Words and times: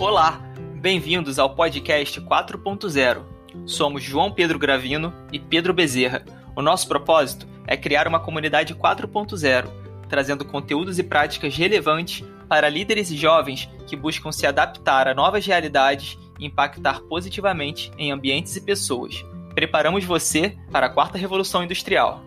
Olá, 0.00 0.40
bem-vindos 0.80 1.38
ao 1.38 1.54
podcast 1.54 2.22
4.0. 2.22 3.22
Somos 3.66 4.02
João 4.02 4.32
Pedro 4.32 4.58
Gravino 4.58 5.12
e 5.30 5.38
Pedro 5.38 5.74
Bezerra. 5.74 6.24
O 6.56 6.62
nosso 6.62 6.88
propósito 6.88 7.46
é 7.66 7.76
criar 7.76 8.08
uma 8.08 8.18
comunidade 8.18 8.74
4.0, 8.74 9.68
trazendo 10.08 10.42
conteúdos 10.42 10.98
e 10.98 11.02
práticas 11.02 11.54
relevantes 11.54 12.26
para 12.48 12.70
líderes 12.70 13.10
e 13.10 13.16
jovens 13.18 13.68
que 13.86 13.94
buscam 13.94 14.32
se 14.32 14.46
adaptar 14.46 15.06
a 15.06 15.12
novas 15.12 15.44
realidades 15.44 16.18
e 16.38 16.46
impactar 16.46 17.02
positivamente 17.02 17.92
em 17.98 18.10
ambientes 18.10 18.56
e 18.56 18.62
pessoas. 18.62 19.22
Preparamos 19.54 20.02
você 20.02 20.56
para 20.72 20.86
a 20.86 20.90
quarta 20.90 21.18
revolução 21.18 21.62
industrial. 21.62 22.22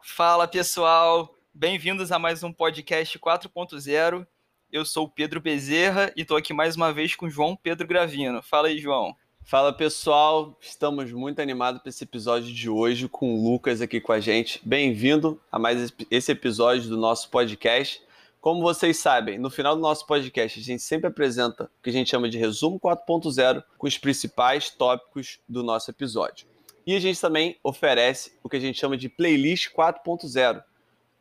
Fala 0.00 0.48
pessoal, 0.48 1.37
bem-vindos 1.58 2.12
a 2.12 2.20
mais 2.20 2.44
um 2.44 2.52
podcast 2.52 3.18
4.0. 3.18 4.24
Eu 4.70 4.84
sou 4.84 5.06
o 5.06 5.08
Pedro 5.08 5.40
Bezerra 5.40 6.12
e 6.14 6.22
estou 6.22 6.36
aqui 6.36 6.52
mais 6.52 6.76
uma 6.76 6.92
vez 6.92 7.16
com 7.16 7.26
o 7.26 7.30
João 7.30 7.56
Pedro 7.56 7.84
Gravino. 7.84 8.40
Fala 8.40 8.68
aí, 8.68 8.78
João. 8.78 9.16
Fala 9.42 9.72
pessoal, 9.72 10.56
estamos 10.60 11.10
muito 11.10 11.42
animados 11.42 11.82
para 11.82 11.88
esse 11.88 12.04
episódio 12.04 12.54
de 12.54 12.70
hoje 12.70 13.08
com 13.08 13.34
o 13.34 13.42
Lucas 13.42 13.80
aqui 13.80 14.00
com 14.00 14.12
a 14.12 14.20
gente. 14.20 14.60
Bem-vindo 14.64 15.40
a 15.50 15.58
mais 15.58 15.92
esse 16.08 16.30
episódio 16.30 16.88
do 16.88 16.96
nosso 16.96 17.28
podcast. 17.28 18.00
Como 18.40 18.62
vocês 18.62 18.96
sabem, 18.98 19.36
no 19.36 19.50
final 19.50 19.74
do 19.74 19.82
nosso 19.82 20.06
podcast 20.06 20.60
a 20.60 20.62
gente 20.62 20.82
sempre 20.84 21.08
apresenta 21.08 21.64
o 21.64 21.82
que 21.82 21.90
a 21.90 21.92
gente 21.92 22.08
chama 22.08 22.28
de 22.28 22.38
resumo 22.38 22.78
4.0 22.78 23.64
com 23.76 23.86
os 23.88 23.98
principais 23.98 24.70
tópicos 24.70 25.40
do 25.48 25.64
nosso 25.64 25.90
episódio. 25.90 26.46
E 26.86 26.94
a 26.94 27.00
gente 27.00 27.20
também 27.20 27.58
oferece 27.64 28.38
o 28.44 28.48
que 28.48 28.56
a 28.56 28.60
gente 28.60 28.78
chama 28.78 28.96
de 28.96 29.08
playlist 29.08 29.72
4.0 29.74 30.62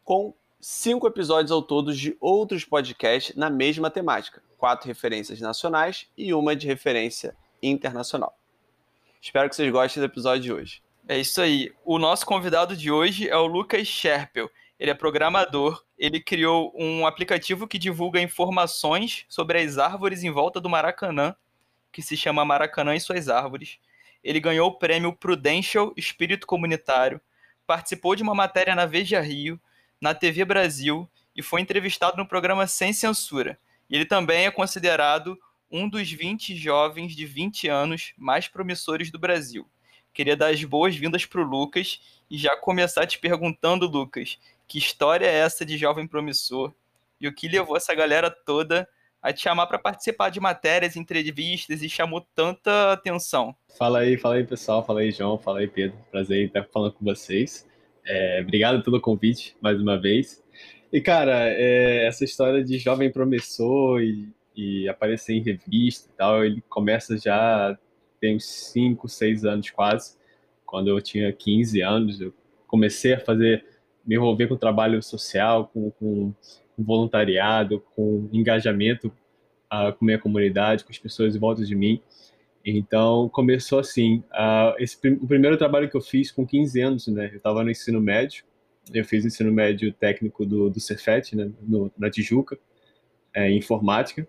com 0.07 0.33
cinco 0.57 1.05
episódios 1.05 1.51
ao 1.51 1.61
todo 1.61 1.93
de 1.93 2.15
outros 2.21 2.63
podcasts 2.63 3.35
na 3.35 3.49
mesma 3.49 3.91
temática, 3.91 4.41
quatro 4.57 4.87
referências 4.87 5.41
nacionais 5.41 6.07
e 6.17 6.33
uma 6.33 6.55
de 6.55 6.65
referência 6.65 7.35
internacional. 7.61 8.33
Espero 9.21 9.49
que 9.49 9.55
vocês 9.57 9.69
gostem 9.69 9.99
do 9.99 10.05
episódio 10.05 10.43
de 10.43 10.53
hoje. 10.53 10.81
É 11.09 11.19
isso 11.19 11.41
aí. 11.41 11.73
O 11.83 11.99
nosso 11.99 12.25
convidado 12.25 12.73
de 12.73 12.89
hoje 12.89 13.27
é 13.27 13.35
o 13.35 13.47
Lucas 13.47 13.85
Scherpel. 13.85 14.49
Ele 14.79 14.91
é 14.91 14.93
programador. 14.93 15.83
Ele 15.99 16.21
criou 16.21 16.71
um 16.73 17.05
aplicativo 17.05 17.67
que 17.67 17.77
divulga 17.77 18.21
informações 18.21 19.25
sobre 19.27 19.59
as 19.59 19.77
árvores 19.77 20.23
em 20.23 20.31
volta 20.31 20.61
do 20.61 20.69
Maracanã, 20.69 21.35
que 21.91 22.01
se 22.01 22.15
chama 22.15 22.45
Maracanã 22.45 22.95
e 22.95 23.01
suas 23.01 23.27
árvores. 23.27 23.77
Ele 24.23 24.39
ganhou 24.39 24.69
o 24.69 24.79
prêmio 24.79 25.11
Prudential 25.11 25.91
Espírito 25.97 26.47
Comunitário, 26.47 27.19
participou 27.65 28.15
de 28.15 28.23
uma 28.23 28.33
matéria 28.33 28.73
na 28.73 28.85
Veja 28.85 29.19
Rio, 29.19 29.59
na 30.01 30.13
TV 30.13 30.45
Brasil 30.45 31.09
e 31.35 31.41
foi 31.41 31.61
entrevistado 31.61 32.17
no 32.17 32.27
programa 32.27 32.67
Sem 32.67 32.93
Censura. 32.93 33.59
E 33.89 33.95
ele 33.95 34.05
também 34.05 34.45
é 34.45 34.51
considerado 34.51 35.37
um 35.71 35.87
dos 35.87 36.11
20 36.11 36.55
jovens 36.55 37.15
de 37.15 37.25
20 37.25 37.67
anos 37.67 38.13
mais 38.17 38.47
promissores 38.47 39.11
do 39.11 39.19
Brasil. 39.19 39.69
Queria 40.13 40.35
dar 40.35 40.47
as 40.47 40.63
boas-vindas 40.63 41.25
para 41.25 41.41
o 41.41 41.43
Lucas 41.43 41.99
e 42.29 42.37
já 42.37 42.57
começar 42.57 43.05
te 43.05 43.19
perguntando, 43.19 43.85
Lucas, 43.85 44.39
que 44.67 44.77
história 44.77 45.25
é 45.25 45.35
essa 45.35 45.65
de 45.65 45.77
jovem 45.77 46.07
promissor 46.07 46.73
e 47.19 47.27
o 47.27 47.33
que 47.33 47.47
levou 47.47 47.77
essa 47.77 47.93
galera 47.93 48.29
toda 48.29 48.87
a 49.21 49.33
te 49.33 49.41
chamar 49.41 49.67
para 49.67 49.79
participar 49.79 50.29
de 50.29 50.39
matérias, 50.39 50.95
entrevistas 50.95 51.81
e 51.81 51.89
chamou 51.89 52.25
tanta 52.33 52.93
atenção? 52.93 53.55
Fala 53.77 53.99
aí, 53.99 54.17
fala 54.17 54.35
aí 54.35 54.43
pessoal, 54.43 54.85
fala 54.85 55.01
aí 55.01 55.11
João, 55.11 55.37
fala 55.37 55.59
aí 55.59 55.67
Pedro, 55.67 55.97
prazer 56.11 56.43
em 56.43 56.45
estar 56.45 56.63
falando 56.65 56.93
com 56.93 57.05
vocês. 57.05 57.67
É, 58.07 58.39
obrigado 58.41 58.81
pelo 58.81 59.01
convite 59.01 59.55
mais 59.61 59.81
uma 59.81 59.99
vez. 59.99 60.41
E 60.91 61.01
cara, 61.01 61.49
é, 61.49 62.05
essa 62.05 62.23
história 62.23 62.63
de 62.63 62.77
jovem 62.77 63.11
promissor 63.11 64.01
e, 64.01 64.29
e, 64.55 64.87
aparecer 64.87 65.33
em 65.33 65.43
revista 65.43 66.09
e 66.09 66.17
tal, 66.17 66.45
ele 66.45 66.63
começa 66.69 67.17
já 67.17 67.77
tem 68.21 68.37
uns 68.37 68.45
5, 68.45 69.07
6 69.09 69.45
anos 69.45 69.69
quase. 69.69 70.15
Quando 70.65 70.89
eu 70.89 71.01
tinha 71.01 71.31
15 71.31 71.81
anos, 71.81 72.21
eu 72.21 72.33
comecei 72.65 73.13
a 73.13 73.19
fazer, 73.19 73.65
me 74.05 74.15
envolver 74.15 74.47
com 74.47 74.55
trabalho 74.55 75.03
social, 75.03 75.69
com, 75.73 75.91
com 75.91 76.33
voluntariado, 76.77 77.83
com 77.93 78.29
engajamento 78.31 79.11
uh, 79.71 79.93
com 79.93 80.05
minha 80.05 80.19
comunidade, 80.19 80.83
com 80.83 80.91
as 80.91 80.97
pessoas 80.97 81.35
em 81.35 81.39
volta 81.39 81.65
de 81.65 81.75
mim. 81.75 82.01
Então, 82.69 83.29
começou 83.29 83.79
assim. 83.79 84.17
Uh, 84.33 84.75
esse, 84.77 84.97
o 85.07 85.25
primeiro 85.25 85.57
trabalho 85.57 85.89
que 85.89 85.95
eu 85.95 86.01
fiz 86.01 86.31
com 86.31 86.45
15 86.45 86.81
anos, 86.81 87.07
né? 87.07 87.29
Eu 87.31 87.37
estava 87.37 87.63
no 87.63 87.71
ensino 87.71 88.01
médio. 88.01 88.43
Eu 88.93 89.05
fiz 89.05 89.23
o 89.23 89.27
ensino 89.27 89.53
médio 89.53 89.93
técnico 89.93 90.45
do, 90.45 90.69
do 90.69 90.79
Cefet, 90.79 91.33
né? 91.33 91.49
No, 91.61 91.89
na 91.97 92.09
Tijuca, 92.09 92.59
é, 93.33 93.49
em 93.49 93.57
informática. 93.57 94.27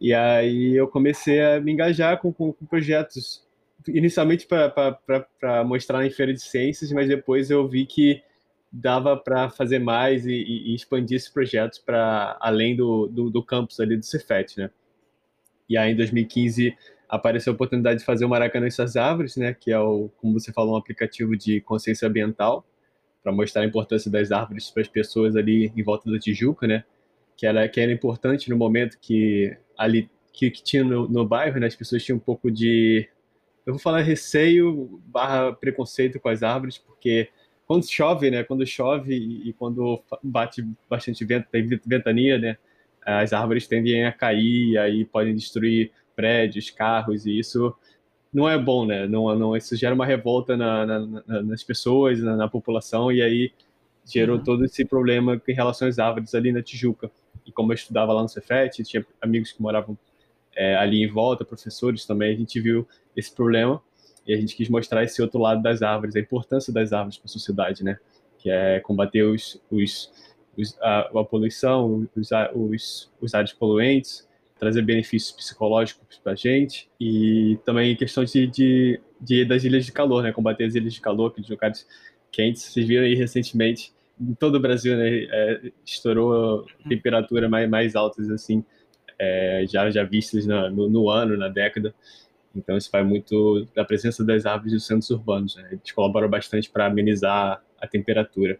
E 0.00 0.14
aí 0.14 0.76
eu 0.76 0.86
comecei 0.86 1.42
a 1.42 1.60
me 1.60 1.72
engajar 1.72 2.20
com, 2.20 2.32
com, 2.32 2.52
com 2.52 2.64
projetos, 2.64 3.44
inicialmente 3.88 4.46
para 4.46 5.64
mostrar 5.64 6.06
em 6.06 6.10
feira 6.10 6.32
de 6.32 6.42
ciências, 6.42 6.92
mas 6.92 7.08
depois 7.08 7.50
eu 7.50 7.66
vi 7.66 7.86
que 7.86 8.22
dava 8.70 9.16
para 9.16 9.50
fazer 9.50 9.80
mais 9.80 10.26
e, 10.26 10.32
e, 10.32 10.74
expandir 10.74 11.16
esses 11.16 11.28
projetos 11.28 11.78
para 11.78 12.36
além 12.40 12.76
do, 12.76 13.08
do, 13.08 13.30
do, 13.30 13.42
campus 13.42 13.80
ali 13.80 13.96
do 13.96 14.04
Cefet, 14.04 14.58
né? 14.58 14.70
E 15.68 15.76
aí 15.76 15.92
em 15.92 15.96
2015 15.96 16.76
apareceu 17.14 17.52
a 17.52 17.54
oportunidade 17.54 18.00
de 18.00 18.04
fazer 18.04 18.24
o 18.24 18.28
Maracanã 18.28 18.66
e 18.66 18.70
suas 18.70 18.96
árvores, 18.96 19.36
né? 19.36 19.54
Que 19.54 19.72
é 19.72 19.78
o, 19.78 20.10
como 20.16 20.38
você 20.38 20.52
falou, 20.52 20.74
um 20.74 20.76
aplicativo 20.76 21.36
de 21.36 21.60
consciência 21.60 22.08
ambiental 22.08 22.66
para 23.22 23.32
mostrar 23.32 23.62
a 23.62 23.64
importância 23.64 24.10
das 24.10 24.30
árvores 24.32 24.70
para 24.70 24.82
as 24.82 24.88
pessoas 24.88 25.36
ali 25.36 25.72
em 25.76 25.82
volta 25.82 26.10
da 26.10 26.18
Tijuca, 26.18 26.66
né? 26.66 26.84
Que 27.36 27.46
era 27.46 27.68
que 27.68 27.80
era 27.80 27.92
importante 27.92 28.50
no 28.50 28.56
momento 28.56 28.98
que 29.00 29.56
ali 29.78 30.10
que, 30.32 30.50
que 30.50 30.62
tinha 30.62 30.82
no, 30.82 31.08
no 31.08 31.26
bairro, 31.26 31.58
né? 31.60 31.66
As 31.66 31.76
pessoas 31.76 32.04
tinham 32.04 32.16
um 32.16 32.20
pouco 32.20 32.50
de 32.50 33.08
eu 33.64 33.72
vou 33.72 33.80
falar 33.80 34.00
receio 34.02 35.00
barra 35.06 35.52
preconceito 35.52 36.20
com 36.20 36.28
as 36.28 36.42
árvores, 36.42 36.76
porque 36.76 37.30
quando 37.66 37.88
chove, 37.88 38.30
né? 38.30 38.44
Quando 38.44 38.66
chove 38.66 39.14
e, 39.14 39.52
quando 39.54 40.02
bate 40.22 40.66
bastante 40.88 41.24
vento, 41.24 41.48
tem 41.50 41.66
ventania, 41.86 42.38
né? 42.38 42.58
As 43.06 43.32
árvores 43.32 43.66
tendem 43.66 44.04
a 44.04 44.12
cair, 44.12 44.72
e 44.72 44.78
aí 44.78 45.04
podem 45.04 45.34
destruir 45.34 45.92
prédios, 46.14 46.70
carros 46.70 47.26
e 47.26 47.38
isso 47.38 47.74
não 48.32 48.48
é 48.48 48.58
bom, 48.58 48.84
né? 48.84 49.06
Não, 49.06 49.34
não 49.36 49.56
isso 49.56 49.76
gera 49.76 49.94
uma 49.94 50.04
revolta 50.04 50.56
na, 50.56 50.84
na, 50.84 50.98
na, 50.98 51.42
nas 51.42 51.62
pessoas, 51.62 52.20
na, 52.20 52.48
população 52.48 53.12
e 53.12 53.22
aí 53.22 53.52
gerou 54.04 54.38
uhum. 54.38 54.44
todo 54.44 54.64
esse 54.64 54.84
problema 54.84 55.40
em 55.46 55.52
relação 55.52 55.86
às 55.86 56.00
árvores 56.00 56.34
ali 56.34 56.50
na 56.50 56.60
Tijuca. 56.60 57.10
E 57.46 57.52
como 57.52 57.72
eu 57.72 57.74
estudava 57.74 58.12
lá 58.12 58.22
no 58.22 58.28
Cefet, 58.28 58.82
tinha 58.82 59.06
amigos 59.20 59.52
que 59.52 59.62
moravam 59.62 59.96
é, 60.56 60.76
ali 60.76 61.02
em 61.02 61.08
volta, 61.08 61.44
professores 61.44 62.04
também, 62.04 62.34
a 62.34 62.36
gente 62.36 62.60
viu 62.60 62.86
esse 63.16 63.32
problema 63.32 63.80
e 64.26 64.34
a 64.34 64.36
gente 64.36 64.56
quis 64.56 64.68
mostrar 64.68 65.04
esse 65.04 65.20
outro 65.22 65.40
lado 65.40 65.62
das 65.62 65.82
árvores, 65.82 66.16
a 66.16 66.20
importância 66.20 66.72
das 66.72 66.92
árvores 66.92 67.18
para 67.18 67.26
a 67.26 67.28
sociedade, 67.28 67.84
né? 67.84 67.98
Que 68.38 68.50
é 68.50 68.80
combater 68.80 69.22
os, 69.22 69.60
os, 69.70 70.10
os 70.56 70.76
a, 70.80 71.00
a, 71.00 71.24
poluição, 71.24 72.08
os, 72.16 72.30
os, 72.54 73.12
os 73.20 73.34
áreas 73.34 73.52
poluentes, 73.52 74.26
trazer 74.58 74.82
benefícios 74.82 75.32
psicológicos 75.32 76.18
para 76.18 76.32
a 76.32 76.36
gente 76.36 76.88
e 77.00 77.58
também 77.64 77.96
questão 77.96 78.24
de, 78.24 78.46
de, 78.46 79.00
de, 79.20 79.44
das 79.44 79.64
ilhas 79.64 79.84
de 79.84 79.92
calor, 79.92 80.22
né? 80.22 80.32
Combater 80.32 80.64
as 80.64 80.74
ilhas 80.74 80.94
de 80.94 81.00
calor, 81.00 81.30
aqueles 81.30 81.50
lugares 81.50 81.86
quentes. 82.30 82.62
Vocês 82.62 82.86
viram 82.86 83.04
aí 83.04 83.14
recentemente, 83.14 83.92
em 84.20 84.34
todo 84.34 84.56
o 84.56 84.60
Brasil, 84.60 84.96
né? 84.96 85.24
É, 85.30 85.72
estourou 85.84 86.60
uhum. 86.60 86.88
temperatura 86.88 87.48
mais, 87.48 87.68
mais 87.68 87.96
altas, 87.96 88.30
assim, 88.30 88.64
é, 89.18 89.64
já, 89.68 89.90
já 89.90 90.04
vistas 90.04 90.46
no, 90.46 90.88
no 90.88 91.10
ano, 91.10 91.36
na 91.36 91.48
década. 91.48 91.94
Então, 92.54 92.76
isso 92.76 92.88
vai 92.90 93.02
muito 93.02 93.66
da 93.74 93.84
presença 93.84 94.24
das 94.24 94.46
árvores 94.46 94.72
nos 94.72 94.86
centros 94.86 95.10
urbanos. 95.10 95.56
Né? 95.56 95.68
Eles 95.72 95.90
colaboram 95.90 96.28
bastante 96.28 96.70
para 96.70 96.86
amenizar 96.86 97.62
a 97.80 97.86
temperatura. 97.86 98.58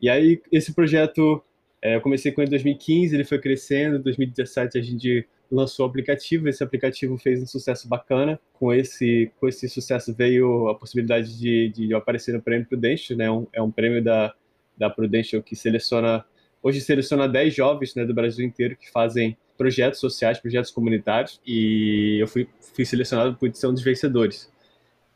E 0.00 0.08
aí, 0.08 0.40
esse 0.52 0.74
projeto, 0.74 1.42
é, 1.82 1.96
eu 1.96 2.00
comecei 2.00 2.30
com 2.30 2.42
ele 2.42 2.48
em 2.48 2.50
2015, 2.50 3.14
ele 3.14 3.24
foi 3.24 3.38
crescendo. 3.38 3.96
Em 3.96 4.02
2017, 4.02 4.78
a 4.78 4.82
gente 4.82 5.26
lançou 5.50 5.86
o 5.86 5.88
aplicativo. 5.88 6.48
Esse 6.48 6.62
aplicativo 6.62 7.16
fez 7.16 7.42
um 7.42 7.46
sucesso 7.46 7.88
bacana. 7.88 8.38
Com 8.52 8.72
esse, 8.72 9.30
com 9.40 9.48
esse 9.48 9.68
sucesso 9.68 10.14
veio 10.14 10.68
a 10.68 10.74
possibilidade 10.74 11.38
de, 11.38 11.70
de 11.70 11.94
aparecer 11.94 12.34
no 12.34 12.42
Prêmio 12.42 12.66
Prudential. 12.66 13.18
Né? 13.18 13.30
Um, 13.30 13.46
é 13.52 13.62
um 13.62 13.70
prêmio 13.70 14.02
da, 14.02 14.34
da 14.76 14.90
Prudential 14.90 15.42
que 15.42 15.56
seleciona, 15.56 16.24
hoje 16.62 16.80
seleciona 16.80 17.28
10 17.28 17.54
jovens 17.54 17.94
né, 17.94 18.04
do 18.04 18.14
Brasil 18.14 18.44
inteiro 18.44 18.76
que 18.76 18.90
fazem 18.90 19.36
projetos 19.56 20.00
sociais, 20.00 20.38
projetos 20.38 20.70
comunitários, 20.70 21.38
e 21.46 22.16
eu 22.18 22.26
fui, 22.26 22.48
fui 22.74 22.82
selecionado 22.86 23.36
por 23.36 23.46
um 23.46 23.74
dos 23.74 23.82
vencedores. 23.82 24.50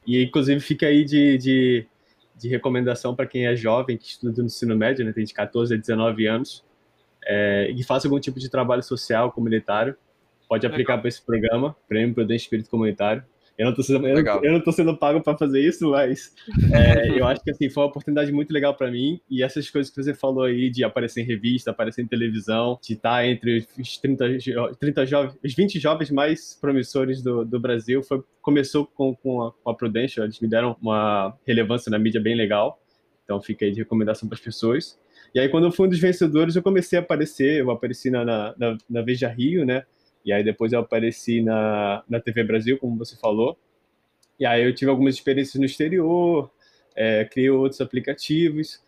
E, 0.06 0.22
inclusive, 0.22 0.60
fica 0.60 0.86
aí 0.86 1.02
de, 1.02 1.38
de, 1.38 1.86
de 2.36 2.48
recomendação 2.48 3.14
para 3.14 3.26
quem 3.26 3.46
é 3.46 3.54
jovem, 3.56 3.96
que 3.96 4.06
estuda 4.06 4.40
no 4.42 4.46
ensino 4.46 4.76
médio, 4.76 5.04
né, 5.04 5.12
tem 5.12 5.24
de 5.24 5.32
14 5.32 5.74
a 5.74 5.76
19 5.76 6.26
anos, 6.26 6.64
é, 7.24 7.68
e 7.70 7.74
que 7.74 7.82
faça 7.82 8.06
algum 8.06 8.18
tipo 8.18 8.38
de 8.38 8.50
trabalho 8.50 8.82
social, 8.82 9.32
comunitário, 9.32 9.96
pode 10.48 10.66
aplicar 10.66 10.98
para 10.98 11.08
esse 11.08 11.22
programa, 11.22 11.74
Prêmio 11.88 12.14
Prudente 12.14 12.42
Espírito 12.42 12.68
Comunitário. 12.68 13.24
Eu 13.56 13.66
não 13.66 13.74
tô 13.74 13.82
sendo, 13.82 14.06
eu, 14.06 14.16
eu 14.42 14.52
não 14.52 14.60
tô 14.60 14.72
sendo 14.72 14.96
pago 14.96 15.20
para 15.20 15.38
fazer 15.38 15.60
isso, 15.60 15.90
mas 15.90 16.34
é, 16.72 17.08
eu 17.18 17.26
acho 17.26 17.42
que 17.42 17.50
assim, 17.50 17.70
foi 17.70 17.84
uma 17.84 17.88
oportunidade 17.88 18.32
muito 18.32 18.52
legal 18.52 18.74
para 18.74 18.90
mim. 18.90 19.20
E 19.30 19.42
essas 19.42 19.70
coisas 19.70 19.92
que 19.92 20.02
você 20.02 20.12
falou 20.12 20.44
aí 20.44 20.70
de 20.70 20.82
aparecer 20.82 21.22
em 21.22 21.24
revista, 21.24 21.70
aparecer 21.70 22.02
em 22.02 22.06
televisão, 22.06 22.78
de 22.82 22.94
estar 22.94 23.24
entre 23.26 23.66
os 23.78 23.96
30, 23.98 24.24
30 24.78 25.06
jovens, 25.06 25.38
os 25.44 25.54
20 25.54 25.78
jovens 25.78 26.10
mais 26.10 26.58
promissores 26.60 27.22
do, 27.22 27.44
do 27.44 27.60
Brasil, 27.60 28.02
foi, 28.02 28.22
começou 28.42 28.86
com, 28.86 29.14
com, 29.14 29.42
a, 29.42 29.52
com 29.52 29.70
a 29.70 29.74
Prudential. 29.74 30.26
Eles 30.26 30.40
me 30.40 30.48
deram 30.48 30.76
uma 30.82 31.36
relevância 31.46 31.90
na 31.90 31.98
mídia 31.98 32.20
bem 32.20 32.34
legal. 32.34 32.80
Então 33.24 33.40
fica 33.40 33.64
aí 33.64 33.70
de 33.70 33.78
recomendação 33.78 34.28
para 34.28 34.36
as 34.36 34.44
pessoas. 34.44 34.98
E 35.34 35.40
aí, 35.40 35.48
quando 35.48 35.64
eu 35.64 35.72
fui 35.72 35.86
um 35.86 35.90
dos 35.90 35.98
vencedores, 35.98 36.54
eu 36.54 36.62
comecei 36.62 36.98
a 36.98 37.02
aparecer. 37.02 37.60
Eu 37.60 37.70
apareci 37.70 38.10
na, 38.10 38.24
na, 38.24 38.54
na, 38.56 38.78
na 38.88 39.02
Veja 39.02 39.28
Rio, 39.28 39.64
né? 39.64 39.84
E 40.24 40.32
aí 40.32 40.42
depois 40.42 40.72
eu 40.72 40.80
apareci 40.80 41.42
na, 41.42 42.02
na 42.08 42.20
TV 42.20 42.42
Brasil, 42.44 42.78
como 42.78 42.96
você 42.96 43.16
falou. 43.16 43.58
E 44.38 44.46
aí 44.46 44.64
eu 44.64 44.74
tive 44.74 44.90
algumas 44.90 45.14
experiências 45.14 45.54
no 45.56 45.66
exterior, 45.66 46.50
é, 46.96 47.24
criei 47.24 47.50
outros 47.50 47.80
aplicativos. 47.80 48.82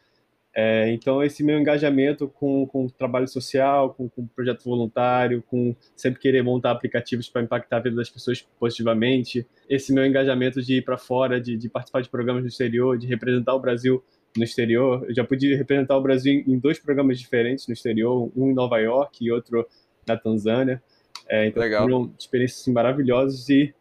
É, 0.58 0.90
então 0.90 1.22
esse 1.22 1.44
meu 1.44 1.58
engajamento 1.58 2.28
com, 2.28 2.66
com 2.66 2.88
trabalho 2.88 3.28
social, 3.28 3.92
com, 3.92 4.08
com 4.08 4.26
projeto 4.26 4.64
voluntário, 4.64 5.42
com 5.42 5.76
sempre 5.94 6.18
querer 6.18 6.42
montar 6.42 6.70
aplicativos 6.70 7.28
para 7.28 7.42
impactar 7.42 7.76
a 7.76 7.80
vida 7.80 7.96
das 7.96 8.08
pessoas 8.08 8.40
positivamente, 8.58 9.46
esse 9.68 9.92
meu 9.92 10.06
engajamento 10.06 10.62
de 10.62 10.78
ir 10.78 10.82
para 10.82 10.96
fora, 10.96 11.38
de, 11.38 11.58
de, 11.58 11.68
participar 11.68 12.00
de 12.00 12.08
programas 12.08 12.42
no 12.42 12.48
exterior, 12.48 12.96
de 12.96 13.06
representar 13.06 13.54
o 13.54 13.60
Brasil 13.60 14.02
no 14.34 14.44
exterior. 14.44 15.04
Eu 15.06 15.14
já 15.14 15.24
pude 15.24 15.54
representar 15.54 15.94
o 15.98 16.00
Brasil 16.00 16.42
em 16.46 16.58
dois 16.58 16.78
programas 16.78 17.20
diferentes 17.20 17.68
no 17.68 17.74
exterior, 17.74 18.32
um 18.34 18.50
em 18.50 18.54
Nova 18.54 18.78
York 18.78 19.22
e 19.22 19.30
outro 19.30 19.68
na 20.08 20.16
Tanzânia. 20.16 20.82
É, 21.28 21.46
então 21.46 21.62
Legal. 21.62 21.82
foram 21.82 22.14
experiências 22.18 22.60
assim, 22.60 22.72
maravilhosas 22.72 23.48
e 23.48 23.74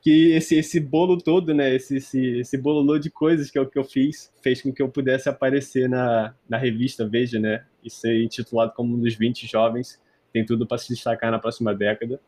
que 0.00 0.32
esse, 0.32 0.56
esse 0.56 0.80
bolo 0.80 1.16
todo, 1.16 1.54
né, 1.54 1.74
esse, 1.74 1.96
esse, 1.96 2.40
esse 2.40 2.58
bololô 2.58 2.98
de 2.98 3.08
coisas 3.08 3.50
que 3.50 3.58
eu, 3.58 3.66
que 3.66 3.78
eu 3.78 3.84
fiz, 3.84 4.32
fez 4.42 4.60
com 4.60 4.72
que 4.72 4.82
eu 4.82 4.88
pudesse 4.88 5.28
aparecer 5.28 5.88
na, 5.88 6.34
na 6.48 6.58
revista 6.58 7.08
Veja, 7.08 7.38
né, 7.38 7.64
e 7.84 7.88
ser 7.88 8.20
intitulado 8.20 8.72
como 8.74 8.96
um 8.96 9.00
dos 9.00 9.14
20 9.14 9.46
jovens, 9.46 10.00
tem 10.32 10.44
tudo 10.44 10.66
para 10.66 10.76
se 10.78 10.92
destacar 10.92 11.30
na 11.30 11.38
próxima 11.38 11.72
década, 11.72 12.20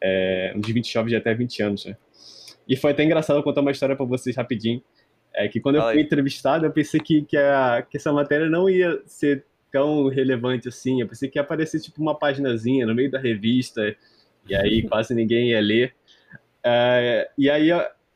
é, 0.00 0.52
um 0.54 0.60
dos 0.60 0.70
20 0.70 0.92
jovens 0.92 1.10
de 1.10 1.16
até 1.16 1.34
20 1.34 1.62
anos, 1.62 1.84
né. 1.86 1.96
E 2.68 2.76
foi 2.76 2.92
até 2.92 3.02
engraçado 3.02 3.42
contar 3.42 3.62
uma 3.62 3.72
história 3.72 3.96
para 3.96 4.06
vocês 4.06 4.36
rapidinho, 4.36 4.80
é 5.34 5.48
que 5.48 5.60
quando 5.60 5.76
eu 5.76 5.82
fui 5.82 6.00
entrevistado, 6.00 6.66
eu 6.66 6.72
pensei 6.72 7.00
que, 7.00 7.22
que, 7.22 7.36
a, 7.36 7.84
que 7.88 7.96
essa 7.96 8.12
matéria 8.12 8.48
não 8.48 8.70
ia 8.70 9.00
ser 9.06 9.44
tão 9.70 10.08
relevante 10.08 10.68
assim. 10.68 11.00
Eu 11.00 11.08
pensei 11.08 11.28
que 11.28 11.38
ia 11.38 11.42
aparecer 11.42 11.80
tipo 11.80 12.00
uma 12.00 12.18
paginazinha 12.18 12.86
no 12.86 12.94
meio 12.94 13.10
da 13.10 13.18
revista, 13.18 13.94
e 14.48 14.54
aí 14.54 14.82
quase 14.88 15.14
ninguém 15.14 15.50
ia 15.50 15.60
ler. 15.60 15.94
É, 16.64 17.30
e 17.38 17.48
aí 17.48 17.70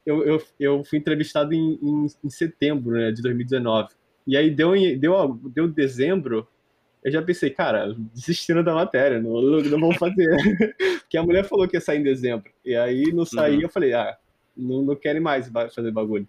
eu, 0.05 0.23
eu, 0.25 0.43
eu 0.59 0.85
fui 0.85 0.99
entrevistado 0.99 1.55
em, 1.55 1.79
em, 1.83 2.07
em 2.25 2.31
setembro 2.31 2.93
né, 2.93 3.13
de 3.13 3.23
2019. 3.23 3.91
E 4.27 4.37
aí 4.37 4.51
deu, 4.51 4.73
deu, 4.99 5.41
deu 5.45 5.69
dezembro, 5.69 6.47
eu 7.03 7.11
já 7.11 7.21
pensei, 7.21 7.51
cara, 7.51 7.95
desistindo 8.15 8.63
da 8.63 8.75
matéria, 8.75 9.21
não, 9.21 9.41
não 9.43 9.81
vamos 9.81 9.97
fazer. 9.97 10.29
Porque 11.03 11.17
a 11.17 11.23
mulher 11.23 11.45
falou 11.45 11.67
que 11.67 11.77
ia 11.77 11.81
sair 11.81 11.99
em 11.99 12.05
dezembro. 12.05 12.51
E 12.65 12.75
aí 12.77 13.13
não 13.13 13.25
saí, 13.25 13.57
uhum. 13.57 13.63
eu 13.63 13.69
falei, 13.69 13.93
ah, 13.93 14.17
não, 14.57 14.83
não 14.83 14.95
quero 14.95 15.21
mais 15.21 15.51
fazer 15.75 15.91
bagulho. 15.91 16.29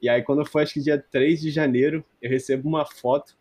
E 0.00 0.08
aí 0.08 0.22
quando 0.22 0.44
foi, 0.44 0.62
acho 0.62 0.74
que 0.74 0.80
dia 0.80 0.98
3 0.98 1.40
de 1.40 1.50
janeiro, 1.50 2.04
eu 2.22 2.30
recebo 2.30 2.68
uma 2.68 2.86
foto 2.86 3.36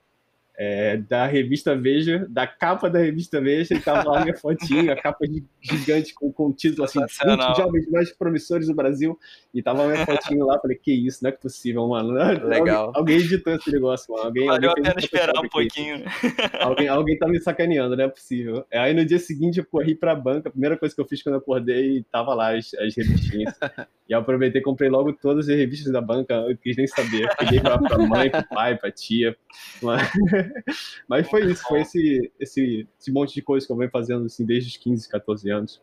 é, 0.56 0.98
da 0.98 1.26
revista 1.26 1.76
Veja, 1.76 2.26
da 2.30 2.46
capa 2.46 2.90
da 2.90 3.00
revista 3.00 3.42
Veja, 3.42 3.74
e 3.74 3.80
tava 3.80 4.10
lá 4.10 4.22
minha 4.22 4.36
fotinha, 4.36 4.94
a 4.94 5.02
capa 5.02 5.26
gigante 5.62 6.14
com, 6.14 6.32
com 6.32 6.48
o 6.48 6.54
título 6.54 6.84
assim, 6.84 7.00
20 7.00 7.58
jovens 7.58 7.90
mais 7.90 8.12
promissores 8.12 8.68
do 8.68 8.76
Brasil, 8.76 9.18
e 9.54 9.62
tava 9.62 9.88
minha 9.88 10.06
fotinha 10.06 10.44
lá, 10.46 10.60
falei, 10.60 10.78
que 10.78 10.92
isso, 10.92 11.24
não 11.24 11.30
é 11.30 11.32
possível, 11.32 11.88
mano. 11.88 12.12
Legal. 12.48 12.88
Alguém, 12.88 13.16
alguém 13.16 13.18
editou 13.18 13.54
esse 13.54 13.72
negócio, 13.72 14.14
mano. 14.14 14.26
Alguém, 14.26 14.48
Valeu 14.48 14.70
alguém 14.70 14.84
a 14.84 14.88
pena 14.90 15.00
esperar 15.00 15.40
um 15.40 15.50
pouquinho. 15.50 16.04
Alguém, 16.60 16.88
alguém 16.88 17.18
tá 17.18 17.28
me 17.28 17.40
sacaneando, 17.40 17.96
não 17.96 18.06
é 18.06 18.08
possível. 18.08 18.66
Aí 18.72 18.94
no 18.94 19.06
dia 19.06 19.20
seguinte 19.20 19.60
eu 19.60 19.66
corri 19.66 19.96
pra 19.96 20.16
banca, 20.16 20.50
a 20.50 20.52
primeira 20.52 20.78
coisa 20.78 20.94
que 20.94 21.02
eu 21.02 21.06
fiz 21.06 21.22
quando 21.22 21.36
eu 21.36 21.40
acordei, 21.40 22.04
tava 22.12 22.34
lá 22.34 22.56
as, 22.56 22.74
as 22.76 22.96
revistinhas. 22.96 23.54
e 24.08 24.14
eu 24.14 24.20
aproveitei 24.20 24.62
e 24.62 24.64
comprei 24.64 24.90
logo 24.90 25.14
todas 25.14 25.50
as 25.50 25.56
revistas 25.56 25.92
da 25.92 26.02
banca, 26.02 26.34
eu 26.34 26.58
quis 26.58 26.78
nem 26.78 26.88
saber. 26.88 27.28
Peguei 27.38 27.60
pra, 27.60 27.78
pra 27.78 27.98
mãe, 27.98 28.30
pro 28.30 28.48
pai, 28.48 28.78
pra 28.78 28.92
tia. 28.92 29.36
Mas... 29.82 30.10
Mas 31.08 31.30
foi 31.30 31.52
isso, 31.52 31.64
foi 31.64 31.82
esse, 31.82 32.32
esse, 32.40 32.88
esse 33.00 33.12
monte 33.12 33.34
de 33.34 33.42
coisa 33.42 33.66
que 33.66 33.72
eu 33.72 33.78
venho 33.78 33.92
fazendo 33.92 34.26
assim, 34.26 34.46
desde 34.46 34.70
os 34.70 34.78
15, 34.78 35.10
14 35.10 35.50
anos. 35.50 35.82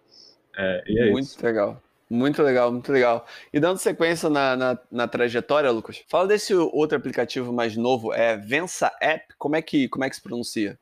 É, 0.56 0.82
é 0.86 1.10
muito 1.10 1.26
isso. 1.26 1.44
legal. 1.44 1.82
Muito 2.12 2.42
legal, 2.42 2.72
muito 2.72 2.90
legal. 2.90 3.24
E 3.52 3.60
dando 3.60 3.78
sequência 3.78 4.28
na, 4.28 4.56
na, 4.56 4.78
na, 4.90 5.06
trajetória, 5.06 5.70
Lucas, 5.70 6.02
fala 6.08 6.26
desse 6.26 6.52
outro 6.52 6.98
aplicativo 6.98 7.52
mais 7.52 7.76
novo, 7.76 8.12
é 8.12 8.36
Vença 8.36 8.90
App, 9.00 9.32
como 9.38 9.54
é 9.54 9.62
que, 9.62 9.88
como 9.88 10.04
é 10.04 10.10
que 10.10 10.16
se 10.16 10.22
pronuncia? 10.22 10.76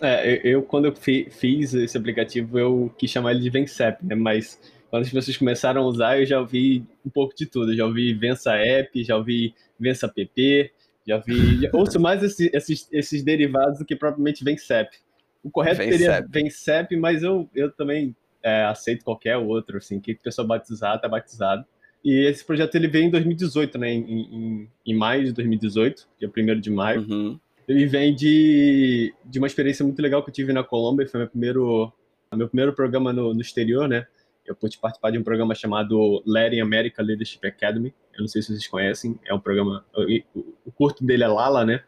É, 0.00 0.40
eu, 0.44 0.62
quando 0.62 0.84
eu 0.84 0.94
fi, 0.94 1.28
fiz 1.30 1.74
esse 1.74 1.98
aplicativo, 1.98 2.56
eu 2.56 2.94
quis 2.96 3.10
chamar 3.10 3.32
ele 3.32 3.40
de 3.40 3.50
Vencep, 3.50 4.06
né? 4.06 4.14
Mas 4.14 4.60
quando 4.88 5.02
as 5.02 5.10
pessoas 5.10 5.36
começaram 5.36 5.82
a 5.82 5.84
usar, 5.84 6.20
eu 6.20 6.24
já 6.24 6.38
ouvi 6.38 6.86
um 7.04 7.10
pouco 7.10 7.34
de 7.34 7.46
tudo. 7.46 7.74
já 7.74 7.84
ouvi 7.84 8.14
Vença 8.14 8.54
App, 8.54 9.02
já 9.02 9.16
ouvi 9.16 9.54
Vença 9.80 10.08
PP, 10.08 10.70
já 11.08 11.18
vi. 11.18 11.62
Já 11.62 11.70
ouço 11.72 11.98
mais 11.98 12.22
esses, 12.22 12.50
esses, 12.52 12.88
esses 12.92 13.22
derivados 13.22 13.78
do 13.78 13.84
que 13.84 13.96
propriamente 13.96 14.44
Vencep. 14.44 14.90
O 15.42 15.50
correto 15.50 15.78
Vencep. 15.78 15.98
seria 15.98 16.26
Vencep, 16.28 16.96
mas 16.96 17.22
eu, 17.22 17.48
eu 17.54 17.72
também 17.72 18.14
é, 18.42 18.64
aceito 18.64 19.04
qualquer 19.04 19.36
outro, 19.38 19.78
assim, 19.78 19.98
que 19.98 20.12
a 20.12 20.22
pessoa 20.22 20.46
batizar, 20.46 21.00
tá 21.00 21.08
batizado. 21.08 21.64
E 22.04 22.26
esse 22.26 22.44
projeto 22.44 22.74
ele 22.74 22.88
veio 22.88 23.06
em 23.06 23.10
2018, 23.10 23.78
né? 23.78 23.92
Em, 23.92 24.02
em, 24.02 24.68
em 24.86 24.94
maio 24.94 25.24
de 25.24 25.32
2018, 25.32 26.08
dia 26.18 26.30
1 26.36 26.60
de 26.60 26.70
maio. 26.70 27.00
Uhum. 27.00 27.40
Ele 27.66 27.86
vem 27.86 28.14
de, 28.14 29.12
de 29.24 29.38
uma 29.38 29.46
experiência 29.46 29.84
muito 29.84 30.00
legal 30.00 30.22
que 30.22 30.30
eu 30.30 30.34
tive 30.34 30.52
na 30.52 30.62
Colômbia, 30.62 31.06
foi 31.06 31.20
meu 31.20 31.28
primeiro, 31.28 31.92
meu 32.34 32.48
primeiro 32.48 32.72
programa 32.72 33.12
no, 33.12 33.34
no 33.34 33.40
exterior, 33.40 33.88
né? 33.88 34.06
Eu 34.48 34.56
pude 34.56 34.78
participar 34.78 35.10
de 35.10 35.18
um 35.18 35.22
programa 35.22 35.54
chamado 35.54 36.22
Latin 36.26 36.60
America 36.60 37.02
Leadership 37.02 37.46
Academy. 37.46 37.94
Eu 38.14 38.20
não 38.22 38.28
sei 38.28 38.42
se 38.42 38.48
vocês 38.48 38.66
conhecem, 38.66 39.18
é 39.26 39.34
um 39.34 39.40
programa, 39.40 39.84
o 40.64 40.72
curto 40.72 41.04
dele 41.04 41.24
é 41.24 41.28
Lala, 41.28 41.64
né? 41.64 41.82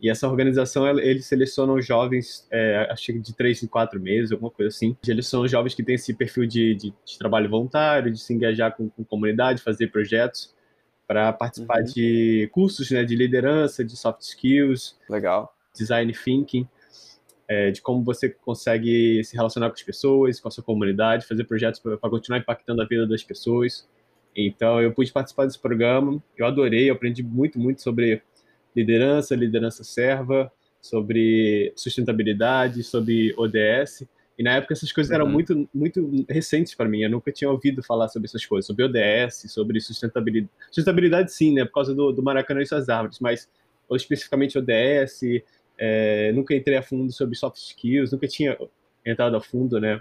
E 0.00 0.10
essa 0.10 0.28
organização, 0.28 0.86
eles 0.98 1.24
selecionam 1.24 1.80
jovens, 1.80 2.46
é, 2.50 2.86
acho 2.90 3.06
que 3.06 3.18
de 3.18 3.34
três 3.34 3.62
em 3.62 3.66
quatro 3.66 3.98
meses, 3.98 4.30
alguma 4.30 4.50
coisa 4.50 4.68
assim. 4.68 4.94
Eles 5.06 5.26
são 5.26 5.48
jovens 5.48 5.74
que 5.74 5.82
têm 5.82 5.94
esse 5.94 6.12
perfil 6.12 6.46
de, 6.46 6.74
de, 6.74 6.94
de 7.04 7.18
trabalho 7.18 7.48
voluntário, 7.48 8.12
de 8.12 8.20
se 8.20 8.34
engajar 8.34 8.76
com, 8.76 8.90
com 8.90 9.02
comunidade, 9.04 9.62
fazer 9.62 9.88
projetos, 9.88 10.54
para 11.06 11.32
participar 11.32 11.78
uhum. 11.78 11.84
de 11.84 12.50
cursos 12.52 12.90
né, 12.90 13.04
de 13.04 13.16
liderança, 13.16 13.82
de 13.82 13.96
soft 13.96 14.20
skills. 14.20 14.98
Legal. 15.08 15.54
Design 15.74 16.12
thinking 16.12 16.68
é, 17.48 17.70
de 17.70 17.80
como 17.80 18.02
você 18.02 18.28
consegue 18.28 19.22
se 19.24 19.36
relacionar 19.36 19.68
com 19.68 19.74
as 19.74 19.82
pessoas, 19.82 20.40
com 20.40 20.48
a 20.48 20.50
sua 20.50 20.64
comunidade, 20.64 21.26
fazer 21.26 21.44
projetos 21.44 21.80
para 21.80 22.10
continuar 22.10 22.38
impactando 22.38 22.82
a 22.82 22.84
vida 22.84 23.06
das 23.06 23.22
pessoas. 23.22 23.88
Então, 24.34 24.80
eu 24.80 24.92
pude 24.92 25.12
participar 25.12 25.46
desse 25.46 25.58
programa, 25.58 26.22
eu 26.36 26.46
adorei, 26.46 26.90
eu 26.90 26.94
aprendi 26.94 27.22
muito, 27.22 27.58
muito 27.58 27.80
sobre 27.80 28.22
liderança, 28.74 29.34
liderança 29.34 29.82
serva, 29.82 30.52
sobre 30.80 31.72
sustentabilidade, 31.74 32.82
sobre 32.82 33.34
ODS. 33.36 34.06
E 34.38 34.42
na 34.42 34.56
época 34.56 34.74
essas 34.74 34.92
coisas 34.92 35.10
uhum. 35.10 35.16
eram 35.16 35.28
muito, 35.28 35.68
muito 35.72 36.26
recentes 36.28 36.74
para 36.74 36.88
mim. 36.88 37.00
Eu 37.00 37.10
nunca 37.10 37.32
tinha 37.32 37.50
ouvido 37.50 37.82
falar 37.82 38.08
sobre 38.08 38.26
essas 38.26 38.44
coisas, 38.44 38.66
sobre 38.66 38.84
ODS, 38.84 39.50
sobre 39.50 39.80
sustentabilidade. 39.80 40.52
Sustentabilidade, 40.66 41.32
sim, 41.32 41.54
né? 41.54 41.64
Por 41.64 41.72
causa 41.72 41.94
do, 41.94 42.12
do 42.12 42.22
Maracanã 42.22 42.60
e 42.60 42.66
suas 42.66 42.90
árvores, 42.90 43.18
mas 43.18 43.48
ou 43.88 43.96
especificamente 43.96 44.58
ODS, 44.58 45.22
é, 45.78 46.32
nunca 46.32 46.54
entrei 46.54 46.76
a 46.76 46.82
fundo 46.82 47.12
sobre 47.12 47.36
soft 47.36 47.56
skills, 47.58 48.12
nunca 48.12 48.26
tinha 48.26 48.56
entrado 49.04 49.36
a 49.36 49.40
fundo, 49.40 49.80
né? 49.80 50.00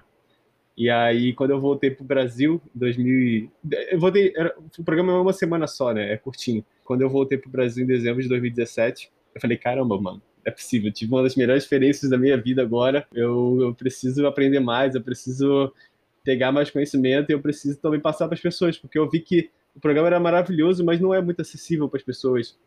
E 0.77 0.89
aí, 0.89 1.34
quando 1.34 1.51
eu 1.51 1.62
voltei 1.62 1.89
para 1.89 2.03
o 2.03 2.08
Brasil, 2.08 2.62
2000, 2.74 3.50
eu 3.91 4.00
voltei, 4.00 4.34
era, 4.36 4.53
o 4.77 4.84
programa 4.84 5.13
é 5.13 5.15
uma 5.15 5.32
semana 5.32 5.67
só, 5.67 5.94
né? 5.94 6.12
É 6.12 6.17
curtinho. 6.17 6.65
Quando 6.84 7.01
eu 7.01 7.10
voltei 7.10 7.38
para 7.38 7.48
o 7.48 7.51
Brasil 7.51 7.84
em 7.84 7.88
dezembro 7.88 8.22
de 8.22 8.27
2017, 8.27 9.10
eu 9.34 9.41
falei, 9.41 9.58
caramba, 9.58 10.00
mano, 10.00 10.22
é 10.44 10.51
possível. 10.51 10.89
Eu 10.89 10.94
tive 10.94 11.13
uma 11.13 11.24
das 11.24 11.36
melhores 11.36 11.63
experiências 11.63 12.12
da 12.12 12.17
minha 12.17 12.36
vida 12.36 12.62
agora. 12.62 13.08
Eu, 13.13 13.58
eu 13.62 13.74
preciso 13.74 14.27
aprender 14.27 14.60
mais, 14.60 14.96
eu 14.96 15.01
preciso 15.01 15.74
pegar 16.25 16.51
mais 16.51 16.70
conhecimento 16.70 17.29
e 17.29 17.34
eu 17.34 17.41
preciso 17.41 17.79
também 17.79 18.00
passar 18.00 18.27
para 18.27 18.36
as 18.36 18.41
pessoas, 18.41 18.77
porque 18.77 18.98
eu 18.98 19.10
vi 19.10 19.20
que 19.20 19.50
o 19.75 19.79
programa 19.79 20.08
era 20.08 20.20
maravilhoso, 20.20 20.84
mas 20.84 21.00
não 21.00 21.13
é 21.13 21.22
muito 21.22 21.41
acessível 21.41 21.88
para 21.88 21.98
as 21.98 22.03
pessoas 22.03 22.58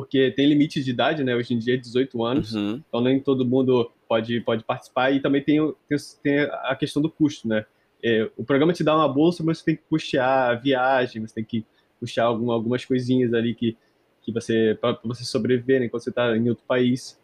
porque 0.00 0.30
tem 0.30 0.48
limite 0.48 0.82
de 0.82 0.90
idade, 0.92 1.22
né? 1.22 1.36
Hoje 1.36 1.52
em 1.52 1.58
dia 1.58 1.74
é 1.74 1.76
18 1.76 2.24
anos, 2.24 2.54
uhum. 2.54 2.82
então 2.88 3.02
nem 3.02 3.20
todo 3.20 3.44
mundo 3.44 3.92
pode, 4.08 4.40
pode 4.40 4.64
participar 4.64 5.10
e 5.10 5.20
também 5.20 5.42
tem, 5.42 5.58
tem, 5.86 5.98
tem 6.22 6.38
a 6.40 6.74
questão 6.74 7.02
do 7.02 7.10
custo, 7.10 7.46
né? 7.46 7.66
É, 8.02 8.30
o 8.34 8.42
programa 8.42 8.72
te 8.72 8.82
dá 8.82 8.96
uma 8.96 9.06
bolsa, 9.06 9.44
mas 9.44 9.58
você 9.58 9.66
tem 9.66 9.76
que 9.76 9.82
custear 9.90 10.52
a 10.52 10.54
viagem, 10.54 11.20
você 11.20 11.34
tem 11.34 11.44
que 11.44 11.66
custear 11.98 12.28
algum, 12.28 12.50
algumas 12.50 12.82
coisinhas 12.82 13.34
ali 13.34 13.54
que, 13.54 13.76
que 14.22 14.32
você 14.32 14.74
para 14.80 14.98
você 15.04 15.22
sobreviver 15.22 15.80
né, 15.80 15.86
enquanto 15.86 16.04
você 16.04 16.10
está 16.10 16.34
em 16.34 16.48
outro 16.48 16.64
país. 16.66 17.20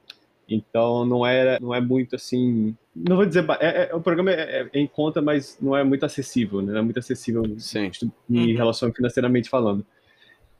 Então 0.47 1.07
não 1.07 1.27
é, 1.27 1.59
não 1.59 1.75
é 1.75 1.81
muito 1.81 2.15
assim. 2.15 2.77
Não 2.95 3.17
vou 3.17 3.25
dizer. 3.25 3.47
É, 3.59 3.91
é, 3.91 3.95
o 3.95 4.03
programa 4.03 4.33
é, 4.33 4.69
é, 4.71 4.79
em 4.79 4.87
conta, 4.87 5.23
mas 5.23 5.57
não 5.63 5.75
é 5.75 5.83
muito 5.83 6.05
acessível, 6.05 6.61
né? 6.61 6.73
Não 6.73 6.81
é 6.81 6.83
muito 6.83 6.99
acessível 6.99 7.43
Sim. 7.59 7.91
em 8.29 8.51
uhum. 8.51 8.55
relação 8.55 8.93
financeiramente 8.93 9.49
falando. 9.49 9.85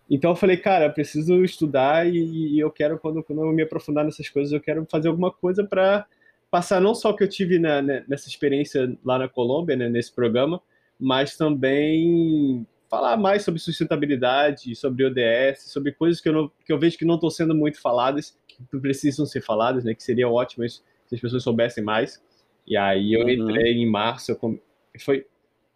Então 0.09 0.31
eu 0.31 0.37
falei, 0.37 0.57
cara, 0.57 0.89
preciso 0.89 1.43
estudar 1.45 2.07
e, 2.07 2.55
e, 2.55 2.61
eu 2.61 2.71
quero, 2.71 2.99
quando, 2.99 3.23
quando 3.23 3.43
eu 3.43 3.53
me 3.53 3.63
aprofundar 3.63 4.05
nessas 4.05 4.29
coisas, 4.29 4.53
eu 4.53 4.61
quero 4.61 4.87
fazer 4.89 5.09
alguma 5.09 5.33
coisa 5.33 5.65
para 5.65 6.07
passar 6.51 6.81
não 6.81 6.95
só 6.95 7.11
o 7.11 7.17
que 7.17 7.25
eu 7.25 7.29
tive 7.29 7.59
na, 7.59 7.83
né, 7.83 8.05
nessa 8.07 8.29
experiência 8.29 8.97
lá 9.05 9.19
na 9.19 9.29
Colômbia, 9.29 9.75
né, 9.75 9.89
nesse 9.89 10.13
programa, 10.13 10.63
mas 10.99 11.37
também 11.37 12.65
falar 12.89 13.17
mais 13.17 13.43
sobre 13.43 13.61
sustentabilidade, 13.61 14.75
sobre 14.77 15.05
ODS, 15.05 15.73
sobre 15.73 15.93
coisas 15.93 16.21
que 16.21 16.29
eu, 16.29 16.33
não, 16.33 16.53
que 16.65 16.73
eu 16.73 16.79
vejo 16.79 16.97
que 16.97 17.05
não 17.05 17.17
estão 17.17 17.29
sendo 17.29 17.55
muito 17.55 17.81
faladas, 17.81 18.39
que 18.47 18.79
precisam 18.79 19.27
ser 19.27 19.41
faladas, 19.41 19.85
né, 19.85 19.93
que 19.93 20.03
seria 20.03 20.29
ótimo 20.29 20.69
se 20.69 20.83
as 21.13 21.21
pessoas 21.21 21.43
soubessem 21.43 21.83
mais. 21.83 22.23
E 22.65 22.77
aí 22.77 23.13
eu 23.13 23.23
uhum. 23.23 23.31
entrei 23.31 23.73
em 23.73 23.91
março, 23.91 24.31
eu, 24.33 24.61
foi, 25.01 25.27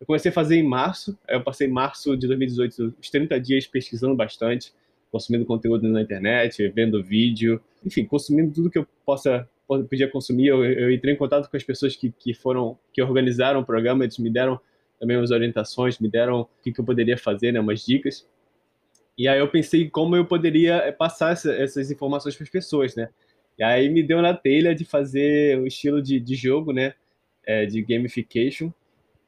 eu 0.00 0.06
comecei 0.06 0.30
a 0.30 0.34
fazer 0.34 0.56
em 0.56 0.66
março, 0.66 1.16
aí 1.28 1.36
eu 1.36 1.42
passei 1.42 1.68
março 1.68 2.16
de 2.16 2.26
2018 2.26 2.94
os 2.98 3.10
30 3.10 3.38
dias 3.38 3.66
pesquisando 3.66 4.14
bastante, 4.14 4.72
consumindo 5.12 5.44
conteúdo 5.44 5.86
na 5.88 6.00
internet, 6.00 6.66
vendo 6.70 7.02
vídeo, 7.02 7.60
enfim, 7.84 8.04
consumindo 8.04 8.52
tudo 8.52 8.70
que 8.70 8.78
eu 8.78 8.86
possa 9.04 9.46
podia 9.88 10.08
consumir. 10.08 10.48
Eu, 10.48 10.64
eu 10.64 10.90
entrei 10.90 11.14
em 11.14 11.16
contato 11.16 11.48
com 11.48 11.56
as 11.56 11.62
pessoas 11.62 11.94
que, 11.94 12.12
que 12.18 12.34
foram 12.34 12.78
que 12.92 13.00
organizaram 13.02 13.60
o 13.60 13.64
programa, 13.64 14.04
eles 14.04 14.18
me 14.18 14.30
deram 14.30 14.58
também 14.98 15.16
umas 15.16 15.30
orientações, 15.30 15.98
me 15.98 16.08
deram 16.08 16.40
o 16.40 16.48
que, 16.62 16.72
que 16.72 16.80
eu 16.80 16.84
poderia 16.84 17.16
fazer, 17.16 17.52
né, 17.52 17.60
umas 17.60 17.84
dicas. 17.84 18.26
E 19.16 19.28
aí 19.28 19.38
eu 19.38 19.48
pensei 19.48 19.88
como 19.88 20.16
eu 20.16 20.24
poderia 20.24 20.76
eh, 20.76 20.92
passar 20.92 21.32
essa, 21.32 21.52
essas 21.52 21.90
informações 21.90 22.34
para 22.34 22.44
as 22.44 22.50
pessoas, 22.50 22.96
né? 22.96 23.10
E 23.58 23.62
aí 23.62 23.88
me 23.90 24.02
deu 24.02 24.22
na 24.22 24.34
telha 24.34 24.74
de 24.74 24.84
fazer 24.84 25.58
o 25.58 25.66
estilo 25.66 26.00
de, 26.00 26.18
de 26.18 26.34
jogo, 26.34 26.72
né? 26.72 26.94
É, 27.44 27.66
de 27.66 27.82
gamification, 27.82 28.70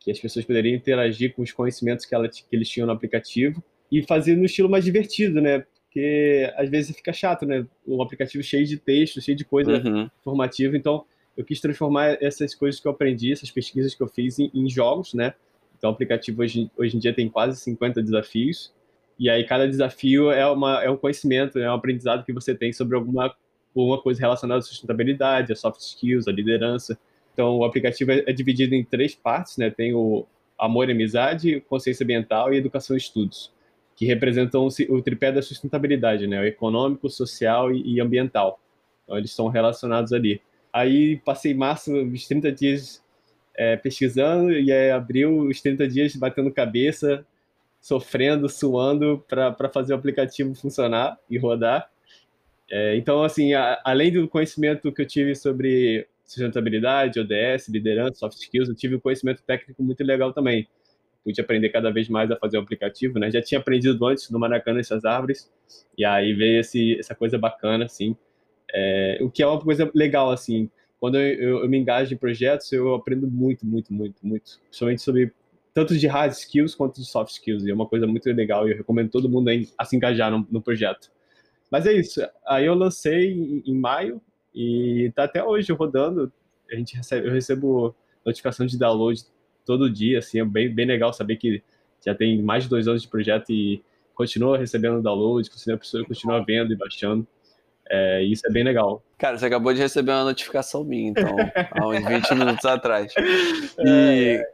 que 0.02 0.10
as 0.10 0.18
pessoas 0.18 0.44
poderiam 0.44 0.74
interagir 0.74 1.34
com 1.34 1.42
os 1.42 1.52
conhecimentos 1.52 2.04
que, 2.04 2.14
ela, 2.14 2.28
que 2.28 2.44
eles 2.50 2.68
tinham 2.68 2.86
no 2.86 2.92
aplicativo 2.92 3.62
e 3.90 4.02
fazer 4.02 4.36
no 4.36 4.44
estilo 4.44 4.68
mais 4.68 4.84
divertido, 4.84 5.40
né? 5.40 5.64
Porque 5.84 6.52
às 6.56 6.68
vezes 6.68 6.96
fica 6.96 7.12
chato, 7.12 7.46
né? 7.46 7.66
Um 7.86 8.02
aplicativo 8.02 8.42
cheio 8.42 8.66
de 8.66 8.78
texto, 8.78 9.20
cheio 9.20 9.36
de 9.36 9.44
coisa 9.44 9.72
uhum. 9.72 10.08
informativa. 10.20 10.76
Então 10.76 11.04
eu 11.36 11.44
quis 11.44 11.60
transformar 11.60 12.18
essas 12.20 12.54
coisas 12.54 12.80
que 12.80 12.86
eu 12.86 12.92
aprendi, 12.92 13.32
essas 13.32 13.50
pesquisas 13.50 13.94
que 13.94 14.02
eu 14.02 14.08
fiz 14.08 14.38
em, 14.38 14.50
em 14.54 14.68
jogos, 14.68 15.14
né? 15.14 15.34
Então, 15.82 15.90
o 15.90 15.94
aplicativo 15.94 16.42
hoje, 16.42 16.70
hoje 16.76 16.96
em 16.96 17.00
dia 17.00 17.12
tem 17.12 17.28
quase 17.28 17.58
50 17.60 18.00
desafios. 18.00 18.72
E 19.18 19.28
aí, 19.28 19.44
cada 19.44 19.66
desafio 19.66 20.30
é, 20.30 20.46
uma, 20.46 20.80
é 20.80 20.88
um 20.88 20.96
conhecimento, 20.96 21.58
é 21.58 21.68
um 21.68 21.74
aprendizado 21.74 22.24
que 22.24 22.32
você 22.32 22.54
tem 22.54 22.72
sobre 22.72 22.96
alguma, 22.96 23.34
alguma 23.74 24.00
coisa 24.00 24.20
relacionada 24.20 24.60
à 24.60 24.62
sustentabilidade, 24.62 25.52
a 25.52 25.56
soft 25.56 25.80
skills, 25.80 26.28
a 26.28 26.32
liderança. 26.32 26.96
Então, 27.32 27.56
o 27.58 27.64
aplicativo 27.64 28.12
é, 28.12 28.24
é 28.26 28.32
dividido 28.32 28.74
em 28.74 28.84
três 28.84 29.14
partes, 29.14 29.56
né? 29.56 29.70
Tem 29.70 29.94
o 29.94 30.26
amor 30.58 30.88
e 30.88 30.92
amizade, 30.92 31.60
consciência 31.68 32.04
ambiental 32.04 32.52
e 32.52 32.58
educação 32.58 32.96
e 32.96 32.98
estudos, 32.98 33.52
que 33.96 34.06
representam 34.06 34.68
o 34.88 35.02
tripé 35.02 35.32
da 35.32 35.42
sustentabilidade, 35.42 36.26
né? 36.26 36.40
O 36.40 36.44
econômico, 36.44 37.08
social 37.08 37.72
e, 37.72 38.00
ambiental. 38.00 38.60
Então, 39.04 39.16
eles 39.16 39.30
estão 39.30 39.48
relacionados 39.48 40.12
ali. 40.12 40.40
Aí, 40.72 41.16
passei 41.18 41.54
março, 41.54 41.92
os 41.92 42.26
30 42.26 42.52
dias 42.52 43.02
é, 43.54 43.76
pesquisando 43.76 44.52
e 44.52 44.72
aí 44.72 44.90
abriu 44.90 45.40
os 45.40 45.60
30 45.60 45.86
dias 45.86 46.16
batendo 46.16 46.50
cabeça, 46.50 47.24
sofrendo, 47.80 48.48
suando 48.48 49.24
para 49.28 49.68
fazer 49.68 49.92
o 49.92 49.96
aplicativo 49.96 50.54
funcionar 50.54 51.18
e 51.28 51.36
rodar. 51.38 51.90
É, 52.70 52.96
então, 52.96 53.22
assim, 53.22 53.52
a, 53.52 53.80
além 53.84 54.12
do 54.12 54.28
conhecimento 54.28 54.90
que 54.92 55.02
eu 55.02 55.06
tive 55.06 55.34
sobre 55.34 56.06
sustentabilidade, 56.32 57.20
ODS, 57.20 57.68
liderança, 57.68 58.14
soft 58.14 58.38
skills, 58.38 58.68
eu 58.68 58.74
tive 58.74 58.96
um 58.96 59.00
conhecimento 59.00 59.42
técnico 59.42 59.82
muito 59.82 60.02
legal 60.02 60.32
também. 60.32 60.66
Pude 61.22 61.40
aprender 61.40 61.68
cada 61.68 61.90
vez 61.90 62.08
mais 62.08 62.30
a 62.30 62.36
fazer 62.36 62.56
o 62.56 62.60
aplicativo, 62.60 63.18
né? 63.18 63.30
Já 63.30 63.40
tinha 63.40 63.60
aprendido 63.60 64.04
antes 64.06 64.28
no 64.30 64.38
Maracanã 64.38 64.80
essas 64.80 65.04
árvores, 65.04 65.50
e 65.96 66.04
aí 66.04 66.32
veio 66.34 66.60
esse, 66.60 66.98
essa 66.98 67.14
coisa 67.14 67.38
bacana, 67.38 67.84
assim. 67.84 68.16
É, 68.74 69.18
o 69.20 69.30
que 69.30 69.42
é 69.42 69.46
uma 69.46 69.60
coisa 69.60 69.90
legal, 69.94 70.30
assim, 70.30 70.68
quando 70.98 71.16
eu, 71.16 71.34
eu, 71.34 71.58
eu, 71.64 71.68
me 71.68 71.78
engajo 71.78 72.14
em 72.14 72.16
projetos, 72.16 72.72
eu 72.72 72.94
aprendo 72.94 73.30
muito, 73.30 73.66
muito, 73.66 73.92
muito, 73.92 74.26
muito. 74.26 74.58
Principalmente 74.68 75.02
sobre 75.02 75.32
tanto 75.74 75.96
de 75.96 76.06
hard 76.06 76.32
skills 76.32 76.74
quanto 76.74 77.00
de 77.00 77.06
soft 77.06 77.32
skills. 77.32 77.64
E 77.64 77.70
é 77.70 77.74
uma 77.74 77.86
coisa 77.86 78.06
muito 78.06 78.26
legal 78.30 78.66
e 78.66 78.72
eu 78.72 78.76
recomendo 78.76 79.10
todo 79.10 79.28
mundo 79.28 79.50
a 79.76 79.84
se 79.84 79.96
engajar 79.96 80.30
no, 80.30 80.46
no 80.50 80.62
projeto. 80.62 81.10
Mas 81.70 81.86
é 81.86 81.92
isso. 81.92 82.20
Aí 82.46 82.66
eu 82.66 82.74
lancei 82.74 83.32
em, 83.32 83.62
em 83.66 83.74
maio 83.74 84.20
e 84.54 85.06
está 85.08 85.24
até 85.24 85.42
hoje 85.42 85.72
rodando. 85.72 86.32
A 86.70 86.76
gente 86.76 86.96
recebe, 86.96 87.26
eu 87.28 87.32
recebo 87.32 87.94
notificação 88.24 88.66
de 88.66 88.78
download 88.78 89.22
todo 89.64 89.90
dia, 89.90 90.18
assim, 90.18 90.40
é 90.40 90.44
bem, 90.44 90.72
bem 90.72 90.86
legal 90.86 91.12
saber 91.12 91.36
que 91.36 91.62
já 92.04 92.14
tem 92.14 92.42
mais 92.42 92.64
de 92.64 92.70
dois 92.70 92.88
anos 92.88 93.02
de 93.02 93.08
projeto 93.08 93.50
e 93.50 93.82
continua 94.14 94.58
recebendo 94.58 95.02
download, 95.02 95.48
a 95.72 95.76
pessoa 95.76 96.04
continua 96.04 96.44
vendo 96.44 96.72
e 96.72 96.76
baixando. 96.76 97.26
É, 97.88 98.22
isso 98.22 98.46
é 98.46 98.50
bem 98.50 98.64
legal. 98.64 99.02
Cara, 99.18 99.38
você 99.38 99.46
acabou 99.46 99.72
de 99.72 99.80
receber 99.80 100.12
uma 100.12 100.24
notificação 100.24 100.84
minha, 100.84 101.10
então, 101.10 101.24
há 101.72 101.86
uns 101.86 102.04
20 102.06 102.34
minutos 102.34 102.64
atrás. 102.64 103.12
E, 103.78 104.38
é, 104.38 104.52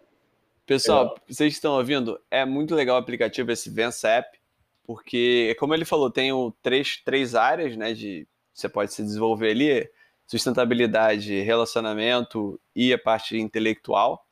pessoal, 0.66 1.14
é. 1.16 1.32
vocês 1.32 1.52
estão 1.52 1.74
ouvindo, 1.74 2.18
é 2.30 2.44
muito 2.44 2.74
legal 2.74 2.96
o 2.96 2.98
aplicativo, 2.98 3.50
esse 3.50 3.70
Vença 3.70 4.08
App, 4.08 4.38
porque, 4.84 5.54
como 5.58 5.74
ele 5.74 5.84
falou, 5.84 6.10
tem 6.10 6.32
o 6.32 6.52
três, 6.62 7.00
três 7.04 7.34
áreas, 7.34 7.76
né, 7.76 7.92
de 7.92 8.26
você 8.60 8.68
pode 8.68 8.92
se 8.92 9.02
desenvolver 9.02 9.50
ali, 9.50 9.90
sustentabilidade, 10.26 11.40
relacionamento 11.40 12.60
e 12.74 12.92
a 12.92 12.98
parte 12.98 13.38
intelectual. 13.38 14.26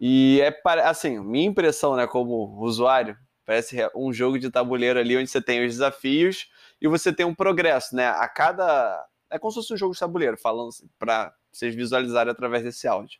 E 0.00 0.40
é, 0.42 0.60
assim, 0.82 1.18
minha 1.20 1.46
impressão, 1.46 1.96
né, 1.96 2.06
como 2.06 2.60
usuário, 2.60 3.16
parece 3.46 3.76
um 3.94 4.12
jogo 4.12 4.38
de 4.38 4.50
tabuleiro 4.50 4.98
ali 4.98 5.16
onde 5.16 5.28
você 5.28 5.40
tem 5.40 5.64
os 5.64 5.72
desafios 5.72 6.48
e 6.80 6.88
você 6.88 7.12
tem 7.12 7.24
um 7.24 7.34
progresso, 7.34 7.94
né? 7.94 8.08
A 8.08 8.28
cada. 8.28 9.06
É 9.30 9.38
como 9.38 9.50
se 9.52 9.56
fosse 9.56 9.74
um 9.74 9.76
jogo 9.76 9.94
de 9.94 10.00
tabuleiro, 10.00 10.36
falando 10.36 10.68
assim, 10.68 10.88
para 10.98 11.34
vocês 11.52 11.74
visualizarem 11.74 12.30
através 12.30 12.62
desse 12.62 12.86
áudio. 12.86 13.18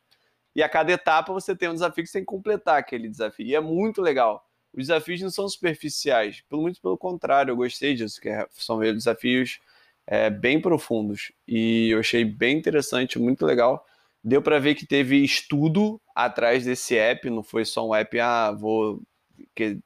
E 0.55 0.63
a 0.63 0.69
cada 0.69 0.91
etapa 0.91 1.33
você 1.33 1.55
tem 1.55 1.69
um 1.69 1.73
desafio 1.73 2.03
que 2.03 2.09
você 2.09 2.19
tem 2.19 2.21
que 2.21 2.27
completar 2.31 2.77
aquele 2.77 3.09
desafio. 3.09 3.45
E 3.45 3.55
é 3.55 3.59
muito 3.59 4.01
legal. 4.01 4.45
Os 4.73 4.87
desafios 4.87 5.21
não 5.21 5.29
são 5.29 5.47
superficiais, 5.47 6.41
pelo 6.49 6.61
muito 6.61 6.81
pelo 6.81 6.97
contrário, 6.97 7.51
eu 7.51 7.55
gostei 7.55 7.95
disso, 7.95 8.19
que 8.21 8.29
é, 8.29 8.45
são 8.51 8.79
desafios 8.79 9.59
é, 10.07 10.29
bem 10.29 10.59
profundos. 10.59 11.31
E 11.47 11.89
eu 11.89 11.99
achei 11.99 12.25
bem 12.25 12.57
interessante, 12.57 13.19
muito 13.19 13.45
legal. 13.45 13.85
Deu 14.23 14.41
para 14.41 14.59
ver 14.59 14.75
que 14.75 14.85
teve 14.85 15.23
estudo 15.23 16.01
atrás 16.15 16.65
desse 16.65 16.97
app, 16.97 17.29
não 17.29 17.43
foi 17.43 17.65
só 17.65 17.87
um 17.87 17.93
app, 17.93 18.19
ah, 18.19 18.51
vou 18.51 19.01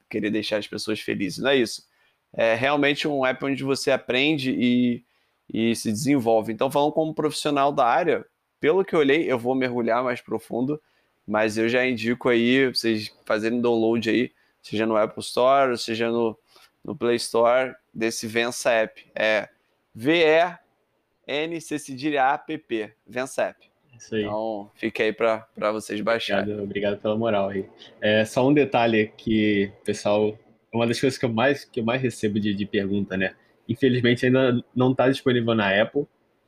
querer 0.10 0.30
deixar 0.30 0.58
as 0.58 0.68
pessoas 0.68 1.00
felizes. 1.00 1.40
Não 1.40 1.50
é 1.50 1.58
isso 1.58 1.90
é 2.34 2.56
realmente 2.56 3.08
um 3.08 3.26
app 3.26 3.44
onde 3.46 3.64
você 3.64 3.92
aprende 3.92 4.52
e, 4.52 5.04
e 5.52 5.76
se 5.76 5.92
desenvolve. 5.92 6.54
Então, 6.54 6.70
falando 6.70 6.92
como 6.92 7.14
profissional 7.14 7.72
da 7.72 7.86
área, 7.86 8.26
pelo 8.60 8.84
que 8.84 8.96
eu 8.96 9.00
olhei, 9.00 9.32
eu 9.32 9.38
vou 9.40 9.56
mergulhar 9.56 10.04
mais 10.04 10.22
profundo, 10.22 10.82
mas 11.26 11.58
eu 11.58 11.70
já 11.70 11.86
indico 11.86 12.30
aí 12.30 12.68
vocês 12.68 13.12
fazerem 13.26 13.62
download 13.62 14.10
aí, 14.10 14.32
seja 14.62 14.86
no 14.86 14.98
Apple 14.98 15.22
Store, 15.22 15.78
seja 15.78 16.10
no, 16.10 16.38
no 16.84 16.96
Play 16.96 17.16
Store, 17.16 17.76
desse 17.94 18.28
Vença 18.28 18.72
App. 18.72 19.06
É 19.16 19.50
V-E-N-C 19.94 21.80
cedilha 21.80 22.34
A-P-P, 22.34 22.94
Vença 23.08 23.44
App. 23.44 23.70
Isso 23.98 24.16
aí. 24.16 24.24
Então, 24.24 24.72
fica 24.76 25.04
aí 25.04 25.12
para 25.12 25.48
vocês 25.72 26.00
baixarem. 26.02 26.44
Obrigado, 26.44 26.64
obrigado 26.64 27.02
pela 27.02 27.18
moral 27.18 27.50
aí. 27.50 27.66
É, 28.02 28.24
só 28.24 28.48
um 28.48 28.54
detalhe 28.54 29.12
que 29.18 29.72
pessoal 29.84 30.38
uma 30.74 30.88
das 30.88 31.00
coisas 31.00 31.18
que 31.18 31.26
eu 31.26 31.30
mais, 31.30 31.66
que 31.66 31.80
eu 31.80 31.84
mais 31.84 32.02
recebo 32.02 32.40
de, 32.40 32.54
de 32.54 32.66
pergunta, 32.66 33.18
né? 33.18 33.34
Infelizmente 33.68 34.26
ainda 34.26 34.64
não 34.76 34.92
está 34.92 35.10
disponível 35.10 35.54
na 35.54 35.82
Apple. 35.82 36.06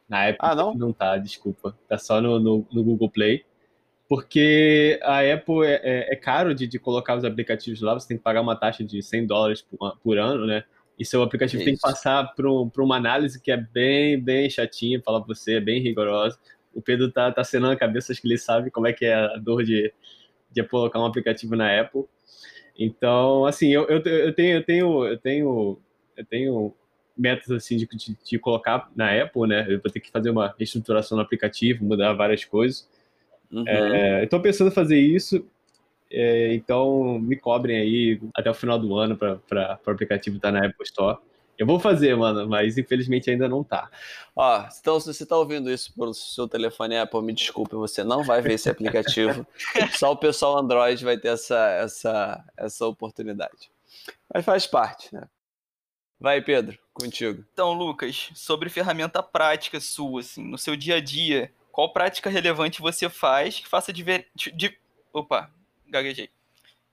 Na 0.07 0.27
Apple 0.27 0.37
ah, 0.39 0.55
não? 0.55 0.73
não 0.73 0.93
tá, 0.93 1.17
desculpa. 1.17 1.77
Tá 1.87 1.97
só 1.97 2.21
no, 2.21 2.39
no, 2.39 2.67
no 2.71 2.83
Google 2.83 3.09
Play. 3.09 3.45
Porque 4.07 4.99
a 5.03 5.19
Apple 5.19 5.65
é, 5.65 5.81
é, 5.83 6.13
é 6.13 6.15
caro 6.17 6.53
de, 6.53 6.67
de, 6.67 6.77
colocar 6.77 7.15
os 7.15 7.23
aplicativos 7.23 7.81
lá, 7.81 7.93
você 7.93 8.09
tem 8.09 8.17
que 8.17 8.23
pagar 8.23 8.41
uma 8.41 8.57
taxa 8.57 8.83
de 8.83 9.01
100 9.01 9.25
dólares 9.25 9.61
por, 9.61 9.97
por 9.99 10.17
ano, 10.17 10.45
né? 10.45 10.65
E 11.01 11.05
seu 11.05 11.23
aplicativo 11.23 11.63
Isso. 11.63 11.65
tem 11.65 11.73
que 11.73 11.81
passar 11.81 12.35
por, 12.35 12.45
um, 12.45 12.69
uma 12.77 12.95
análise 12.95 13.41
que 13.41 13.51
é 13.51 13.57
bem, 13.57 14.21
bem 14.21 14.47
chatinha, 14.47 15.01
falar 15.01 15.21
pra 15.21 15.33
você, 15.33 15.55
é 15.55 15.59
bem 15.59 15.81
rigorosa. 15.81 16.37
O 16.75 16.79
Pedro 16.79 17.11
tá, 17.11 17.31
tá 17.31 17.41
acenando 17.41 17.73
a 17.73 17.75
cabeça, 17.75 18.11
acho 18.11 18.21
que 18.21 18.27
ele 18.27 18.37
sabe 18.37 18.69
como 18.69 18.85
é 18.85 18.93
que 18.93 19.05
é 19.05 19.15
a 19.15 19.37
dor 19.37 19.63
de, 19.63 19.91
de 20.51 20.63
colocar 20.63 20.99
um 20.99 21.05
aplicativo 21.05 21.55
na 21.55 21.81
Apple. 21.81 22.03
Então, 22.77 23.47
assim, 23.47 23.69
eu, 23.69 23.87
eu, 23.87 23.97
eu 23.97 24.31
tenho, 24.35 24.57
eu 24.57 24.63
tenho, 24.63 25.05
eu 25.07 25.17
tenho, 25.17 25.79
eu 26.15 26.25
tenho 26.25 26.73
metas 27.17 27.49
assim 27.49 27.77
de, 27.77 27.87
de, 27.87 28.15
de, 28.23 28.37
colocar 28.37 28.87
na 28.95 29.11
Apple, 29.23 29.47
né? 29.47 29.65
Eu 29.67 29.81
vou 29.81 29.91
ter 29.91 30.01
que 30.01 30.11
fazer 30.11 30.29
uma 30.29 30.53
reestruturação 30.55 31.15
no 31.17 31.23
aplicativo, 31.23 31.83
mudar 31.83 32.13
várias 32.13 32.45
coisas. 32.45 32.87
Uhum. 33.51 33.67
É, 33.67 34.23
Estou 34.23 34.39
pensando 34.39 34.67
em 34.67 34.75
fazer 34.75 34.99
isso. 34.99 35.43
É, 36.11 36.53
então, 36.53 37.17
me 37.19 37.37
cobrem 37.37 37.79
aí 37.79 38.21
até 38.35 38.51
o 38.51 38.53
final 38.53 38.77
do 38.77 38.97
ano 38.97 39.17
para 39.17 39.79
o 39.85 39.89
aplicativo 39.89 40.35
estar 40.35 40.51
tá 40.51 40.59
na 40.59 40.67
Apple 40.67 40.83
Store. 40.83 41.17
Eu 41.57 41.67
vou 41.67 41.79
fazer, 41.79 42.15
mano, 42.17 42.49
mas 42.49 42.77
infelizmente 42.77 43.29
ainda 43.29 43.47
não 43.47 43.63
tá. 43.63 43.87
Ó, 44.35 44.65
então 44.79 44.99
se 44.99 45.13
você 45.13 45.25
tá 45.25 45.37
ouvindo 45.37 45.71
isso 45.71 45.93
pelo 45.93 46.11
seu 46.11 46.47
telefone 46.47 46.97
Apple, 46.97 47.21
me 47.21 47.33
desculpe, 47.33 47.75
você 47.75 48.03
não 48.03 48.23
vai 48.23 48.41
ver 48.41 48.53
esse 48.53 48.67
aplicativo. 48.67 49.45
Só 49.93 50.11
o 50.11 50.17
pessoal 50.17 50.57
Android 50.57 51.03
vai 51.05 51.17
ter 51.17 51.27
essa, 51.27 51.59
essa, 51.73 52.43
essa 52.57 52.87
oportunidade. 52.87 53.69
Mas 54.33 54.43
faz 54.43 54.65
parte, 54.65 55.13
né? 55.13 55.27
Vai, 56.19 56.41
Pedro, 56.41 56.79
contigo. 56.93 57.45
Então, 57.53 57.73
Lucas, 57.73 58.31
sobre 58.33 58.67
ferramenta 58.67 59.21
prática 59.21 59.79
sua, 59.79 60.21
assim, 60.21 60.43
no 60.43 60.57
seu 60.57 60.75
dia 60.75 60.95
a 60.95 60.99
dia, 60.99 61.51
qual 61.71 61.93
prática 61.93 62.27
relevante 62.29 62.81
você 62.81 63.07
faz 63.07 63.59
que 63.59 63.67
faça 63.67 63.93
diver... 63.93 64.27
de... 64.35 64.75
Opa, 65.13 65.51
gaguejei. 65.91 66.29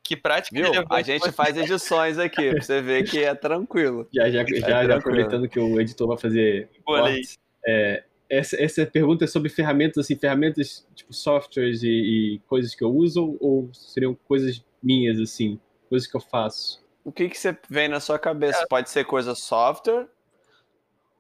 Que 0.03 0.17
prática 0.17 0.55
Viu? 0.57 0.71
relevante 0.71 0.95
A 0.95 1.03
gente 1.03 1.23
você 1.23 1.33
faz 1.33 1.57
edições 1.57 2.19
aqui, 2.19 2.51
pra 2.51 2.63
você 2.63 2.81
ver 2.81 3.05
que 3.05 3.23
é 3.23 3.35
tranquilo. 3.35 4.09
Já, 4.13 4.31
já, 4.31 4.43
já, 4.45 4.59
já 4.61 4.61
tranquilo. 4.61 4.93
aproveitando 4.95 5.49
que 5.49 5.61
o 5.61 5.79
editor 5.81 6.09
vai 6.09 6.17
fazer 6.19 6.69
cortes, 6.85 7.39
é, 7.67 8.05
essa, 8.31 8.57
essa 8.63 8.87
pergunta 8.87 9.25
é 9.25 9.27
sobre 9.27 9.49
ferramentas, 9.51 9.99
assim, 10.05 10.17
ferramentas 10.17 10.87
tipo 10.95 11.13
softwares 11.13 11.83
e, 11.83 11.89
e 11.89 12.39
coisas 12.47 12.75
que 12.75 12.83
eu 12.83 12.91
uso 12.91 13.37
ou 13.41 13.69
seriam 13.75 14.15
coisas 14.27 14.65
minhas, 14.83 15.19
assim, 15.21 15.61
coisas 15.91 16.09
que 16.09 16.17
eu 16.17 16.21
faço? 16.21 16.83
O 17.05 17.13
que, 17.13 17.29
que 17.29 17.37
você 17.39 17.57
vem 17.69 17.89
na 17.89 18.01
sua 18.01 18.19
cabeça? 18.19 18.67
Pode 18.69 18.89
ser 18.91 19.05
coisa 19.05 19.35
software, 19.35 20.07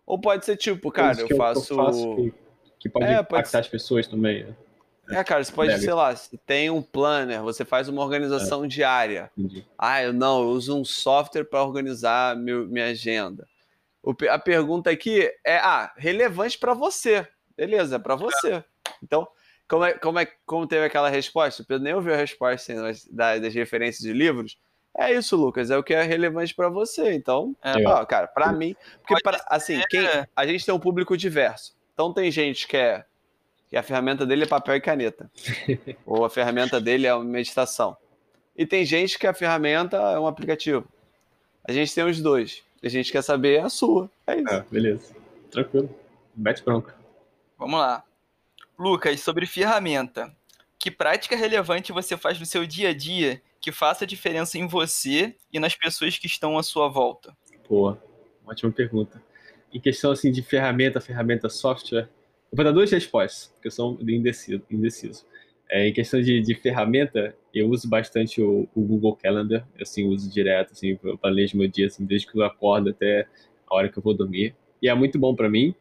ou 0.06 0.18
pode 0.18 0.44
ser 0.46 0.56
tipo, 0.56 0.90
cara, 0.90 1.08
Coisas 1.08 1.24
que 1.26 1.32
eu 1.34 1.76
faço. 1.76 2.16
que, 2.16 2.34
que 2.80 2.88
pode 2.88 3.04
É, 3.06 3.16
pode 3.16 3.26
impactar 3.26 3.44
ser- 3.50 3.58
as 3.58 3.68
pessoas 3.68 4.06
também. 4.06 4.46
É, 5.10 5.24
cara, 5.24 5.42
você 5.42 5.52
pode, 5.52 5.70
Deve. 5.70 5.82
sei 5.84 5.92
lá, 5.92 6.14
se 6.14 6.36
tem 6.38 6.70
um 6.70 6.82
planner, 6.82 7.42
você 7.42 7.64
faz 7.64 7.88
uma 7.88 8.02
organização 8.02 8.66
diária. 8.66 9.30
Entendi. 9.36 9.64
Ah, 9.78 10.02
eu 10.02 10.12
não, 10.12 10.40
eu 10.42 10.48
uso 10.48 10.78
um 10.78 10.84
software 10.84 11.44
para 11.44 11.62
organizar 11.64 12.36
meu- 12.36 12.66
minha 12.66 12.86
agenda. 12.86 13.46
O 14.02 14.14
a 14.30 14.38
pergunta 14.38 14.90
aqui 14.90 15.30
é, 15.44 15.56
ah, 15.58 15.92
relevante 15.96 16.58
para 16.58 16.74
você. 16.74 17.26
Beleza, 17.56 17.98
para 17.98 18.14
você. 18.14 18.62
Então, 19.02 19.26
como, 19.68 19.84
é, 19.84 19.92
como, 19.94 20.18
é, 20.18 20.26
como 20.46 20.66
teve 20.66 20.84
aquela 20.86 21.08
resposta? 21.08 21.62
O 21.62 21.66
Pedro 21.66 21.82
nem 21.84 21.94
ouviu 21.94 22.14
a 22.14 22.16
resposta 22.16 22.72
ainda, 22.72 22.84
mas 22.84 23.04
da- 23.06 23.38
das 23.38 23.54
referências 23.54 24.02
de 24.02 24.12
livros. 24.12 24.58
É 24.96 25.12
isso, 25.12 25.36
Lucas, 25.36 25.70
é 25.70 25.76
o 25.76 25.82
que 25.82 25.94
é 25.94 26.02
relevante 26.02 26.54
para 26.54 26.68
você. 26.68 27.12
Então, 27.12 27.54
É. 27.62 27.86
ó, 27.86 28.04
cara, 28.04 28.26
para 28.26 28.52
mim, 28.52 28.74
porque 29.06 29.22
pra- 29.22 29.44
assim, 29.48 29.80
quem, 29.88 30.06
É, 30.06 30.26
a 30.34 30.46
gente 30.46 30.64
tem 30.64 30.74
um 30.74 30.78
público 30.80 31.16
diverso. 31.16 31.76
Então 31.94 32.12
tem 32.12 32.30
gente 32.30 32.66
que 32.66 32.76
é 32.76 33.04
que 33.68 33.76
a 33.76 33.82
ferramenta 33.82 34.24
dele 34.24 34.44
é 34.44 34.46
papel 34.46 34.76
e 34.76 34.80
caneta. 34.80 35.30
ou 36.06 36.24
a 36.24 36.30
ferramenta 36.30 36.80
dele 36.80 37.06
é 37.06 37.14
uma 37.14 37.24
meditação. 37.24 37.96
E 38.56 38.66
tem 38.66 38.84
gente 38.84 39.18
que 39.18 39.26
a 39.26 39.34
ferramenta 39.34 39.96
é 39.96 40.18
um 40.18 40.26
aplicativo. 40.26 40.86
A 41.64 41.72
gente 41.72 41.94
tem 41.94 42.04
os 42.04 42.20
dois. 42.20 42.62
A 42.82 42.88
gente 42.88 43.12
quer 43.12 43.22
saber 43.22 43.60
a 43.60 43.68
sua. 43.68 44.10
É 44.26 44.36
isso. 44.36 44.48
Ah, 44.50 44.64
beleza. 44.70 45.14
Tranquilo. 45.50 45.94
Mete 46.34 46.64
bronca. 46.64 46.94
Vamos 47.58 47.78
lá. 47.78 48.04
Lucas, 48.78 49.20
sobre 49.20 49.46
ferramenta. 49.46 50.34
Que 50.78 50.90
prática 50.90 51.36
relevante 51.36 51.92
você 51.92 52.16
faz 52.16 52.38
no 52.38 52.46
seu 52.46 52.66
dia 52.66 52.90
a 52.90 52.94
dia 52.94 53.42
que 53.60 53.72
faça 53.72 54.06
diferença 54.06 54.56
em 54.56 54.66
você 54.66 55.36
e 55.52 55.58
nas 55.58 55.74
pessoas 55.74 56.16
que 56.16 56.26
estão 56.26 56.56
à 56.56 56.62
sua 56.62 56.88
volta? 56.88 57.36
Boa. 57.68 58.00
Ótima 58.46 58.72
pergunta. 58.72 59.20
Em 59.72 59.80
questão 59.80 60.12
assim 60.12 60.30
de 60.30 60.42
ferramenta, 60.42 61.00
ferramenta 61.00 61.48
software, 61.48 62.08
eu 62.50 62.56
vou 62.56 62.64
dar 62.64 62.72
duas 62.72 62.90
respostas, 62.90 63.52
porque 63.54 63.68
eu 63.68 63.72
sou 63.72 63.98
indeciso. 64.00 64.62
indeciso. 64.70 65.26
É, 65.70 65.86
em 65.86 65.92
questão 65.92 66.20
de, 66.20 66.40
de 66.40 66.54
ferramenta, 66.54 67.36
eu 67.52 67.68
uso 67.68 67.88
bastante 67.88 68.40
o, 68.40 68.66
o 68.74 68.80
Google 68.80 69.16
Calendar, 69.16 69.68
eu 69.76 69.82
assim, 69.82 70.06
uso 70.06 70.30
direto, 70.32 70.72
assim, 70.72 70.98
eu 71.02 71.18
planejo 71.18 71.58
meu 71.58 71.68
dia 71.68 71.86
assim, 71.86 72.06
desde 72.06 72.26
que 72.26 72.38
eu 72.38 72.42
acordo 72.42 72.90
até 72.90 73.26
a 73.66 73.74
hora 73.74 73.88
que 73.88 73.98
eu 73.98 74.02
vou 74.02 74.14
dormir. 74.14 74.54
E 74.80 74.88
é 74.88 74.94
muito 74.94 75.18
bom 75.18 75.34
para 75.34 75.48
mim, 75.48 75.74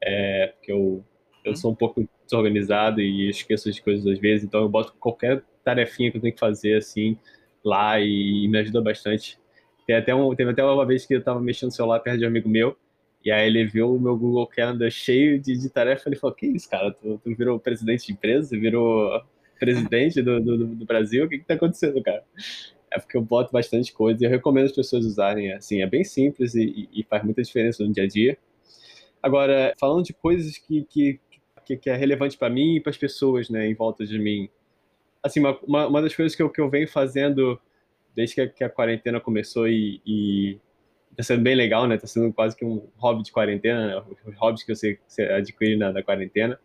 é, 0.00 0.52
porque 0.56 0.70
eu, 0.70 1.04
eu 1.44 1.56
sou 1.56 1.72
um 1.72 1.74
pouco 1.74 2.08
desorganizado 2.24 3.00
e 3.00 3.28
esqueço 3.28 3.68
as 3.68 3.80
coisas 3.80 4.06
às 4.06 4.18
vezes, 4.20 4.44
então 4.44 4.60
eu 4.60 4.68
boto 4.68 4.94
qualquer 5.00 5.42
tarefinha 5.64 6.10
que 6.10 6.18
eu 6.18 6.22
tenho 6.22 6.34
que 6.34 6.40
fazer 6.40 6.76
assim 6.76 7.18
lá 7.64 7.98
e, 8.00 8.46
me 8.48 8.58
ajuda 8.58 8.80
bastante. 8.80 9.38
Tem 9.86 9.96
até 9.96 10.14
um, 10.14 10.34
teve 10.34 10.50
até 10.50 10.62
uma 10.62 10.86
vez 10.86 11.06
que 11.06 11.14
eu 11.14 11.18
estava 11.18 11.40
mexendo 11.40 11.70
no 11.70 11.74
celular 11.74 12.00
perto 12.00 12.18
de 12.18 12.24
um 12.24 12.28
amigo 12.28 12.48
meu, 12.48 12.76
e 13.24 13.30
aí 13.30 13.46
ele 13.46 13.66
viu 13.66 13.94
o 13.94 14.00
meu 14.00 14.16
Google 14.16 14.46
Calendar 14.46 14.90
cheio 14.90 15.40
de, 15.40 15.56
de 15.56 15.68
tarefa, 15.68 16.08
ele 16.08 16.16
falou, 16.16 16.34
que 16.34 16.46
isso, 16.46 16.68
cara, 16.68 16.92
tu, 16.92 17.20
tu 17.22 17.34
virou 17.34 17.58
presidente 17.58 18.06
de 18.06 18.12
empresa, 18.12 18.58
virou 18.58 19.20
presidente 19.58 20.22
do, 20.22 20.40
do, 20.40 20.66
do 20.66 20.84
Brasil, 20.84 21.24
o 21.24 21.28
que 21.28 21.38
que 21.38 21.44
tá 21.44 21.54
acontecendo, 21.54 22.02
cara? 22.02 22.24
É 22.90 22.98
porque 22.98 23.16
eu 23.16 23.22
boto 23.22 23.52
bastante 23.52 23.92
coisa 23.92 24.22
e 24.22 24.26
eu 24.26 24.30
recomendo 24.30 24.66
as 24.66 24.72
pessoas 24.72 25.04
usarem, 25.04 25.52
assim, 25.52 25.82
é 25.82 25.86
bem 25.86 26.04
simples 26.04 26.54
e, 26.54 26.88
e 26.92 27.04
faz 27.04 27.24
muita 27.24 27.42
diferença 27.42 27.84
no 27.84 27.92
dia 27.92 28.04
a 28.04 28.08
dia. 28.08 28.38
Agora, 29.22 29.74
falando 29.78 30.04
de 30.04 30.12
coisas 30.12 30.56
que, 30.56 30.84
que, 30.84 31.20
que, 31.66 31.76
que 31.76 31.90
é 31.90 31.96
relevante 31.96 32.38
para 32.38 32.48
mim 32.48 32.76
e 32.76 32.80
para 32.80 32.90
as 32.90 32.96
pessoas, 32.96 33.50
né, 33.50 33.68
em 33.68 33.74
volta 33.74 34.06
de 34.06 34.18
mim, 34.18 34.48
assim, 35.22 35.40
uma, 35.40 35.86
uma 35.86 36.00
das 36.00 36.14
coisas 36.14 36.34
que 36.34 36.42
eu, 36.42 36.48
que 36.48 36.60
eu 36.60 36.70
venho 36.70 36.88
fazendo 36.88 37.60
desde 38.14 38.36
que 38.36 38.40
a, 38.40 38.48
que 38.48 38.64
a 38.64 38.70
quarentena 38.70 39.20
começou 39.20 39.68
e, 39.68 40.00
e 40.06 40.58
tá 41.18 41.24
sendo 41.24 41.42
bem 41.42 41.56
legal, 41.56 41.88
né? 41.88 41.98
Tá 41.98 42.06
sendo 42.06 42.32
quase 42.32 42.54
que 42.54 42.64
um 42.64 42.80
hobby 42.96 43.24
de 43.24 43.32
quarentena, 43.32 43.88
né? 43.88 44.02
os 44.24 44.36
hobbies 44.36 44.62
que 44.62 44.72
você, 44.72 45.00
você 45.04 45.22
adquire 45.22 45.76
na, 45.76 45.92
na 45.92 46.00
quarentena, 46.00 46.58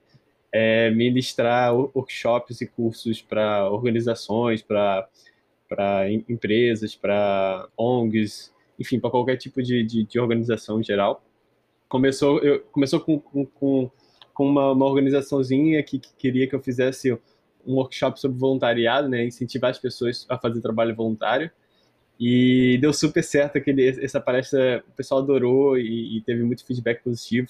é 0.52 0.92
ministrar 0.92 1.76
workshops 1.76 2.62
e 2.62 2.68
cursos 2.68 3.20
para 3.20 3.68
organizações, 3.68 4.62
para 4.62 5.10
empresas, 6.30 6.96
para 6.96 7.68
ONGs, 7.76 8.54
enfim, 8.80 9.00
para 9.00 9.10
qualquer 9.10 9.38
tipo 9.38 9.64
de, 9.64 9.84
de, 9.84 10.04
de, 10.04 10.20
organização 10.20 10.80
em 10.80 10.84
geral. 10.84 11.24
Começou, 11.90 12.38
eu, 12.42 12.60
começou 12.72 13.00
com, 13.00 13.20
com, 13.20 13.90
com 14.36 14.46
uma, 14.46 14.72
uma 14.72 14.86
organizaçãozinha 14.86 15.82
que, 15.82 15.98
que 15.98 16.14
queria 16.16 16.48
que 16.48 16.54
eu 16.54 16.62
fizesse 16.62 17.12
um 17.66 17.74
workshop 17.78 18.20
sobre 18.20 18.38
voluntariado, 18.38 19.10
né, 19.10 19.26
incentivar 19.26 19.72
as 19.72 19.80
pessoas 19.80 20.28
a 20.30 20.38
fazer 20.38 20.62
trabalho 20.62 20.96
voluntário. 20.96 21.50
E 22.26 22.78
deu 22.78 22.94
super 22.94 23.22
certo 23.22 23.58
aquele, 23.58 23.86
essa 24.02 24.18
palestra, 24.18 24.82
o 24.88 24.92
pessoal 24.94 25.20
adorou 25.20 25.78
e, 25.78 26.18
e 26.18 26.22
teve 26.22 26.42
muito 26.42 26.66
feedback 26.66 27.04
positivo. 27.04 27.50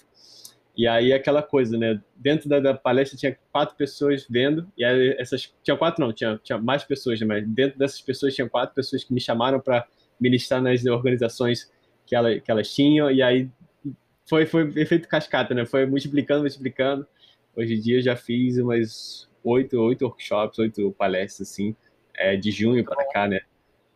E 0.76 0.88
aí 0.88 1.14
aquela 1.14 1.44
coisa, 1.44 1.78
né? 1.78 2.02
Dentro 2.16 2.50
da, 2.50 2.60
da, 2.60 2.74
palestra 2.74 3.16
tinha 3.16 3.38
quatro 3.52 3.76
pessoas 3.76 4.26
vendo, 4.28 4.68
e 4.76 4.84
aí 4.84 5.16
essas. 5.20 5.54
Tinha 5.62 5.78
quatro, 5.78 6.04
não, 6.04 6.12
tinha, 6.12 6.40
tinha 6.44 6.58
mais 6.58 6.84
pessoas, 6.84 7.20
né, 7.20 7.28
mas 7.28 7.48
dentro 7.48 7.78
dessas 7.78 8.02
pessoas 8.02 8.34
tinha 8.34 8.50
quatro 8.50 8.74
pessoas 8.74 9.04
que 9.04 9.14
me 9.14 9.22
chamaram 9.22 9.60
para 9.60 9.86
ministrar 10.20 10.60
nas 10.60 10.84
organizações 10.86 11.72
que, 12.08 12.16
ela, 12.16 12.40
que 12.40 12.50
elas 12.50 12.74
tinham, 12.74 13.12
e 13.12 13.22
aí 13.22 13.48
foi, 14.26 14.48
foi 14.48 14.74
efeito 14.76 15.08
cascata, 15.08 15.54
né? 15.54 15.68
Foi 15.68 15.86
multiplicando, 15.86 16.42
multiplicando. 16.42 17.06
Hoje 17.56 17.76
em 17.76 17.80
dia 17.80 18.02
já 18.02 18.16
fiz 18.16 18.58
umas 18.58 19.30
oito, 19.44 19.80
oito 19.80 20.04
workshops, 20.04 20.58
oito 20.58 20.92
palestras, 20.94 21.48
assim, 21.48 21.76
é, 22.16 22.36
de 22.36 22.50
junho 22.50 22.84
para 22.84 23.08
cá, 23.12 23.28
né? 23.28 23.42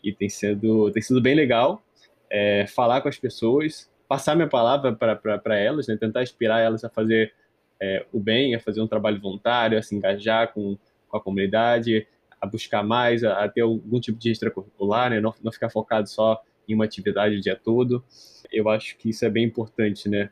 E 0.04 0.14
tem 0.14 0.30
sido, 0.30 0.92
tem 0.92 1.02
sido 1.02 1.22
bem 1.22 1.36
legal 1.36 1.84
é, 2.30 2.66
falar 2.68 3.02
com 3.02 3.10
as 3.10 3.18
pessoas, 3.18 3.90
passar 4.08 4.36
minha 4.36 4.48
palavra 4.48 4.94
para 4.94 5.58
elas, 5.58 5.88
né? 5.88 5.98
tentar 5.98 6.24
inspirar 6.24 6.60
elas 6.60 6.84
a 6.84 6.90
fazer 6.90 7.34
é, 7.80 8.06
o 8.12 8.20
bem, 8.20 8.56
a 8.56 8.60
fazer 8.60 8.82
um 8.82 8.88
trabalho 8.88 9.20
voluntário, 9.20 9.78
a 9.78 9.82
se 9.82 9.96
engajar 9.96 10.54
com, 10.54 10.78
com 11.08 11.18
a 11.18 11.22
comunidade, 11.22 12.08
a 12.40 12.46
buscar 12.46 12.84
mais, 12.84 13.24
a, 13.24 13.44
a 13.44 13.50
ter 13.50 13.62
algum 13.62 14.00
tipo 14.00 14.18
de 14.18 14.32
extracurricular, 14.32 15.10
né? 15.10 15.20
não, 15.20 15.34
não 15.44 15.52
ficar 15.52 15.70
focado 15.70 16.08
só 16.08 16.42
em 16.68 16.76
uma 16.76 16.86
atividade 16.86 17.36
o 17.36 17.42
dia 17.42 17.56
todo. 17.56 18.04
Eu 18.52 18.70
acho 18.70 18.98
que 18.98 19.10
isso 19.10 19.26
é 19.26 19.30
bem 19.30 19.46
importante, 19.46 20.10
né? 20.10 20.30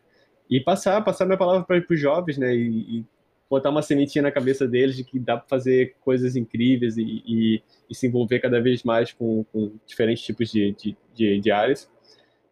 E 0.49 0.59
passar, 0.59 1.01
passar 1.03 1.25
minha 1.25 1.37
palavra 1.37 1.63
para 1.65 1.93
os 1.93 1.99
jovens, 1.99 2.37
né? 2.37 2.53
E, 2.53 2.99
e, 2.99 3.05
botar 3.49 3.69
uma 3.69 3.81
sementinha 3.81 4.21
na 4.21 4.31
cabeça 4.31 4.67
deles 4.67 4.95
de 4.95 5.03
que 5.03 5.19
dá 5.19 5.37
para 5.37 5.47
fazer 5.47 5.95
coisas 6.01 6.35
incríveis 6.35 6.97
e, 6.97 7.03
e, 7.25 7.63
e, 7.89 7.95
se 7.95 8.07
envolver 8.07 8.39
cada 8.39 8.59
vez 8.59 8.83
mais 8.83 9.13
com, 9.13 9.43
com 9.45 9.73
diferentes 9.85 10.23
tipos 10.23 10.51
de, 10.51 10.73
de, 10.73 10.97
de, 11.13 11.39
de 11.39 11.51
áreas. 11.51 11.89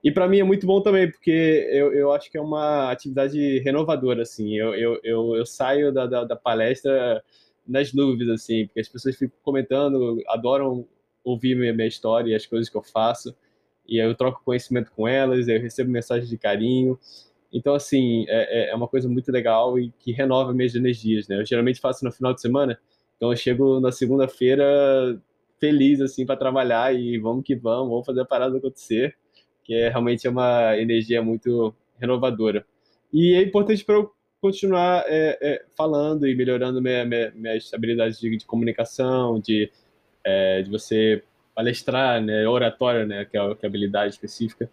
E 0.04 0.12
para 0.12 0.28
mim 0.28 0.40
é 0.40 0.44
muito 0.44 0.68
bom 0.68 0.82
também, 0.82 1.10
porque 1.10 1.68
eu, 1.72 1.94
eu 1.94 2.12
acho 2.12 2.30
que 2.30 2.38
é 2.38 2.42
uma 2.42 2.92
atividade 2.92 3.60
renovadora, 3.60 4.22
assim. 4.24 4.54
Eu, 4.56 4.76
eu, 4.76 5.00
eu, 5.04 5.36
eu 5.36 5.46
saio 5.46 5.94
da, 5.94 6.06
da, 6.06 6.26
da, 6.26 6.36
palestra 6.36 7.24
nas 7.66 7.94
nuvens, 7.94 8.30
assim, 8.30 8.66
porque 8.66 8.82
as 8.82 8.90
pessoas 8.90 9.16
ficam 9.16 9.38
comentando, 9.42 10.22
adoram 10.28 10.86
ouvir 11.24 11.56
minha, 11.56 11.74
minha 11.74 11.88
história 11.88 12.32
e 12.32 12.36
as 12.36 12.46
coisas 12.46 12.70
que 12.70 12.76
eu 12.76 12.84
faço. 12.84 13.34
E 13.88 13.98
eu 13.98 14.14
troco 14.14 14.44
conhecimento 14.44 14.92
com 14.92 15.08
elas, 15.08 15.48
eu 15.48 15.60
recebo 15.60 15.90
mensagens 15.90 16.30
de 16.30 16.38
carinho. 16.38 17.00
Então, 17.54 17.76
assim, 17.76 18.26
é, 18.28 18.72
é 18.72 18.76
uma 18.76 18.88
coisa 18.88 19.08
muito 19.08 19.32
legal 19.32 19.78
e 19.78 19.92
que 20.00 20.12
renova 20.12 20.54
minhas 20.54 20.74
energias, 20.74 21.28
né? 21.28 21.40
Eu 21.40 21.46
geralmente 21.46 21.80
faço 21.80 22.04
no 22.04 22.12
final 22.12 22.34
de 22.34 22.42
semana, 22.42 22.80
então 23.16 23.32
eu 23.32 23.38
chego 23.38 23.80
na 23.80 23.92
segunda-feira 23.92 25.22
feliz, 25.60 26.02
assim, 26.02 26.26
para 26.26 26.36
trabalhar 26.36 26.94
e 26.94 27.18
vamos 27.20 27.46
que 27.46 27.56
vamos, 27.56 27.90
vamos 27.90 28.06
fazer 28.06 28.22
a 28.22 28.26
parada 28.26 28.58
acontecer, 28.58 29.16
que 29.64 29.74
é 29.74 29.88
realmente 29.90 30.28
é 30.28 30.30
uma 30.30 30.78
energia 30.78 31.22
muito 31.22 31.74
renovadora. 32.00 32.66
E 33.14 33.36
é 33.36 33.42
importante 33.44 33.86
para 33.86 33.96
eu 33.96 34.12
continuar 34.42 35.06
é, 35.08 35.38
é, 35.42 35.66
falando 35.78 36.28
e 36.28 36.36
melhorando 36.36 36.82
minha, 36.82 37.06
minha, 37.06 37.32
minhas 37.34 37.74
habilidades 37.74 38.20
de, 38.20 38.36
de 38.36 38.46
comunicação, 38.46 39.40
de, 39.40 39.72
é, 40.24 40.64
de 40.64 40.70
você 40.70 41.24
palestrar, 41.56 42.22
né, 42.22 42.46
oratória, 42.48 43.06
né, 43.06 43.24
que 43.24 43.38
é, 43.38 43.56
que 43.56 43.66
é 43.66 43.68
a 43.68 43.70
habilidade 43.70 44.16
específica. 44.16 44.70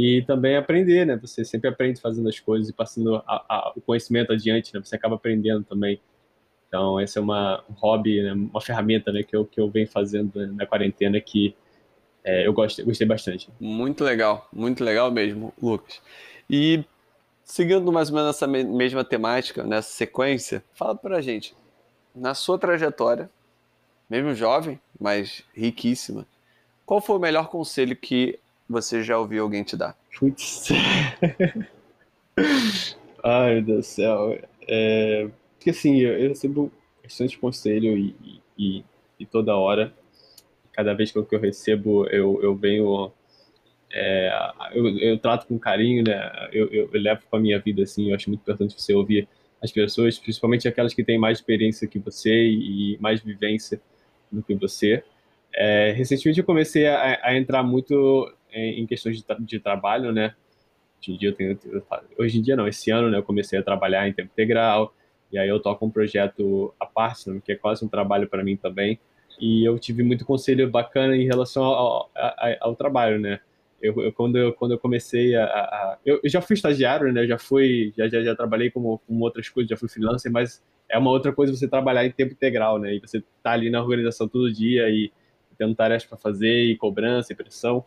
E 0.00 0.22
também 0.22 0.54
aprender, 0.54 1.04
né? 1.04 1.16
Você 1.16 1.44
sempre 1.44 1.68
aprende 1.68 2.00
fazendo 2.00 2.28
as 2.28 2.38
coisas 2.38 2.68
e 2.68 2.72
passando 2.72 3.16
a, 3.16 3.22
a, 3.26 3.72
o 3.74 3.80
conhecimento 3.80 4.32
adiante, 4.32 4.72
né? 4.72 4.80
Você 4.80 4.94
acaba 4.94 5.16
aprendendo 5.16 5.64
também. 5.64 6.00
Então, 6.68 7.00
esse 7.00 7.18
é 7.18 7.20
uma, 7.20 7.64
um 7.68 7.72
hobby, 7.72 8.22
né? 8.22 8.32
uma 8.32 8.60
ferramenta 8.60 9.10
né? 9.10 9.24
que, 9.24 9.34
eu, 9.34 9.44
que 9.44 9.60
eu 9.60 9.68
venho 9.68 9.88
fazendo 9.88 10.46
na 10.54 10.64
quarentena 10.64 11.20
que 11.20 11.52
é, 12.22 12.46
eu 12.46 12.52
gostei, 12.52 12.84
gostei 12.84 13.08
bastante. 13.08 13.50
Muito 13.58 14.04
legal, 14.04 14.48
muito 14.52 14.84
legal 14.84 15.10
mesmo, 15.10 15.52
Lucas. 15.60 16.00
E 16.48 16.84
seguindo 17.42 17.90
mais 17.90 18.08
ou 18.08 18.14
menos 18.14 18.36
essa 18.36 18.46
mesma 18.46 19.02
temática, 19.02 19.64
nessa 19.64 19.90
sequência, 19.90 20.62
fala 20.74 20.94
pra 20.94 21.20
gente, 21.20 21.56
na 22.14 22.34
sua 22.34 22.56
trajetória, 22.56 23.28
mesmo 24.08 24.32
jovem, 24.32 24.80
mas 25.00 25.42
riquíssima, 25.52 26.24
qual 26.86 27.00
foi 27.00 27.16
o 27.16 27.20
melhor 27.20 27.48
conselho 27.48 27.96
que 27.96 28.38
você 28.68 29.02
já 29.02 29.18
ouviu 29.18 29.42
alguém 29.42 29.62
te 29.62 29.76
dar? 29.76 29.96
Putz. 30.18 30.68
Ai, 33.24 33.54
meu 33.54 33.62
Deus 33.62 33.78
do 33.78 33.82
céu. 33.82 34.38
É... 34.68 35.28
Porque 35.56 35.70
assim, 35.70 35.98
eu, 35.98 36.18
eu 36.18 36.28
recebo 36.28 36.70
bastante 37.02 37.38
conselho 37.38 37.96
e, 37.96 38.40
e, 38.56 38.84
e, 39.18 39.26
toda 39.26 39.56
hora, 39.56 39.92
cada 40.72 40.94
vez 40.94 41.10
que 41.10 41.18
eu, 41.18 41.40
recebo, 41.40 42.06
eu, 42.08 42.40
eu 42.42 42.54
venho. 42.54 43.10
É, 43.90 44.30
eu, 44.72 44.86
eu, 44.98 45.18
trato 45.18 45.46
com 45.46 45.58
carinho, 45.58 46.04
né? 46.04 46.48
Eu, 46.52 46.68
eu, 46.68 46.90
eu 46.92 47.00
levo 47.00 47.22
para 47.30 47.40
minha 47.40 47.58
vida 47.58 47.82
assim. 47.82 48.10
Eu 48.10 48.14
acho 48.14 48.28
muito 48.28 48.42
importante 48.42 48.78
você 48.78 48.92
ouvir 48.92 49.26
as 49.62 49.72
pessoas, 49.72 50.18
principalmente 50.18 50.68
aquelas 50.68 50.94
que 50.94 51.02
têm 51.02 51.18
mais 51.18 51.38
experiência 51.38 51.88
que 51.88 51.98
você 51.98 52.30
e 52.30 52.98
mais 53.00 53.20
vivência 53.20 53.80
do 54.30 54.42
que 54.42 54.54
você. 54.54 55.02
É, 55.54 55.92
recentemente 55.92 56.38
eu 56.38 56.44
comecei 56.44 56.86
a, 56.86 57.18
a 57.22 57.36
entrar 57.36 57.62
muito 57.62 58.32
em, 58.52 58.80
em 58.80 58.86
questões 58.86 59.16
de, 59.16 59.24
de, 59.40 59.60
trabalho, 59.60 60.12
né? 60.12 60.34
Hoje 61.00 61.12
em 61.12 61.16
dia 61.16 61.28
eu 61.28 61.34
tenho, 61.34 61.58
hoje 62.18 62.38
em 62.38 62.42
dia 62.42 62.56
não, 62.56 62.66
esse 62.66 62.90
ano, 62.90 63.10
né? 63.10 63.18
Eu 63.18 63.22
comecei 63.22 63.58
a 63.58 63.62
trabalhar 63.62 64.08
em 64.08 64.12
tempo 64.12 64.30
integral 64.32 64.94
e 65.30 65.38
aí 65.38 65.48
eu 65.48 65.60
toco 65.60 65.84
um 65.84 65.90
projeto 65.90 66.74
à 66.80 66.86
parte, 66.86 67.28
né, 67.28 67.40
que 67.44 67.52
é 67.52 67.56
quase 67.56 67.84
um 67.84 67.88
trabalho 67.88 68.28
para 68.28 68.42
mim 68.42 68.56
também. 68.56 68.98
E 69.40 69.64
eu 69.64 69.78
tive 69.78 70.02
muito 70.02 70.24
conselho 70.24 70.68
bacana 70.68 71.16
em 71.16 71.26
relação 71.26 71.62
ao, 71.62 72.10
ao, 72.14 72.56
ao 72.60 72.76
trabalho, 72.76 73.20
né? 73.20 73.40
Eu, 73.80 74.02
eu, 74.02 74.12
quando, 74.12 74.36
eu, 74.36 74.52
quando 74.52 74.72
eu 74.72 74.78
comecei 74.78 75.36
a. 75.36 75.44
a 75.44 75.98
eu, 76.04 76.20
eu, 76.22 76.28
já 76.28 76.40
fui 76.40 76.54
estagiário, 76.54 77.12
né? 77.12 77.26
Já 77.26 77.38
fui. 77.38 77.92
Já, 77.96 78.08
já, 78.08 78.22
já 78.22 78.34
trabalhei 78.34 78.70
como, 78.70 78.98
com 79.06 79.20
outras 79.20 79.48
coisas, 79.48 79.70
já 79.70 79.76
fui 79.76 79.88
freelancer, 79.88 80.32
mas 80.32 80.62
é 80.88 80.98
uma 80.98 81.10
outra 81.10 81.32
coisa 81.32 81.54
você 81.54 81.68
trabalhar 81.68 82.04
em 82.04 82.10
tempo 82.10 82.32
integral, 82.32 82.78
né? 82.78 82.94
E 82.94 83.00
você 83.00 83.22
tá 83.42 83.52
ali 83.52 83.70
na 83.70 83.80
organização 83.80 84.26
todo 84.26 84.52
dia 84.52 84.88
e 84.90 85.12
tendo 85.56 85.74
tarefas 85.74 86.08
para 86.08 86.18
fazer, 86.18 86.64
e 86.64 86.76
cobrança, 86.76 87.32
e 87.32 87.36
pressão. 87.36 87.84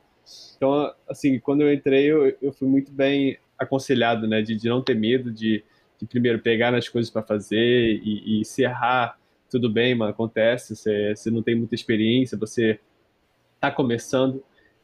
Então, 0.56 0.94
assim, 1.10 1.40
quando 1.40 1.62
eu 1.62 1.74
entrei, 1.74 2.06
eu, 2.06 2.36
eu 2.42 2.54
fui 2.54 2.68
muito 2.68 2.92
bem 2.92 3.38
aconselhado, 3.58 4.28
né? 4.28 4.42
De, 4.42 4.56
de 4.56 4.70
não 4.70 4.82
ter 4.82 4.96
medo, 4.96 5.32
de, 5.32 5.64
de 6.00 6.06
primeiro 6.06 6.40
pegar 6.40 6.72
nas 6.72 6.88
coisas 6.88 7.12
para 7.12 7.24
fazer 7.24 8.02
e, 8.04 8.42
e 8.42 8.46
se 8.46 8.64
errar, 8.64 9.18
tudo 9.50 9.70
bem, 9.70 9.96
mas 9.96 10.10
acontece. 10.10 10.76
Você, 10.76 11.16
você 11.16 11.32
não 11.32 11.42
tem 11.42 11.56
muita 11.56 11.76
experiência, 11.76 12.38
você 12.38 12.80
está 13.56 13.72
começando 13.72 14.44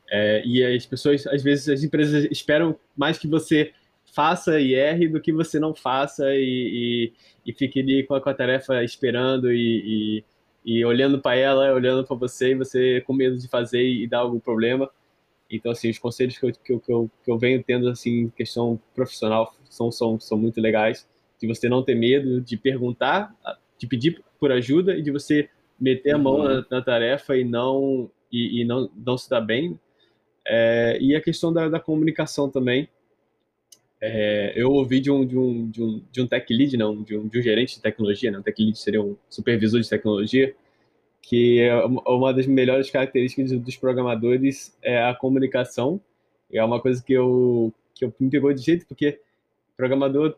é, 0.10 0.42
e 0.46 0.64
as 0.64 0.86
pessoas, 0.86 1.28
às 1.28 1.44
vezes, 1.44 1.68
as 1.68 1.84
empresas 1.84 2.28
esperam 2.32 2.78
mais 2.96 3.18
que 3.18 3.28
você 3.28 3.74
faça 4.14 4.60
e 4.60 4.74
erre 4.74 5.08
do 5.08 5.20
que 5.20 5.34
você 5.34 5.60
não 5.60 5.76
faça 5.76 6.34
e, 6.34 7.12
e, 7.46 7.52
e 7.52 7.54
fique 7.54 7.82
ali 7.82 8.04
com 8.04 8.16
a, 8.16 8.22
com 8.22 8.30
a, 8.30 8.34
tarefa 8.34 8.84
esperando 8.84 9.52
e, 9.52 10.24
e 10.66 10.86
olhando 10.86 11.20
para 11.20 11.36
ela, 11.36 11.74
olhando 11.74 12.06
para 12.06 12.16
você 12.16 12.52
e 12.52 12.56
você 12.56 13.02
com 13.02 13.14
medo 13.14 13.38
de 13.38 13.48
fazer 13.48 13.84
e 13.84 14.08
dar 14.08 14.20
algum 14.20 14.40
problema. 14.40 14.90
Então, 15.50 15.72
assim, 15.72 15.90
os 15.90 15.98
conselhos 15.98 16.38
que 16.38 16.46
eu, 16.46 16.52
que 16.52 16.74
eu, 16.74 16.80
que 16.80 16.92
eu, 16.92 17.12
que 17.24 17.32
eu 17.32 17.38
venho 17.38 17.64
tendo, 17.64 17.88
assim, 17.88 18.30
questão 18.36 18.80
profissional, 18.94 19.56
são, 19.70 19.92
são, 19.92 20.20
são 20.20 20.38
muito 20.38 20.60
legais. 20.60 21.08
De 21.40 21.48
você 21.48 21.70
não 21.70 21.84
ter 21.84 21.96
medo 21.96 22.42
de 22.42 22.58
perguntar, 22.58 23.34
de 23.78 23.88
pedir 23.88 24.24
por 24.40 24.52
ajuda 24.52 24.98
e 24.98 25.02
de 25.02 25.12
você 25.12 25.50
meter 25.80 26.16
a 26.16 26.18
mão 26.18 26.40
uhum. 26.40 26.44
na, 26.44 26.66
na, 26.70 26.82
tarefa 26.82 27.38
e 27.38 27.44
não 27.44 28.10
e, 28.32 28.62
e, 28.62 28.66
não, 28.66 28.90
não 28.96 29.18
se 29.18 29.30
dar 29.30 29.42
bem. 29.42 29.80
É, 30.46 30.98
e 31.00 31.16
a 31.16 31.22
questão 31.22 31.54
da, 31.54 31.70
da 31.70 31.80
comunicação 31.80 32.50
também. 32.50 32.90
É, 34.00 34.54
eu 34.56 34.72
ouvi 34.72 35.00
de 35.00 35.10
um, 35.10 35.26
de 35.26 35.36
um, 35.36 35.70
de 35.72 35.82
um, 35.84 36.04
de 36.12 36.22
um 36.22 36.28
tech 36.28 36.54
lead, 36.54 36.78
não, 36.78 37.02
de 37.02 37.18
um, 37.18 37.28
de 37.28 37.40
um 37.40 37.42
gerente 37.42 37.76
de 37.76 37.82
tecnologia, 37.82 38.30
né? 38.30 38.38
um 38.38 38.44
tech 38.44 38.62
lead 38.62 38.78
seria 38.78 39.02
um 39.02 39.18
supervisor 39.28 39.82
de 39.82 39.90
tecnologia, 39.90 40.56
que 41.28 41.60
é 41.60 41.76
uma 41.84 42.34
das 42.34 42.48
melhores 42.48 42.90
características 42.90 43.52
dos 43.52 43.76
programadores 43.76 44.74
é 44.82 45.04
a 45.04 45.14
comunicação. 45.14 46.00
É 46.50 46.64
uma 46.64 46.80
coisa 46.82 47.04
que 47.04 47.12
eu 47.12 47.74
que 47.94 48.06
eu 48.06 48.14
me 48.18 48.30
pegou 48.30 48.54
de 48.54 48.62
jeito 48.62 48.86
porque 48.88 49.20
programador 49.76 50.38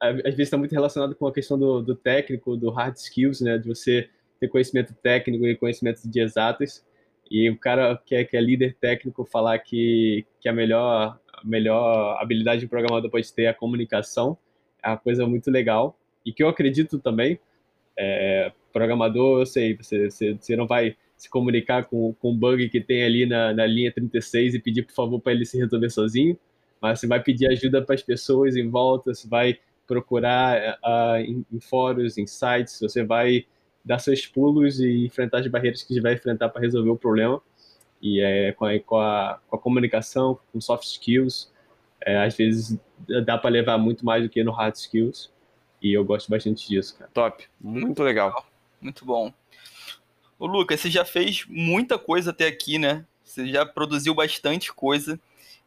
às 0.00 0.22
vezes 0.24 0.40
está 0.40 0.56
muito 0.56 0.72
relacionado 0.72 1.14
com 1.14 1.28
a 1.28 1.32
questão 1.32 1.56
do, 1.56 1.80
do, 1.80 1.94
técnico, 1.94 2.56
do 2.56 2.70
hard 2.70 2.96
skills, 2.96 3.42
né, 3.42 3.58
de 3.58 3.68
você 3.68 4.08
ter 4.40 4.48
conhecimento 4.48 4.92
técnico 4.94 5.46
e 5.46 5.56
conhecimento 5.56 6.08
de 6.08 6.20
exatas. 6.20 6.84
E 7.30 7.48
o 7.48 7.56
cara 7.56 7.96
que 8.04 8.16
é, 8.16 8.24
que 8.24 8.36
é 8.36 8.40
líder 8.40 8.76
técnico 8.80 9.24
falar 9.24 9.60
que, 9.60 10.26
que 10.40 10.48
a 10.48 10.52
melhor 10.52 11.16
a 11.32 11.46
melhor 11.46 12.20
habilidade 12.20 12.62
de 12.62 12.66
programador 12.66 13.08
pode 13.08 13.32
ter 13.32 13.44
é 13.44 13.48
a 13.48 13.54
comunicação 13.54 14.36
é 14.82 14.88
uma 14.88 14.98
coisa 14.98 15.26
muito 15.26 15.48
legal 15.48 15.96
e 16.26 16.32
que 16.32 16.42
eu 16.42 16.48
acredito 16.48 16.98
também 16.98 17.38
é, 17.96 18.52
programador, 18.72 19.40
eu 19.40 19.46
sei, 19.46 19.76
você, 19.76 20.10
você, 20.10 20.34
você 20.34 20.56
não 20.56 20.66
vai 20.66 20.96
se 21.16 21.30
comunicar 21.30 21.84
com, 21.84 22.12
com 22.14 22.32
um 22.32 22.36
bug 22.36 22.68
que 22.68 22.80
tem 22.80 23.04
ali 23.04 23.26
na, 23.26 23.54
na 23.54 23.66
linha 23.66 23.92
36 23.92 24.54
e 24.54 24.58
pedir, 24.58 24.82
por 24.82 24.94
favor, 24.94 25.20
para 25.20 25.32
ele 25.32 25.44
se 25.46 25.56
resolver 25.56 25.90
sozinho, 25.90 26.38
mas 26.80 27.00
você 27.00 27.06
vai 27.06 27.22
pedir 27.22 27.46
ajuda 27.46 27.82
para 27.82 27.94
as 27.94 28.02
pessoas 28.02 28.56
em 28.56 28.68
volta, 28.68 29.14
você 29.14 29.28
vai 29.28 29.58
procurar 29.86 30.78
uh, 30.82 31.16
em, 31.16 31.44
em, 31.52 31.60
fóruns, 31.60 32.18
em 32.18 32.26
sites, 32.26 32.78
você 32.80 33.04
vai 33.04 33.46
dar 33.84 33.98
seus 33.98 34.26
pulos 34.26 34.80
e 34.80 35.06
enfrentar 35.06 35.40
as 35.40 35.46
barreiras 35.46 35.82
que 35.82 36.00
vai 36.00 36.14
enfrentar 36.14 36.48
para 36.48 36.62
resolver 36.62 36.90
o 36.90 36.96
problema. 36.96 37.40
E 38.00 38.20
é, 38.20 38.52
com, 38.52 38.64
a, 38.66 38.78
com, 38.80 38.96
a, 38.96 39.40
com 39.48 39.56
a 39.56 39.58
comunicação, 39.58 40.38
com 40.52 40.60
soft 40.60 40.84
skills, 40.84 41.50
é, 42.00 42.18
às 42.18 42.36
vezes 42.36 42.78
dá 43.24 43.38
para 43.38 43.50
levar 43.50 43.78
muito 43.78 44.04
mais 44.04 44.22
do 44.22 44.28
que 44.28 44.42
no 44.44 44.52
hard 44.52 44.74
skills. 44.74 45.32
E 45.84 45.92
eu 45.92 46.02
gosto 46.02 46.30
bastante 46.30 46.66
disso, 46.66 46.96
cara. 46.98 47.10
Top, 47.12 47.44
muito 47.60 48.02
legal. 48.02 48.46
Muito 48.80 49.04
bom. 49.04 49.30
O 50.38 50.46
Lucas, 50.46 50.80
você 50.80 50.88
já 50.88 51.04
fez 51.04 51.44
muita 51.46 51.98
coisa 51.98 52.30
até 52.30 52.46
aqui, 52.46 52.78
né? 52.78 53.04
Você 53.22 53.46
já 53.48 53.66
produziu 53.66 54.14
bastante 54.14 54.72
coisa. 54.72 55.20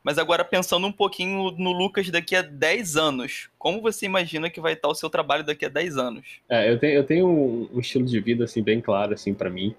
Mas 0.04 0.18
agora 0.18 0.44
pensando 0.44 0.88
um 0.88 0.92
pouquinho 0.92 1.52
no 1.52 1.72
Lucas 1.72 2.10
daqui 2.10 2.36
a 2.36 2.42
10 2.42 2.98
anos, 2.98 3.50
como 3.60 3.80
você 3.80 4.08
imagina 4.08 4.50
que 4.50 4.60
vai 4.60 4.74
estar 4.74 4.88
o 4.88 4.96
seu 4.96 5.08
trabalho 5.10 5.44
daqui 5.44 5.66
a 5.66 5.70
10 5.70 5.98
anos? 5.98 6.26
É, 6.50 6.72
eu 6.72 6.80
tenho, 6.80 6.94
eu 6.94 7.04
tenho 7.04 7.28
um, 7.28 7.70
um 7.76 7.80
estilo 7.80 8.06
de 8.06 8.20
vida 8.20 8.46
assim 8.46 8.64
bem 8.64 8.82
claro 8.82 9.14
assim 9.14 9.36
para 9.36 9.52
mim, 9.52 9.76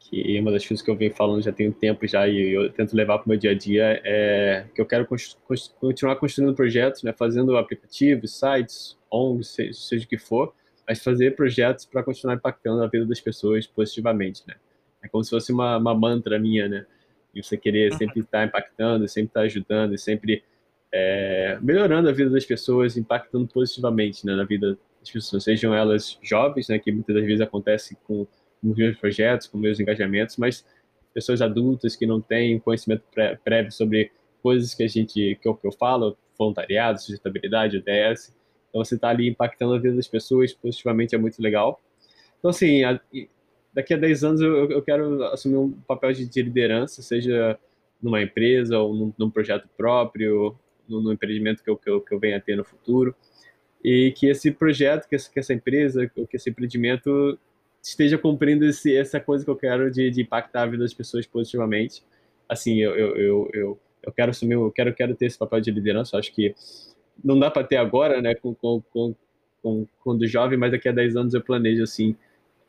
que 0.00 0.40
uma 0.40 0.50
das 0.50 0.66
coisas 0.66 0.82
que 0.82 0.90
eu 0.90 0.96
venho 0.96 1.14
falando 1.14 1.42
já 1.42 1.52
tem 1.52 1.68
um 1.68 1.72
tempo 1.72 2.06
já 2.06 2.26
e 2.26 2.54
eu 2.54 2.72
tento 2.72 2.96
levar 2.96 3.18
para 3.18 3.26
o 3.26 3.28
meu 3.28 3.38
dia 3.38 3.50
a 3.50 3.54
dia 3.54 4.00
é 4.02 4.64
que 4.74 4.80
eu 4.80 4.86
quero 4.86 5.06
continuar 5.78 6.16
construindo 6.16 6.54
projetos, 6.54 7.02
né, 7.02 7.12
fazendo 7.12 7.56
aplicativos, 7.56 8.36
sites, 8.36 8.98
ONGs, 9.10 9.78
seja, 9.88 10.04
o 10.04 10.08
que 10.08 10.18
for, 10.18 10.52
mas 10.88 11.02
fazer 11.02 11.36
projetos 11.36 11.84
para 11.84 12.02
continuar 12.02 12.34
impactando 12.34 12.82
a 12.82 12.88
vida 12.88 13.04
das 13.06 13.20
pessoas 13.20 13.66
positivamente, 13.66 14.42
né? 14.48 14.54
É 15.02 15.08
como 15.08 15.22
se 15.22 15.30
fosse 15.30 15.52
uma, 15.52 15.76
uma 15.76 15.94
mantra 15.94 16.38
minha, 16.38 16.68
né? 16.68 16.86
E 17.34 17.42
você 17.42 17.56
querer 17.56 17.92
uhum. 17.92 17.98
sempre 17.98 18.20
estar 18.20 18.44
impactando, 18.44 19.06
sempre 19.06 19.28
estar 19.28 19.40
ajudando, 19.42 19.96
sempre 19.96 20.42
é, 20.92 21.58
melhorando 21.62 22.08
a 22.08 22.12
vida 22.12 22.30
das 22.30 22.44
pessoas, 22.44 22.96
impactando 22.96 23.46
positivamente 23.46 24.26
né, 24.26 24.34
na 24.34 24.44
vida 24.44 24.76
das 24.98 25.10
pessoas, 25.10 25.44
sejam 25.44 25.72
elas 25.72 26.18
jovens, 26.22 26.68
né, 26.68 26.78
que 26.78 26.90
muitas 26.90 27.14
das 27.14 27.24
vezes 27.24 27.40
acontece 27.40 27.96
com, 28.04 28.26
com 28.60 28.74
meus 28.74 28.96
projetos, 28.98 29.46
com 29.46 29.58
meus 29.58 29.80
engajamentos, 29.80 30.36
mas 30.36 30.64
pessoas 31.12 31.42
adultas 31.42 31.96
que 31.96 32.06
não 32.06 32.20
têm 32.20 32.58
conhecimento 32.58 33.02
pré, 33.12 33.38
prévio 33.42 33.72
sobre 33.72 34.10
coisas 34.42 34.74
que 34.74 34.82
a 34.82 34.88
gente 34.88 35.38
que 35.40 35.48
eu, 35.48 35.54
que 35.54 35.66
eu 35.66 35.72
falo, 35.72 36.16
voluntariado, 36.38 37.00
sustentabilidade, 37.00 37.78
ODS, 37.78 38.34
então 38.68 38.84
você 38.84 38.94
está 38.94 39.08
ali 39.08 39.28
impactando 39.28 39.74
a 39.74 39.78
vida 39.78 39.96
das 39.96 40.08
pessoas 40.08 40.52
positivamente, 40.54 41.14
é 41.14 41.18
muito 41.18 41.40
legal. 41.42 41.80
Então, 42.38 42.50
assim, 42.50 42.84
a, 42.84 42.98
daqui 43.74 43.92
a 43.92 43.96
10 43.96 44.24
anos 44.24 44.40
eu, 44.40 44.70
eu, 44.70 44.82
quero 44.82 45.22
assumir 45.24 45.56
um 45.56 45.72
papel 45.72 46.12
de, 46.12 46.26
de 46.26 46.42
liderança, 46.42 47.02
seja 47.02 47.58
numa 48.00 48.22
empresa 48.22 48.78
ou 48.78 48.94
num, 48.94 49.12
num 49.18 49.30
projeto 49.30 49.68
próprio, 49.76 50.56
no, 50.88 51.02
no 51.02 51.12
empreendimento 51.12 51.62
que 51.62 51.68
eu, 51.68 51.76
que, 51.76 51.90
eu, 51.90 52.00
que 52.00 52.14
eu 52.14 52.18
venha 52.18 52.38
a 52.38 52.40
ter 52.40 52.56
no 52.56 52.64
futuro. 52.64 53.14
E 53.84 54.12
que 54.16 54.26
esse 54.26 54.50
projeto, 54.50 55.08
que 55.08 55.16
essa, 55.16 55.30
que 55.30 55.38
essa 55.38 55.52
empresa, 55.52 56.06
que 56.08 56.36
esse 56.36 56.50
empreendimento 56.50 57.38
esteja 57.82 58.18
cumprindo 58.18 58.64
esse, 58.64 58.94
essa 58.94 59.20
coisa 59.20 59.44
que 59.44 59.50
eu 59.50 59.56
quero 59.56 59.90
de, 59.90 60.10
de 60.10 60.22
impactar 60.22 60.62
a 60.62 60.66
vida 60.66 60.82
das 60.82 60.94
pessoas 60.94 61.26
positivamente. 61.26 62.02
Assim, 62.48 62.78
eu, 62.78 62.94
eu, 62.96 63.16
eu, 63.16 63.50
eu, 63.52 63.80
eu 64.02 64.12
quero 64.12 64.30
assumir, 64.30 64.54
eu 64.54 64.70
quero, 64.70 64.94
quero 64.94 65.14
ter 65.14 65.26
esse 65.26 65.38
papel 65.38 65.60
de 65.60 65.70
liderança. 65.70 66.18
Acho 66.18 66.32
que 66.32 66.54
não 67.22 67.38
dá 67.38 67.50
para 67.50 67.66
ter 67.66 67.76
agora, 67.76 68.20
né, 68.20 68.34
com, 68.34 68.54
com, 68.54 68.82
com, 68.92 69.14
com, 69.62 69.86
quando 70.02 70.26
jovem, 70.26 70.58
mas 70.58 70.72
daqui 70.72 70.88
a 70.88 70.92
10 70.92 71.16
anos 71.16 71.34
eu 71.34 71.42
planejo, 71.42 71.82
assim, 71.82 72.16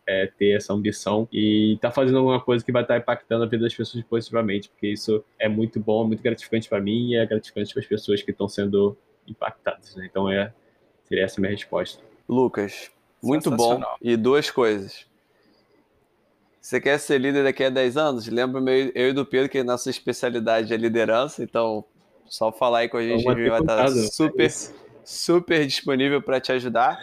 é, 0.08 0.28
ter 0.28 0.56
essa 0.58 0.74
ambição 0.74 1.28
e 1.32 1.78
tá 1.80 1.92
fazendo 1.92 2.18
alguma 2.18 2.42
coisa 2.42 2.66
que 2.66 2.72
vai 2.72 2.82
estar 2.82 2.96
tá 2.96 3.00
impactando 3.00 3.44
a 3.44 3.48
vida 3.48 3.64
das 3.64 3.74
pessoas 3.74 4.04
positivamente, 4.04 4.70
porque 4.70 4.88
isso 4.88 5.24
é 5.40 5.48
muito 5.48 5.80
bom, 5.80 6.06
muito 6.06 6.24
gratificante 6.24 6.68
para 6.68 6.82
mim 6.82 7.12
e 7.12 7.16
é 7.16 7.26
gratificante 7.26 7.74
para 7.74 7.82
as 7.82 7.88
pessoas 7.88 8.22
que 8.22 8.32
estão 8.32 8.48
sendo 8.48 8.98
impactadas. 9.28 9.96
Né? 9.96 10.08
Então, 10.10 10.30
é, 10.30 10.54
seria 11.06 11.24
essa 11.24 11.40
a 11.40 11.42
minha 11.42 11.52
resposta. 11.52 12.04
Lucas, 12.28 12.92
muito 13.22 13.52
bom. 13.52 13.82
E 14.02 14.16
duas 14.18 14.50
coisas. 14.50 15.06
Você 16.62 16.80
quer 16.80 17.00
ser 17.00 17.20
líder 17.20 17.44
daqui 17.44 17.64
a 17.64 17.70
10 17.70 17.98
anos? 17.98 18.28
Lembra 18.28 18.62
eu 18.94 19.10
e 19.10 19.14
do 19.14 19.26
Pedro 19.26 19.50
que 19.50 19.58
a 19.58 19.64
nossa 19.64 19.90
especialidade 19.90 20.72
é 20.74 20.78
liderança, 20.78 21.44
então 21.44 21.84
só 22.28 22.52
falar 22.52 22.80
aí 22.80 22.90
com 22.90 22.98
a 22.98 23.04
gente, 23.04 23.28
a 23.28 23.34
gente 23.34 23.50
vai 23.50 23.60
estar 23.60 23.90
super, 23.90 24.52
super 25.04 25.66
disponível 25.66 26.22
para 26.22 26.40
te 26.40 26.52
ajudar. 26.52 27.00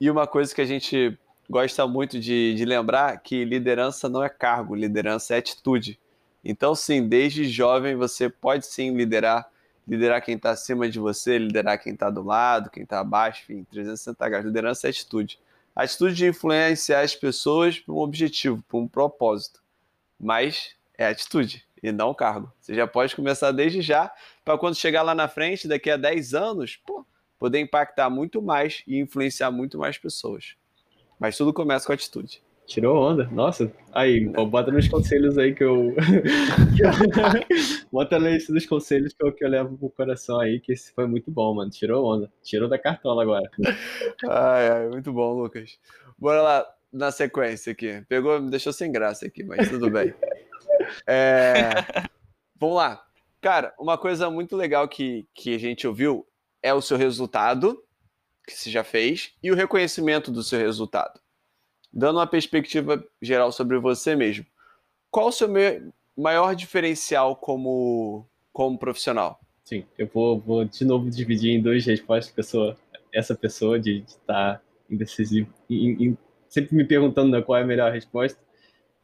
E 0.00 0.10
uma 0.10 0.26
coisa 0.26 0.54
que 0.54 0.60
a 0.60 0.64
gente 0.64 1.18
gosta 1.50 1.86
muito 1.86 2.18
de, 2.18 2.54
de 2.54 2.64
lembrar 2.64 3.18
que 3.18 3.44
liderança 3.44 4.08
não 4.08 4.22
é 4.22 4.28
cargo, 4.28 4.74
liderança 4.74 5.34
é 5.34 5.38
atitude. 5.38 5.98
Então, 6.44 6.74
sim, 6.74 7.06
desde 7.08 7.44
jovem 7.48 7.96
você 7.96 8.28
pode 8.28 8.66
sim 8.66 8.94
liderar, 8.94 9.46
liderar 9.86 10.22
quem 10.22 10.36
está 10.36 10.50
acima 10.50 10.88
de 10.88 10.98
você, 10.98 11.36
liderar 11.36 11.82
quem 11.82 11.94
está 11.94 12.10
do 12.10 12.22
lado, 12.22 12.70
quem 12.70 12.84
está 12.84 13.00
abaixo, 13.00 13.42
enfim, 13.52 13.64
360 13.64 14.28
graus. 14.28 14.44
Liderança 14.44 14.86
é 14.86 14.90
atitude. 14.90 15.38
Atitude 15.74 16.14
de 16.14 16.28
influenciar 16.28 17.00
as 17.00 17.14
pessoas 17.14 17.78
para 17.78 17.92
um 17.92 17.98
objetivo, 17.98 18.62
para 18.68 18.78
um 18.78 18.86
propósito. 18.86 19.62
Mas 20.18 20.74
é 20.96 21.06
atitude 21.06 21.66
e 21.82 21.90
não 21.90 22.14
cargo. 22.14 22.52
Você 22.60 22.74
já 22.74 22.86
pode 22.86 23.14
começar 23.14 23.52
desde 23.52 23.82
já, 23.82 24.12
para 24.44 24.56
quando 24.56 24.76
chegar 24.76 25.02
lá 25.02 25.14
na 25.14 25.28
frente, 25.28 25.66
daqui 25.68 25.90
a 25.90 25.96
10 25.96 26.32
anos, 26.32 26.76
pô, 26.76 27.04
poder 27.38 27.60
impactar 27.60 28.08
muito 28.08 28.40
mais 28.40 28.82
e 28.86 28.98
influenciar 28.98 29.50
muito 29.50 29.78
mais 29.78 29.98
pessoas. 29.98 30.54
Mas 31.18 31.36
tudo 31.36 31.52
começa 31.52 31.86
com 31.86 31.92
atitude. 31.92 32.42
Tirou 32.66 32.96
onda. 32.96 33.28
Nossa, 33.30 33.70
aí, 33.92 34.26
bota 34.26 34.70
nos 34.70 34.88
conselhos 34.88 35.36
aí 35.36 35.54
que 35.54 35.62
eu. 35.62 35.94
bota 37.92 38.18
na 38.18 38.30
lista 38.30 38.52
dos 38.54 38.64
conselhos 38.64 39.12
que 39.12 39.22
eu, 39.22 39.32
que 39.32 39.44
eu 39.44 39.48
levo 39.48 39.76
pro 39.76 39.90
coração 39.90 40.40
aí, 40.40 40.58
que 40.58 40.72
esse 40.72 40.92
foi 40.92 41.06
muito 41.06 41.30
bom, 41.30 41.54
mano. 41.54 41.70
Tirou 41.70 42.06
onda. 42.06 42.32
Tirou 42.42 42.68
da 42.68 42.78
cartola 42.78 43.22
agora. 43.22 43.50
ai, 44.26 44.68
ai, 44.70 44.88
muito 44.88 45.12
bom, 45.12 45.34
Lucas. 45.34 45.78
Bora 46.18 46.40
lá 46.40 46.74
na 46.90 47.10
sequência 47.10 47.72
aqui. 47.72 48.02
Pegou, 48.08 48.40
me 48.40 48.50
deixou 48.50 48.72
sem 48.72 48.90
graça 48.90 49.26
aqui, 49.26 49.44
mas 49.44 49.68
tudo 49.68 49.90
bem. 49.90 50.14
É... 51.06 51.68
Vamos 52.58 52.76
lá. 52.76 53.04
Cara, 53.42 53.74
uma 53.78 53.98
coisa 53.98 54.30
muito 54.30 54.56
legal 54.56 54.88
que, 54.88 55.28
que 55.34 55.54
a 55.54 55.58
gente 55.58 55.86
ouviu 55.86 56.26
é 56.62 56.72
o 56.72 56.80
seu 56.80 56.96
resultado, 56.96 57.78
que 58.46 58.54
você 58.54 58.70
já 58.70 58.82
fez, 58.82 59.34
e 59.42 59.52
o 59.52 59.54
reconhecimento 59.54 60.30
do 60.30 60.42
seu 60.42 60.58
resultado 60.58 61.23
dando 61.94 62.18
uma 62.18 62.26
perspectiva 62.26 63.02
geral 63.22 63.52
sobre 63.52 63.78
você 63.78 64.16
mesmo, 64.16 64.44
qual 65.10 65.28
o 65.28 65.32
seu 65.32 65.48
maior 66.16 66.54
diferencial 66.56 67.36
como, 67.36 68.26
como 68.52 68.76
profissional? 68.76 69.38
Sim, 69.62 69.84
eu 69.96 70.10
vou, 70.12 70.40
vou 70.40 70.64
de 70.64 70.84
novo 70.84 71.08
dividir 71.08 71.52
em 71.52 71.62
duas 71.62 71.86
respostas. 71.86 72.34
Pessoa, 72.34 72.76
essa 73.12 73.34
pessoa 73.34 73.78
de 73.78 74.02
estar 74.06 74.58
tá 74.58 74.62
sempre 76.48 76.74
me 76.74 76.84
perguntando 76.84 77.30
né, 77.30 77.40
qual 77.40 77.58
é 77.58 77.62
a 77.62 77.66
melhor 77.66 77.92
resposta, 77.92 78.38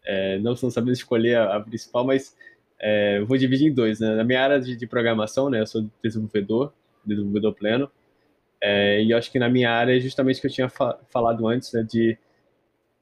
é, 0.05 0.39
não, 0.39 0.55
sabendo 0.57 0.93
escolher 0.93 1.37
a, 1.37 1.57
a 1.57 1.61
principal, 1.61 2.05
mas 2.05 2.37
é, 2.79 3.21
vou 3.21 3.37
dividir 3.39 3.69
em 3.69 3.75
dois. 3.75 4.01
Né? 4.01 4.15
Na 4.15 4.25
minha 4.25 4.43
área 4.43 4.61
de, 4.61 4.77
de 4.77 4.87
programação, 4.87 5.49
né, 5.49 5.61
eu 5.61 5.67
sou 5.67 5.89
desenvolvedor, 6.03 6.73
desenvolvedor 7.05 7.55
pleno, 7.55 7.91
é, 8.61 9.03
e 9.03 9.15
acho 9.15 9.33
que 9.33 9.39
na 9.39 9.49
minha 9.49 9.71
área 9.71 9.97
é 9.97 10.01
justamente 10.01 10.39
o 10.39 10.41
que 10.43 10.47
eu 10.49 10.53
tinha 10.53 10.69
fa 10.69 10.99
falado 11.09 11.47
antes, 11.49 11.73
né, 11.73 11.83
de 11.83 12.19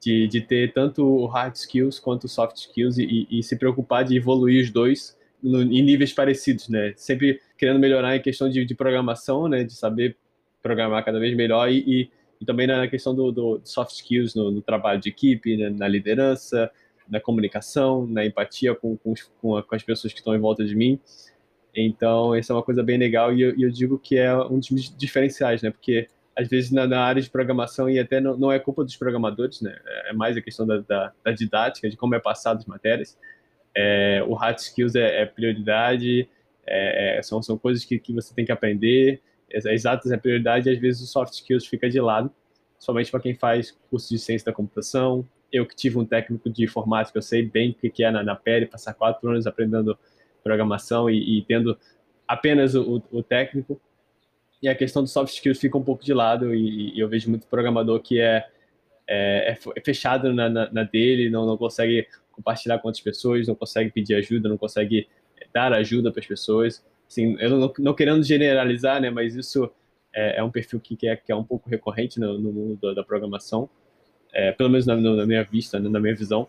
de, 0.01 0.27
de 0.27 0.41
ter 0.41 0.71
tanto 0.73 1.25
hard 1.25 1.55
skills 1.55 1.99
quanto 1.99 2.27
soft 2.27 2.55
skills 2.57 2.97
e, 2.97 3.27
e, 3.29 3.43
se 3.43 3.57
preocupar 3.57 4.05
de 4.05 4.15
evoluir 4.15 4.63
os 4.63 4.71
dois 4.71 5.17
no, 5.43 5.61
em 5.61 5.81
níveis 5.81 6.13
parecidos, 6.13 6.69
né? 6.69 6.93
Sempre 6.95 7.41
querendo 7.57 7.79
melhorar 7.79 8.15
em 8.15 8.21
questão 8.21 8.49
de, 8.49 8.63
de 8.63 8.75
programação, 8.75 9.47
né? 9.47 9.63
De 9.63 9.73
saber 9.73 10.15
programar 10.61 11.03
cada 11.03 11.19
vez 11.19 11.35
melhor 11.35 11.69
e, 11.69 11.79
e, 11.79 12.11
e 12.39 12.45
também 12.45 12.67
na 12.67 12.87
questão 12.87 13.13
do, 13.13 13.31
do 13.31 13.61
soft 13.63 13.91
skills 13.91 14.35
no, 14.35 14.51
no, 14.51 14.61
trabalho 14.61 14.99
de 14.99 15.09
equipe, 15.09 15.57
né? 15.57 15.69
na 15.69 15.87
liderança, 15.87 16.71
na 17.09 17.19
comunicação, 17.19 18.05
na 18.07 18.25
empatia 18.25 18.75
com, 18.75 18.95
com, 18.97 19.13
com, 19.41 19.57
a, 19.57 19.63
com, 19.63 19.75
as 19.75 19.83
pessoas 19.83 20.13
que 20.13 20.19
estão 20.19 20.35
em 20.35 20.39
volta 20.39 20.65
de 20.65 20.75
mim. 20.75 20.99
Então, 21.75 22.35
isso 22.35 22.51
é 22.51 22.55
uma 22.55 22.63
coisa 22.63 22.83
bem 22.83 22.97
legal 22.97 23.33
e 23.33 23.41
eu, 23.41 23.53
eu 23.57 23.69
digo 23.69 23.97
que 23.97 24.17
é 24.17 24.35
um 24.35 24.59
dos 24.59 24.95
diferenciais, 24.97 25.61
né? 25.61 25.71
Porque 25.71 26.07
às 26.39 26.47
vezes 26.47 26.71
na, 26.71 26.87
na, 26.87 27.03
área 27.03 27.21
de 27.21 27.29
programação 27.29 27.89
e 27.89 27.99
até 27.99 28.21
não, 28.21 28.37
não, 28.37 28.49
é 28.49 28.57
culpa 28.57 28.85
dos 28.85 28.95
programadores, 28.95 29.59
né? 29.59 29.77
É 30.05 30.13
mais 30.13 30.37
a 30.37 30.41
questão 30.41 30.65
da, 30.65 30.77
da, 30.77 31.11
da 31.21 31.31
didática, 31.33 31.89
de 31.89 31.97
como 31.97 32.15
é 32.15 32.19
passado 32.19 32.59
as 32.59 32.65
matérias. 32.65 33.17
É, 33.75 34.23
o 34.25 34.33
hard 34.33 34.57
skills 34.57 34.95
é, 34.95 35.23
é 35.23 35.25
prioridade, 35.25 36.29
é, 36.65 37.17
é, 37.17 37.21
são, 37.21 37.41
são 37.43 37.57
coisas 37.57 37.83
que, 37.83 37.99
que 37.99 38.13
você 38.13 38.33
tem 38.33 38.45
que 38.45 38.53
aprender. 38.53 39.21
Exatas 39.51 40.13
é 40.13 40.17
prioridade 40.17 40.69
e 40.69 40.71
às 40.71 40.79
vezes 40.79 41.01
o 41.01 41.07
soft 41.07 41.33
skills 41.33 41.65
fica 41.65 41.89
de 41.89 41.99
lado, 41.99 42.31
somente 42.77 43.11
para 43.11 43.19
quem 43.19 43.35
faz 43.35 43.77
curso 43.89 44.07
de 44.07 44.17
ciência 44.17 44.45
da 44.45 44.53
computação. 44.53 45.27
Eu 45.51 45.65
que 45.65 45.75
tive 45.75 45.97
um 45.97 46.05
técnico 46.05 46.49
de 46.49 46.63
informática, 46.63 47.17
eu 47.17 47.21
sei 47.21 47.43
bem 47.43 47.75
o 47.83 47.91
que 47.91 48.01
é 48.01 48.11
na, 48.11 48.23
na 48.23 48.35
pele, 48.35 48.65
passar 48.65 48.93
quatro 48.93 49.29
anos 49.29 49.45
aprendendo 49.45 49.97
programação 50.41 51.09
e, 51.09 51.39
e 51.39 51.41
tendo 51.41 51.77
apenas 52.25 52.75
o, 52.75 53.03
o 53.11 53.21
técnico 53.21 53.81
e 54.61 54.67
a 54.67 54.75
questão 54.75 55.01
dos 55.01 55.11
soft 55.11 55.33
skills 55.33 55.59
fica 55.59 55.77
um 55.77 55.83
pouco 55.83 56.03
de 56.03 56.13
lado 56.13 56.53
e, 56.53 56.95
e 56.95 56.99
eu 56.99 57.07
vejo 57.07 57.29
muito 57.29 57.47
programador 57.47 57.99
que 58.01 58.19
é, 58.19 58.45
é, 59.07 59.57
é 59.75 59.81
fechado 59.81 60.33
na, 60.33 60.49
na, 60.49 60.71
na, 60.71 60.83
dele, 60.83 61.29
não, 61.29 61.45
não 61.45 61.57
consegue 61.57 62.07
compartilhar 62.31 62.79
com 62.79 62.87
outras 62.87 63.03
pessoas, 63.03 63.47
não 63.47 63.55
consegue 63.55 63.89
pedir 63.89 64.15
ajuda, 64.15 64.49
não 64.49 64.57
consegue 64.57 65.07
dar 65.53 65.73
ajuda 65.73 66.11
para 66.11 66.19
as 66.19 66.27
pessoas. 66.27 66.85
Assim, 67.07 67.35
eu 67.39 67.49
não, 67.49 67.73
não, 67.79 67.93
querendo 67.93 68.23
generalizar, 68.23 69.01
né, 69.01 69.09
mas 69.09 69.35
isso 69.35 69.71
é, 70.13 70.39
é 70.39 70.43
um 70.43 70.51
perfil 70.51 70.79
que, 70.79 70.95
que, 70.95 71.07
é, 71.07 71.15
que 71.15 71.31
é 71.31 71.35
um 71.35 71.43
pouco 71.43 71.69
recorrente 71.69 72.19
no, 72.19 72.37
no 72.37 72.51
mundo 72.51 72.93
da, 72.93 73.03
programação, 73.03 73.69
é, 74.31 74.51
pelo 74.51 74.69
menos 74.69 74.85
na, 74.85 74.95
na 74.95 75.25
minha 75.25 75.43
vista, 75.43 75.79
né, 75.79 75.89
na 75.89 75.99
minha 75.99 76.15
visão 76.15 76.47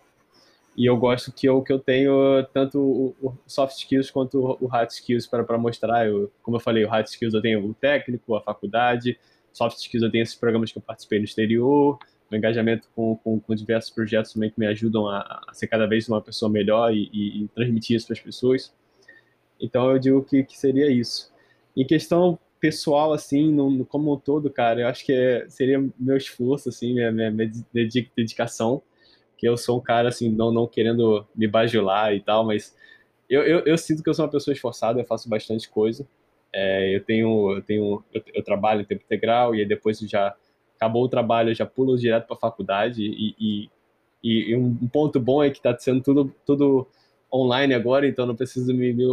e 0.77 0.87
eu 0.87 0.97
gosto 0.97 1.33
que 1.33 1.49
eu, 1.49 1.63
que 1.63 1.73
eu 1.73 1.79
tenho 1.79 2.45
tanto 2.53 2.79
o, 2.81 3.37
soft 3.47 3.77
skills 3.77 4.11
quanto 4.11 4.57
o 4.61 4.67
hard 4.67 4.91
skills 4.91 5.27
para, 5.27 5.45
para 5.45 5.59
mostrar. 5.59 6.07
Eu, 6.07 6.33
como 6.43 6.57
eu 6.57 6.61
falei, 6.61 6.85
o 6.85 6.89
hard 6.89 7.07
skills 7.07 7.35
eu 7.35 7.43
tenho 7.43 7.65
o 7.65 7.75
técnico, 7.75 8.35
a 8.35 8.41
faculdade, 8.41 9.19
soft 9.53 9.79
skills 9.79 10.03
eu 10.03 10.11
tenho 10.11 10.23
esses 10.23 10.35
programas 10.35 10.73
que 10.73 10.79
eu 10.79 10.83
participei 10.83 11.19
no 11.19 11.25
exterior, 11.25 11.99
o 12.31 12.37
engajamento 12.37 12.89
com, 12.95 13.17
com, 13.17 13.41
com 13.41 13.55
diversos 13.55 13.91
projetos 13.91 14.33
também 14.33 14.51
que 14.51 14.59
me 14.59 14.67
ajudam 14.67 15.07
a, 15.09 15.43
a 15.49 15.53
ser 15.53 15.67
cada 15.67 15.87
vez 15.87 16.09
uma 16.09 16.23
pessoa 16.23 16.51
melhor 16.51 16.95
e, 16.95 17.11
e, 17.13 17.45
e 17.45 17.49
transmitir 17.49 17.97
isso 17.97 18.07
para 18.07 18.15
as 18.15 18.21
pessoas. 18.21 18.73
Então 19.61 19.91
eu 19.91 19.99
digo 19.99 20.23
que, 20.25 20.45
que 20.45 20.57
seria 20.57 20.91
isso. 20.91 21.33
Em 21.77 21.85
questão 21.85 22.39
pessoal, 22.61 23.13
assim, 23.13 23.53
no, 23.53 23.71
no, 23.71 23.85
como 23.85 24.13
um 24.15 24.19
todo, 24.19 24.51
cara, 24.51 24.83
eu 24.83 24.87
acho 24.87 25.05
que 25.05 25.13
é, 25.13 25.49
seria 25.49 25.83
meu 25.99 26.17
esforço, 26.17 26.69
assim, 26.69 26.95
minha, 26.95 27.11
minha, 27.11 27.31
minha 27.31 27.51
dedicação 28.17 28.83
que 29.41 29.49
eu 29.49 29.57
sou 29.57 29.79
um 29.79 29.81
cara, 29.81 30.11
assim, 30.11 30.29
não, 30.29 30.53
não 30.53 30.67
querendo 30.67 31.27
me 31.35 31.49
bajular 31.49 32.15
e 32.15 32.21
tal, 32.21 32.45
mas 32.45 32.77
eu, 33.29 33.43
eu, 33.43 33.61
eu 33.61 33.79
sinto 33.79 34.03
que 34.03 34.11
eu 34.11 34.13
sou 34.13 34.27
uma 34.27 34.31
pessoa 34.31 34.53
esforçada, 34.53 35.01
eu 35.01 35.05
faço 35.07 35.31
bastante 35.31 35.67
coisa. 35.67 36.07
É, 36.53 36.95
eu 36.95 37.03
tenho, 37.03 37.53
eu 37.53 37.63
tenho, 37.63 38.05
eu, 38.13 38.23
eu, 38.35 38.45
trabalho 38.45 38.83
em 38.83 38.85
tempo 38.85 39.03
integral 39.03 39.55
e 39.55 39.61
aí 39.61 39.67
depois 39.67 39.99
já 40.01 40.35
acabou 40.77 41.05
o 41.05 41.09
trabalho, 41.09 41.51
eu 41.51 41.55
já 41.55 41.65
pulo 41.65 41.97
direto 41.97 42.27
para 42.27 42.37
a 42.37 42.41
faculdade 42.41 43.03
e, 43.03 43.35
e, 43.41 43.71
e, 44.23 44.57
um 44.57 44.75
ponto 44.89 45.19
bom 45.19 45.43
é 45.43 45.49
que 45.49 45.59
está 45.59 45.77
sendo 45.79 46.03
tudo, 46.03 46.35
tudo 46.45 46.87
online 47.33 47.73
agora, 47.73 48.07
então 48.07 48.27
não 48.27 48.35
preciso 48.35 48.75
me, 48.75 48.93
me 48.93 49.05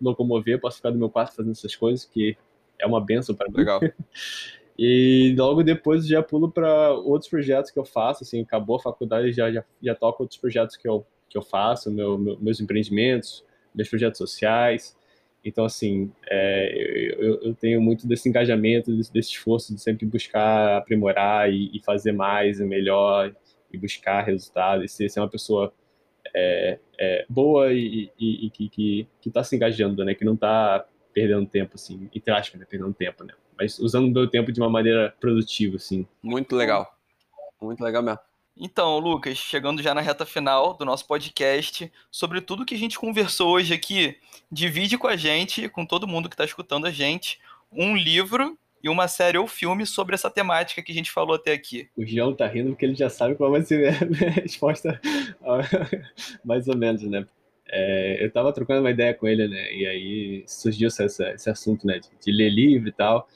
locomover, 0.00 0.60
posso 0.60 0.78
ficar 0.78 0.90
no 0.90 0.98
meu 0.98 1.08
quarto 1.08 1.36
fazendo 1.36 1.52
essas 1.52 1.74
coisas, 1.74 2.04
que 2.04 2.36
é 2.78 2.86
uma 2.86 3.00
benção 3.00 3.34
para 3.34 3.48
mim. 3.48 3.56
Legal. 3.56 3.80
E 4.82 5.34
logo 5.36 5.62
depois 5.62 6.06
já 6.06 6.22
pulo 6.22 6.50
para 6.50 6.90
outros 6.94 7.28
projetos 7.28 7.70
que 7.70 7.78
eu 7.78 7.84
faço, 7.84 8.24
assim, 8.24 8.40
acabou 8.40 8.76
a 8.76 8.80
faculdade, 8.80 9.30
já, 9.30 9.52
já, 9.52 9.62
já 9.82 9.94
toco 9.94 10.22
outros 10.22 10.40
projetos 10.40 10.74
que 10.74 10.88
eu, 10.88 11.06
que 11.28 11.36
eu 11.36 11.42
faço, 11.42 11.90
meu, 11.90 12.16
meu 12.16 12.40
meus 12.40 12.60
empreendimentos, 12.60 13.44
meus 13.74 13.90
projetos 13.90 14.16
sociais. 14.16 14.96
Então, 15.44 15.66
assim, 15.66 16.10
é, 16.26 17.12
eu, 17.18 17.42
eu, 17.42 17.54
tenho 17.54 17.78
muito 17.78 18.08
desse 18.08 18.26
engajamento, 18.30 18.96
desse, 18.96 19.12
desse, 19.12 19.30
esforço 19.32 19.74
de 19.74 19.82
sempre 19.82 20.06
buscar 20.06 20.78
aprimorar 20.78 21.52
e, 21.52 21.70
e, 21.76 21.80
fazer 21.84 22.12
mais 22.12 22.58
e 22.58 22.64
melhor 22.64 23.36
e 23.70 23.76
buscar 23.76 24.22
resultados, 24.22 24.86
e 24.86 24.88
ser, 24.88 25.10
ser 25.10 25.20
uma 25.20 25.28
pessoa 25.28 25.74
é, 26.34 26.78
é, 26.98 27.26
boa 27.28 27.70
e, 27.70 28.10
e, 28.18 28.46
e 28.46 28.50
que 28.50 29.06
está 29.26 29.44
se 29.44 29.54
engajando, 29.54 30.02
né? 30.06 30.14
Que 30.14 30.24
não 30.24 30.34
está 30.34 30.86
perdendo 31.12 31.44
tempo, 31.46 31.72
assim, 31.74 32.08
entre 32.14 32.32
aspas, 32.32 32.58
né? 32.58 32.66
Perdendo 32.68 32.94
tempo, 32.94 33.24
né? 33.24 33.34
Mas 33.60 33.78
usando 33.78 34.06
o 34.06 34.10
meu 34.10 34.26
tempo 34.26 34.50
de 34.50 34.58
uma 34.58 34.70
maneira 34.70 35.14
produtiva, 35.20 35.76
assim. 35.76 36.06
Muito 36.22 36.56
legal. 36.56 36.96
Muito 37.60 37.84
legal 37.84 38.02
mesmo. 38.02 38.18
Então, 38.56 38.98
Lucas, 38.98 39.36
chegando 39.36 39.82
já 39.82 39.94
na 39.94 40.00
reta 40.00 40.24
final 40.24 40.74
do 40.74 40.84
nosso 40.84 41.06
podcast, 41.06 41.92
sobre 42.10 42.40
tudo 42.40 42.64
que 42.64 42.74
a 42.74 42.78
gente 42.78 42.98
conversou 42.98 43.50
hoje 43.50 43.74
aqui, 43.74 44.16
divide 44.50 44.96
com 44.96 45.06
a 45.06 45.16
gente, 45.16 45.68
com 45.68 45.84
todo 45.84 46.08
mundo 46.08 46.28
que 46.28 46.34
está 46.34 46.44
escutando 46.44 46.86
a 46.86 46.90
gente, 46.90 47.38
um 47.70 47.94
livro 47.94 48.58
e 48.82 48.88
uma 48.88 49.08
série 49.08 49.36
ou 49.36 49.46
filme 49.46 49.84
sobre 49.84 50.14
essa 50.14 50.30
temática 50.30 50.82
que 50.82 50.92
a 50.92 50.94
gente 50.94 51.10
falou 51.10 51.36
até 51.36 51.52
aqui. 51.52 51.88
O 51.94 52.04
João 52.04 52.34
tá 52.34 52.46
rindo 52.46 52.70
porque 52.70 52.86
ele 52.86 52.94
já 52.94 53.10
sabe 53.10 53.34
qual 53.34 53.50
vai 53.50 53.62
ser 53.62 53.94
a 53.94 54.04
minha 54.08 54.30
resposta, 54.30 54.98
mais 56.42 56.66
ou 56.66 56.76
menos, 56.76 57.02
né? 57.02 57.26
É, 57.72 58.24
eu 58.24 58.30
tava 58.32 58.52
trocando 58.52 58.80
uma 58.80 58.90
ideia 58.90 59.14
com 59.14 59.28
ele, 59.28 59.46
né? 59.46 59.72
E 59.72 59.86
aí 59.86 60.44
surgiu 60.46 60.88
esse, 60.88 61.04
esse 61.04 61.48
assunto, 61.48 61.86
né? 61.86 62.00
De, 62.00 62.08
de, 62.20 62.32
ler 62.32 62.50
livro 62.50 62.88
e 62.88 62.92
tal. 62.92 63.28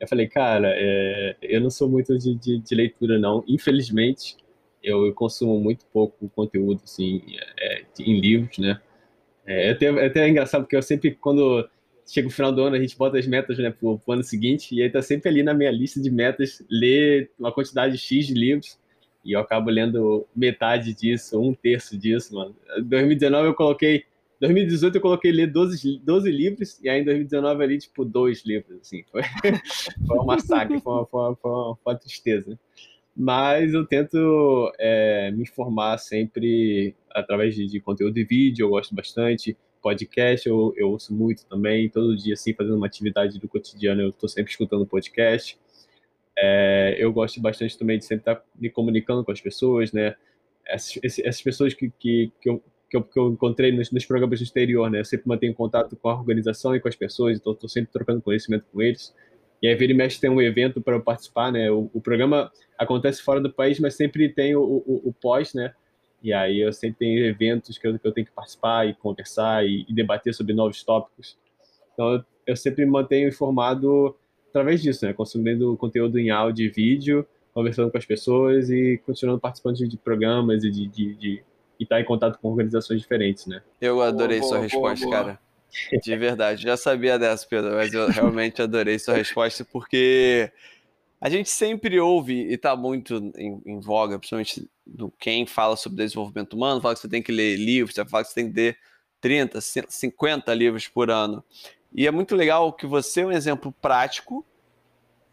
Eu 0.00 0.08
falei, 0.08 0.26
cara, 0.26 0.72
é, 0.74 1.36
eu 1.42 1.60
não 1.60 1.68
sou 1.70 1.88
muito 1.88 2.18
de, 2.18 2.34
de, 2.34 2.58
de 2.58 2.74
leitura, 2.74 3.18
não. 3.18 3.44
Infelizmente, 3.46 4.36
eu, 4.82 5.06
eu, 5.06 5.14
consumo 5.14 5.60
muito 5.60 5.84
pouco 5.92 6.28
conteúdo, 6.30 6.80
assim, 6.82 7.22
é, 7.58 7.82
em 7.98 8.18
livros, 8.18 8.56
né? 8.58 8.80
É 9.46 9.70
até, 9.70 9.86
é 9.86 10.06
até 10.06 10.28
engraçado, 10.28 10.62
porque 10.62 10.76
eu 10.76 10.82
sempre, 10.82 11.12
quando 11.12 11.68
chega 12.06 12.28
o 12.28 12.30
final 12.30 12.50
do 12.52 12.62
ano, 12.62 12.76
a 12.76 12.80
gente 12.80 12.96
bota 12.96 13.18
as 13.18 13.26
metas 13.26 13.58
né, 13.58 13.70
pro, 13.70 13.98
pro 13.98 14.14
ano 14.14 14.22
seguinte, 14.22 14.74
e 14.74 14.82
aí 14.82 14.90
tá 14.90 15.02
sempre 15.02 15.28
ali 15.28 15.42
na 15.42 15.54
minha 15.54 15.70
lista 15.70 16.00
de 16.00 16.10
metas 16.10 16.64
ler 16.68 17.30
uma 17.38 17.52
quantidade 17.52 17.96
X 17.98 18.26
de 18.26 18.34
livros, 18.34 18.78
e 19.24 19.32
eu 19.32 19.40
acabo 19.40 19.70
lendo 19.70 20.26
metade 20.34 20.94
disso, 20.94 21.40
um 21.40 21.52
terço 21.52 21.96
disso, 21.98 22.34
mano. 22.34 22.56
2019 22.82 23.48
eu 23.48 23.54
coloquei, 23.54 24.04
2018 24.40 24.94
eu 24.94 25.00
coloquei 25.00 25.30
ler 25.30 25.46
12, 25.48 26.00
12 26.02 26.30
livros, 26.30 26.80
e 26.82 26.88
aí 26.88 27.02
em 27.02 27.04
2019 27.04 27.62
ali, 27.62 27.78
tipo, 27.78 28.04
dois 28.04 28.44
livros, 28.44 28.80
assim. 28.80 29.04
Foi, 29.12 29.22
foi 30.06 30.18
um 30.18 30.24
massacre, 30.24 30.80
foi 30.80 30.92
uma, 30.92 31.06
foi 31.06 31.20
uma, 31.20 31.36
foi 31.36 31.50
uma, 31.50 31.76
foi 31.76 31.92
uma 31.92 31.98
tristeza. 31.98 32.58
Mas 33.14 33.74
eu 33.74 33.84
tento 33.84 34.72
é, 34.78 35.30
me 35.32 35.42
informar 35.42 35.98
sempre 35.98 36.94
através 37.10 37.54
de, 37.54 37.66
de 37.66 37.80
conteúdo 37.80 38.14
de 38.14 38.24
vídeo, 38.24 38.64
eu 38.64 38.70
gosto 38.70 38.94
bastante, 38.94 39.56
podcast 39.82 40.48
eu, 40.48 40.72
eu 40.76 40.90
ouço 40.90 41.12
muito 41.12 41.44
também, 41.46 41.88
todo 41.88 42.16
dia, 42.16 42.34
assim, 42.34 42.54
fazendo 42.54 42.76
uma 42.76 42.86
atividade 42.86 43.38
do 43.38 43.48
cotidiano, 43.48 44.02
eu 44.02 44.10
estou 44.10 44.28
sempre 44.28 44.50
escutando 44.50 44.86
podcast. 44.86 45.58
É, 46.38 46.96
eu 46.98 47.12
gosto 47.12 47.40
bastante 47.40 47.76
também 47.78 47.98
de 47.98 48.04
sempre 48.04 48.22
estar 48.22 48.42
me 48.58 48.70
comunicando 48.70 49.24
com 49.24 49.32
as 49.32 49.40
pessoas, 49.40 49.92
né? 49.92 50.14
Essas, 50.66 50.98
essas 51.02 51.42
pessoas 51.42 51.74
que, 51.74 51.92
que, 51.98 52.32
que, 52.40 52.48
eu, 52.48 52.62
que, 52.90 52.96
eu, 52.96 53.02
que 53.04 53.18
eu 53.18 53.30
encontrei 53.30 53.70
nos, 53.70 53.90
nos 53.92 54.04
programas 54.04 54.40
do 54.40 54.42
exterior, 54.42 54.90
né? 54.90 55.00
Eu 55.00 55.04
sempre 55.04 55.28
mantenho 55.28 55.54
contato 55.54 55.96
com 55.96 56.08
a 56.08 56.14
organização 56.14 56.74
e 56.74 56.80
com 56.80 56.88
as 56.88 56.96
pessoas, 56.96 57.38
então 57.38 57.52
estou 57.52 57.68
sempre 57.68 57.92
trocando 57.92 58.20
conhecimento 58.20 58.66
com 58.72 58.82
eles. 58.82 59.14
E 59.62 59.68
aí, 59.68 59.74
vira 59.76 59.92
e 59.92 59.94
mexe, 59.94 60.20
tem 60.20 60.28
um 60.28 60.40
evento 60.40 60.80
para 60.80 60.96
eu 60.96 61.00
participar, 61.00 61.52
né? 61.52 61.70
O, 61.70 61.88
o, 61.94 62.00
programa 62.00 62.50
acontece 62.76 63.22
fora 63.22 63.40
do 63.40 63.52
país, 63.52 63.78
mas 63.78 63.94
sempre 63.94 64.28
tem 64.28 64.56
o, 64.56 64.62
o, 64.62 65.08
o 65.08 65.12
pós, 65.12 65.54
né? 65.54 65.72
E 66.22 66.32
aí 66.32 66.60
eu 66.60 66.72
sempre 66.72 66.98
tenho 66.98 67.24
eventos 67.24 67.78
que 67.78 67.86
eu, 67.86 67.98
que 67.98 68.06
eu 68.06 68.12
tenho 68.12 68.26
que 68.26 68.32
participar 68.32 68.88
e 68.88 68.94
conversar 68.94 69.64
e, 69.64 69.86
e 69.88 69.94
debater 69.94 70.34
sobre 70.34 70.52
novos 70.52 70.82
tópicos. 70.82 71.38
Então 71.94 72.14
eu, 72.14 72.24
eu, 72.48 72.56
sempre 72.56 72.84
mantenho 72.84 73.28
informado 73.28 74.16
através 74.48 74.82
disso, 74.82 75.06
né? 75.06 75.12
Consumindo 75.12 75.76
conteúdo 75.76 76.18
em 76.18 76.30
áudio 76.30 76.66
e 76.66 76.68
vídeo, 76.68 77.26
conversando 77.54 77.90
com 77.90 77.98
as 77.98 78.04
pessoas 78.04 78.68
e 78.68 79.00
continuando 79.06 79.40
participando 79.40 79.76
de, 79.76 79.88
de 79.88 79.96
programas 79.96 80.64
e 80.64 80.70
de, 80.70 80.88
de, 80.88 81.14
de 81.14 81.44
e 81.80 81.84
estar 81.84 81.96
tá 81.96 82.00
em 82.02 82.04
contato 82.04 82.38
com 82.38 82.50
organizações 82.50 83.00
diferentes, 83.00 83.46
né? 83.46 83.62
Eu 83.80 84.02
adorei 84.02 84.38
boa, 84.38 84.48
sua 84.48 84.58
boa, 84.58 84.64
resposta, 84.64 85.06
boa, 85.06 85.16
cara. 85.16 85.40
De 86.02 86.16
verdade, 86.16 86.62
já 86.62 86.76
sabia 86.76 87.18
dessa, 87.18 87.46
Pedro, 87.46 87.72
mas 87.72 87.92
eu 87.94 88.08
realmente 88.08 88.60
adorei 88.60 88.98
sua 88.98 89.14
resposta 89.14 89.64
porque 89.64 90.52
a 91.20 91.30
gente 91.30 91.48
sempre 91.48 91.98
ouve, 91.98 92.34
e 92.34 92.54
está 92.54 92.76
muito 92.76 93.32
em, 93.36 93.62
em, 93.64 93.80
voga, 93.80 94.18
principalmente 94.18 94.68
do 94.86 95.10
quem 95.18 95.46
fala 95.46 95.76
sobre 95.76 96.04
desenvolvimento 96.04 96.54
humano, 96.54 96.80
fala 96.80 96.94
que 96.94 97.00
você 97.00 97.08
tem 97.08 97.22
que 97.22 97.32
ler 97.32 97.56
livros, 97.56 97.94
você 97.94 98.04
fala 98.04 98.24
que 98.24 98.30
você 98.30 98.34
tem 98.34 98.50
que 98.50 98.56
ler 98.56 98.78
30, 99.20 99.60
50 99.60 100.52
livros 100.54 100.88
por 100.88 101.10
ano. 101.10 101.42
E 101.94 102.06
é 102.06 102.10
muito 102.10 102.34
legal 102.34 102.72
que 102.72 102.86
você 102.86 103.20
é 103.20 103.26
um 103.26 103.32
exemplo 103.32 103.72
prático, 103.80 104.44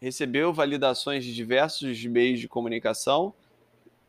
recebeu 0.00 0.52
validações 0.52 1.24
de 1.24 1.34
diversos 1.34 2.04
meios 2.06 2.40
de 2.40 2.48
comunicação 2.48 3.34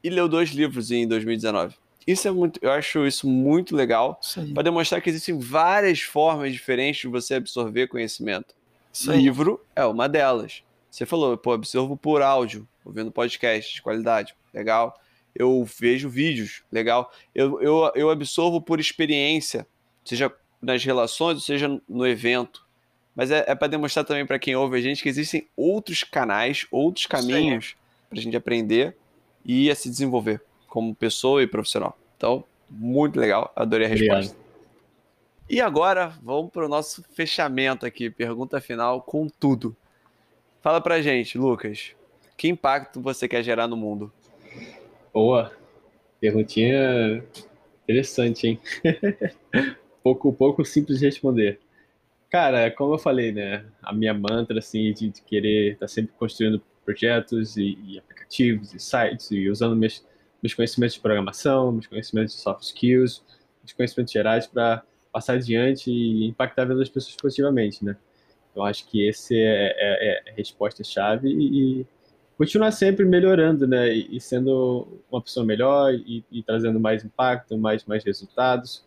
e 0.04 0.10
leu 0.10 0.30
dois 0.30 0.49
livros 0.52 0.91
em 0.91 1.08
2019. 1.08 1.75
Isso 2.10 2.28
é 2.28 2.32
muito, 2.32 2.60
eu 2.63 2.72
acho 2.72 3.06
isso 3.06 3.30
muito 3.30 3.76
legal 3.76 4.19
para 4.56 4.63
demonstrar 4.63 5.00
que 5.00 5.12
existem 5.12 5.38
várias 5.38 6.02
formas 6.02 6.52
diferentes 6.52 7.02
de 7.02 7.08
você 7.08 7.36
absorver 7.36 7.86
conhecimento. 7.86 8.56
Livro 9.06 9.63
é 9.76 9.86
uma 9.86 10.10
delas. 10.10 10.63
Você 10.89 11.06
falou, 11.06 11.38
pô, 11.38 11.54
absorvo 11.54 11.95
por 11.95 12.24
áudio, 12.24 12.67
ouvindo 12.84 13.12
podcast 13.12 13.76
de 13.76 13.84
qualidade, 13.84 14.36
legal. 14.52 15.00
Eu 15.36 15.63
vejo 15.80 16.10
vídeos, 16.10 16.63
legal. 16.72 17.12
Eu, 17.36 17.62
eu, 17.62 17.91
eu 17.93 18.10
absorvo 18.10 18.60
por 18.60 18.80
experiência, 18.80 19.67
seja 20.04 20.34
nas 20.60 20.84
relações, 20.84 21.45
seja 21.45 21.80
no 21.88 22.08
evento. 22.08 22.65
Mas 23.15 23.30
é, 23.30 23.45
é 23.45 23.54
para 23.54 23.67
demonstrar 23.67 24.04
também 24.04 24.26
para 24.26 24.39
quem 24.39 24.56
ouve 24.56 24.80
a 24.80 24.82
gente 24.82 25.04
que 25.04 25.10
existem 25.10 25.48
outros 25.56 26.04
canais, 26.04 26.65
outros 26.72 27.06
caminhos 27.06 27.76
para 28.10 28.17
a 28.17 28.22
gente 28.22 28.36
aprender 28.36 28.98
e 29.45 29.69
a 29.69 29.76
se 29.76 29.91
desenvolver 29.91 30.41
como 30.69 30.95
pessoa 30.95 31.41
e 31.41 31.47
profissional. 31.47 31.97
Então, 32.15 32.43
muito 32.69 33.19
legal, 33.19 33.51
adorei 33.55 33.88
a 33.88 33.89
resposta. 33.89 34.34
Obrigado. 34.34 34.49
E 35.49 35.60
agora, 35.60 36.13
vamos 36.21 36.51
para 36.51 36.65
o 36.65 36.69
nosso 36.69 37.03
fechamento 37.12 37.86
aqui, 37.86 38.10
pergunta 38.10 38.62
final 38.62 39.01
com 39.01 39.27
tudo. 39.27 39.75
Fala 40.62 40.79
pra 40.79 41.01
gente, 41.01 41.38
Lucas, 41.38 41.95
que 42.38 42.47
impacto 42.47 43.01
você 43.01 43.27
quer 43.27 43.43
gerar 43.43 43.67
no 43.67 43.75
mundo? 43.75 44.12
Boa, 45.12 45.51
perguntinha 46.19 47.23
interessante, 47.84 48.47
hein? 48.47 48.60
pouco, 50.03 50.32
pouco 50.32 50.63
simples 50.63 50.99
de 50.99 51.05
responder. 51.05 51.60
Cara, 52.29 52.69
como 52.69 52.93
eu 52.93 52.99
falei, 52.99 53.32
né? 53.32 53.65
A 53.82 53.91
minha 53.91 54.13
mantra, 54.13 54.60
assim, 54.60 54.93
de, 54.93 55.10
de 55.10 55.21
querer 55.23 55.73
estar 55.73 55.86
tá 55.86 55.88
sempre 55.88 56.13
construindo 56.19 56.62
projetos 56.86 57.58
e, 57.58 57.77
e, 57.86 57.99
aplicativos 57.99 58.73
e 58.73 58.79
sites 58.79 59.32
e 59.32 59.49
usando 59.49 59.75
meus, 59.75 60.05
meus 60.41 60.54
conhecimentos 60.54 60.95
de 60.95 61.02
programação, 61.02 61.71
meus 61.71 61.88
conhecimentos 61.88 62.36
de 62.36 62.41
soft 62.41 62.63
skills, 62.63 63.23
meus 63.63 63.73
conhecimentos 63.73 64.13
gerais 64.13 64.47
para 64.47 64.84
passar 65.12 65.34
adiante 65.34 65.91
e 65.91 66.28
impactar 66.28 66.63
a 66.63 66.65
vida 66.65 66.80
das 66.80 66.89
pessoas 66.89 67.15
positivamente, 67.15 67.84
né? 67.84 67.95
Eu 68.56 68.63
acho 68.63 68.88
que 68.88 69.08
esse 69.08 69.36
é, 69.36 69.75
é, 69.78 70.28
é 70.28 70.32
a 70.32 70.36
resposta-chave 70.36 71.30
e, 71.30 71.82
e, 71.82 71.88
continuar 72.38 72.71
sempre 72.71 73.06
melhorando, 73.06 73.67
né? 73.67 73.93
E, 73.93 74.17
e 74.17 74.21
sendo 74.21 74.88
uma 75.12 75.21
pessoa 75.21 75.45
melhor 75.45 75.93
e, 75.93 76.23
e, 76.32 76.43
trazendo 76.43 76.80
mais 76.80 77.04
impacto, 77.04 77.58
mais, 77.58 77.86
mais 77.86 78.04
resultados 78.04 78.84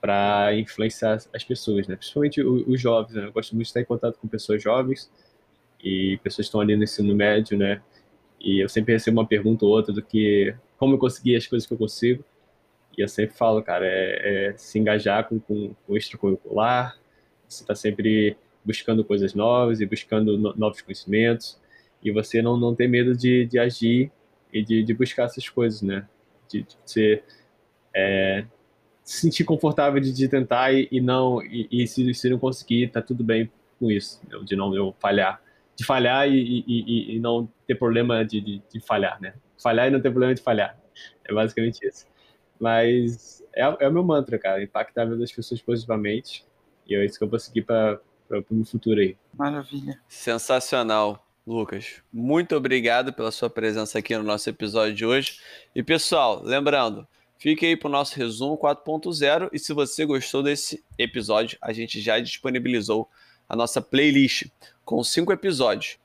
para 0.00 0.54
influenciar 0.56 1.18
as 1.32 1.44
pessoas, 1.44 1.86
né? 1.88 1.96
Principalmente 1.96 2.42
os, 2.42 2.66
os 2.66 2.80
jovens, 2.80 3.14
né? 3.14 3.26
Eu 3.26 3.32
gosto 3.32 3.54
muito 3.54 3.64
de 3.64 3.70
estar 3.70 3.80
em 3.80 3.84
contato 3.84 4.18
com 4.18 4.28
pessoas 4.28 4.62
jovens 4.62 5.10
e 5.82 6.18
pessoas 6.22 6.46
que 6.46 6.48
estão 6.48 6.60
ali 6.60 6.76
no 6.76 6.84
ensino 6.84 7.14
médio, 7.14 7.56
né? 7.58 7.82
E 8.40 8.62
eu 8.62 8.68
sempre 8.68 8.92
recebo 8.92 9.20
uma 9.20 9.26
pergunta 9.26 9.64
ou 9.64 9.70
outra 9.70 9.92
do 9.92 10.02
que 10.02 10.54
como 10.78 10.94
eu 10.94 10.98
consegui 10.98 11.36
as 11.36 11.46
coisas 11.46 11.66
que 11.66 11.72
eu 11.72 11.78
consigo. 11.78 12.24
E 12.96 13.02
eu 13.02 13.08
sempre 13.08 13.36
falo, 13.36 13.62
cara, 13.62 13.86
é, 13.86 14.48
é 14.48 14.56
se 14.56 14.78
engajar 14.78 15.28
com, 15.28 15.40
com, 15.40 15.74
com 15.86 15.92
o 15.92 15.96
extracurricular, 15.96 16.96
você 17.48 17.62
está 17.62 17.74
sempre 17.74 18.36
buscando 18.64 19.04
coisas 19.04 19.34
novas 19.34 19.80
e 19.80 19.86
buscando 19.86 20.38
no, 20.38 20.54
novos 20.56 20.80
conhecimentos, 20.80 21.60
e 22.02 22.10
você 22.10 22.40
não, 22.40 22.56
não 22.56 22.74
ter 22.74 22.88
medo 22.88 23.16
de, 23.16 23.46
de 23.46 23.58
agir 23.58 24.10
e 24.52 24.62
de, 24.62 24.82
de 24.82 24.94
buscar 24.94 25.24
essas 25.24 25.48
coisas, 25.48 25.82
né? 25.82 26.06
De, 26.48 26.62
de 26.62 26.76
ser, 26.84 27.24
é, 27.94 28.44
se 29.02 29.20
sentir 29.22 29.44
confortável 29.44 30.00
de, 30.00 30.12
de 30.12 30.28
tentar 30.28 30.72
e, 30.72 30.88
e 30.90 31.00
não, 31.00 31.42
e, 31.42 31.68
e, 31.70 31.86
se, 31.86 32.14
se 32.14 32.30
não 32.30 32.38
conseguir, 32.38 32.90
tá 32.90 33.02
tudo 33.02 33.24
bem 33.24 33.50
com 33.78 33.90
isso, 33.90 34.20
né? 34.28 34.38
de 34.44 34.54
não 34.54 34.74
eu 34.74 34.94
falhar. 34.98 35.42
De 35.76 35.84
falhar 35.84 36.28
e, 36.28 36.64
e, 36.66 37.16
e 37.16 37.18
não 37.18 37.48
ter 37.66 37.74
problema 37.74 38.24
de, 38.24 38.40
de, 38.40 38.62
de, 38.72 38.80
falhar, 38.80 39.20
né? 39.20 39.34
Falhar 39.64 39.88
e 39.88 39.90
não 39.90 40.00
ter 40.00 40.10
problema 40.10 40.34
de 40.34 40.42
falhar. 40.42 40.78
É 41.24 41.32
basicamente 41.32 41.86
isso. 41.86 42.06
Mas 42.60 43.42
é, 43.54 43.62
é 43.62 43.88
o 43.88 43.92
meu 43.92 44.04
mantra, 44.04 44.38
cara, 44.38 44.62
impactar 44.62 45.02
a 45.02 45.04
vida 45.06 45.16
das 45.16 45.32
pessoas 45.32 45.62
positivamente. 45.62 46.44
E 46.86 46.94
é 46.94 47.02
isso 47.02 47.16
que 47.16 47.24
eu 47.24 47.28
vou 47.28 47.38
seguir 47.38 47.62
para 47.62 47.98
para 48.28 48.42
o 48.50 48.64
futuro 48.64 49.00
aí. 49.00 49.16
Maravilha. 49.36 50.00
Sensacional, 50.08 51.26
Lucas. 51.46 52.02
Muito 52.12 52.56
obrigado 52.56 53.12
pela 53.12 53.30
sua 53.30 53.50
presença 53.50 53.98
aqui 53.98 54.16
no 54.16 54.22
nosso 54.22 54.48
episódio 54.48 54.94
de 54.94 55.04
hoje. 55.04 55.38
E 55.74 55.82
pessoal, 55.82 56.42
lembrando, 56.42 57.06
fique 57.38 57.66
aí 57.66 57.76
para 57.76 57.88
o 57.88 57.92
nosso 57.92 58.16
resumo 58.16 58.56
4.0 58.56 59.50
e 59.52 59.58
se 59.58 59.72
você 59.72 60.04
gostou 60.04 60.42
desse 60.42 60.84
episódio, 60.98 61.58
a 61.60 61.72
gente 61.72 62.00
já 62.00 62.18
disponibilizou 62.18 63.08
a 63.48 63.54
nossa 63.54 63.80
playlist 63.80 64.46
com 64.84 65.02
cinco 65.04 65.32
episódios. 65.32 65.98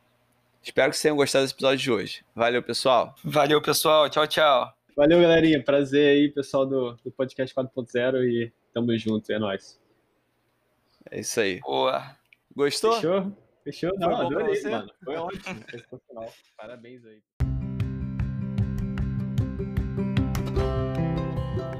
Espero 0.61 0.89
que 0.89 0.97
vocês 0.97 1.03
tenham 1.03 1.15
gostado 1.15 1.45
desse 1.45 1.53
episódio 1.53 1.77
de 1.77 1.91
hoje. 1.91 2.25
Valeu, 2.35 2.61
pessoal. 2.61 3.15
Valeu, 3.23 3.61
pessoal. 3.61 4.09
Tchau, 4.09 4.27
tchau. 4.27 4.73
Valeu, 4.95 5.21
galerinha. 5.21 5.63
Prazer 5.63 6.09
aí, 6.09 6.29
pessoal 6.29 6.65
do, 6.65 6.93
do 7.03 7.11
podcast 7.11 7.55
4.0 7.55 8.23
e 8.25 8.51
tamo 8.73 8.97
junto. 8.97 9.31
É 9.31 9.39
nóis. 9.39 9.79
É 11.09 11.21
isso 11.21 11.39
aí. 11.39 11.59
Boa. 11.61 12.15
Gostou? 12.53 12.93
Fechou? 12.93 13.37
Fechou? 13.63 13.91
Não, 13.97 14.15
Foi 14.15 14.25
adorei, 14.25 14.63
mano. 14.63 14.91
Foi 15.03 15.15
ótimo. 15.15 15.63
Sensacional. 15.69 16.33
Parabéns 16.57 17.05
aí. 17.05 17.21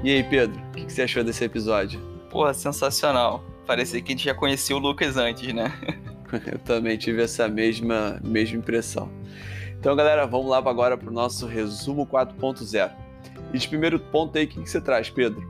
E 0.02 0.10
aí, 0.10 0.24
Pedro, 0.24 0.58
o 0.58 0.72
que, 0.72 0.90
você 0.90 1.02
achou 1.02 1.22
desse 1.22 1.44
episódio? 1.44 2.00
Porra, 2.30 2.54
sensacional. 2.54 3.44
Parecia 3.66 4.00
que 4.00 4.12
a 4.12 4.16
gente 4.16 4.24
já 4.24 4.34
conhecia 4.34 4.74
o 4.74 4.78
Lucas 4.78 5.18
antes, 5.18 5.52
né? 5.52 5.70
Eu 6.50 6.58
também 6.58 6.96
tive 6.96 7.22
essa 7.22 7.48
mesma, 7.48 8.20
mesma 8.22 8.58
impressão. 8.58 9.10
Então, 9.78 9.96
galera, 9.96 10.26
vamos 10.26 10.48
lá 10.48 10.58
agora 10.58 10.96
para 10.96 11.08
o 11.08 11.12
nosso 11.12 11.46
resumo 11.46 12.06
4.0. 12.06 12.90
E 13.52 13.58
de 13.58 13.68
primeiro 13.68 13.98
ponto 13.98 14.36
aí, 14.36 14.44
o 14.44 14.48
que, 14.48 14.62
que 14.62 14.70
você 14.70 14.80
traz, 14.80 15.08
Pedro? 15.10 15.42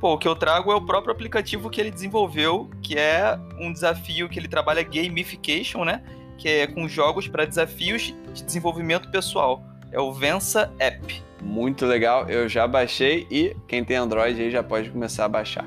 Pô, 0.00 0.14
o 0.14 0.18
que 0.18 0.26
eu 0.26 0.34
trago 0.34 0.72
é 0.72 0.74
o 0.74 0.80
próprio 0.80 1.12
aplicativo 1.12 1.70
que 1.70 1.80
ele 1.80 1.90
desenvolveu, 1.90 2.68
que 2.82 2.98
é 2.98 3.38
um 3.58 3.72
desafio 3.72 4.28
que 4.28 4.38
ele 4.38 4.48
trabalha 4.48 4.82
gamification, 4.82 5.84
né? 5.84 6.02
Que 6.36 6.48
é 6.48 6.66
com 6.66 6.88
jogos 6.88 7.28
para 7.28 7.44
desafios 7.44 8.12
de 8.34 8.42
desenvolvimento 8.42 9.10
pessoal. 9.12 9.62
É 9.92 10.00
o 10.00 10.12
Vença 10.12 10.72
App. 10.80 11.22
Muito 11.40 11.86
legal, 11.86 12.28
eu 12.28 12.48
já 12.48 12.66
baixei 12.66 13.26
e 13.30 13.54
quem 13.68 13.84
tem 13.84 13.96
Android 13.96 14.40
aí 14.40 14.50
já 14.50 14.62
pode 14.62 14.90
começar 14.90 15.24
a 15.24 15.28
baixar. 15.28 15.64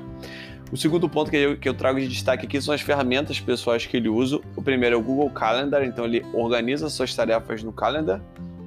O 0.72 0.76
segundo 0.76 1.08
ponto 1.08 1.30
que 1.30 1.36
eu, 1.36 1.56
que 1.56 1.68
eu 1.68 1.74
trago 1.74 2.00
de 2.00 2.08
destaque 2.08 2.44
aqui 2.44 2.60
são 2.60 2.74
as 2.74 2.80
ferramentas 2.80 3.38
pessoais 3.38 3.86
que 3.86 3.96
ele 3.96 4.08
usa. 4.08 4.40
O 4.56 4.62
primeiro 4.62 4.96
é 4.96 4.98
o 4.98 5.02
Google 5.02 5.30
Calendar, 5.30 5.84
então 5.84 6.04
ele 6.04 6.24
organiza 6.32 6.88
suas 6.90 7.14
tarefas 7.14 7.62
no 7.62 7.72
Calendar, 7.72 8.20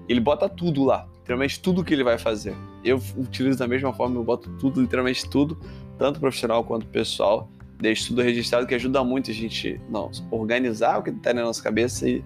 ele 0.07 0.21
bota 0.21 0.47
tudo 0.47 0.85
lá, 0.85 1.05
literalmente 1.17 1.59
tudo 1.59 1.83
que 1.83 1.93
ele 1.93 2.03
vai 2.03 2.17
fazer. 2.17 2.55
Eu 2.85 3.01
utilizo 3.17 3.59
da 3.59 3.67
mesma 3.67 3.93
forma, 3.93 4.15
eu 4.15 4.23
boto 4.23 4.49
tudo, 4.57 4.81
literalmente 4.81 5.29
tudo, 5.29 5.59
tanto 5.97 6.21
profissional 6.21 6.63
quanto 6.63 6.85
pessoal, 6.87 7.49
deixo 7.77 8.07
tudo 8.07 8.21
registrado, 8.21 8.65
que 8.65 8.73
ajuda 8.73 9.03
muito 9.03 9.29
a 9.29 9.33
gente 9.33 9.79
não, 9.89 10.09
organizar 10.31 10.99
o 10.99 11.03
que 11.03 11.09
está 11.09 11.33
na 11.33 11.43
nossa 11.43 11.61
cabeça 11.61 12.07
e 12.07 12.23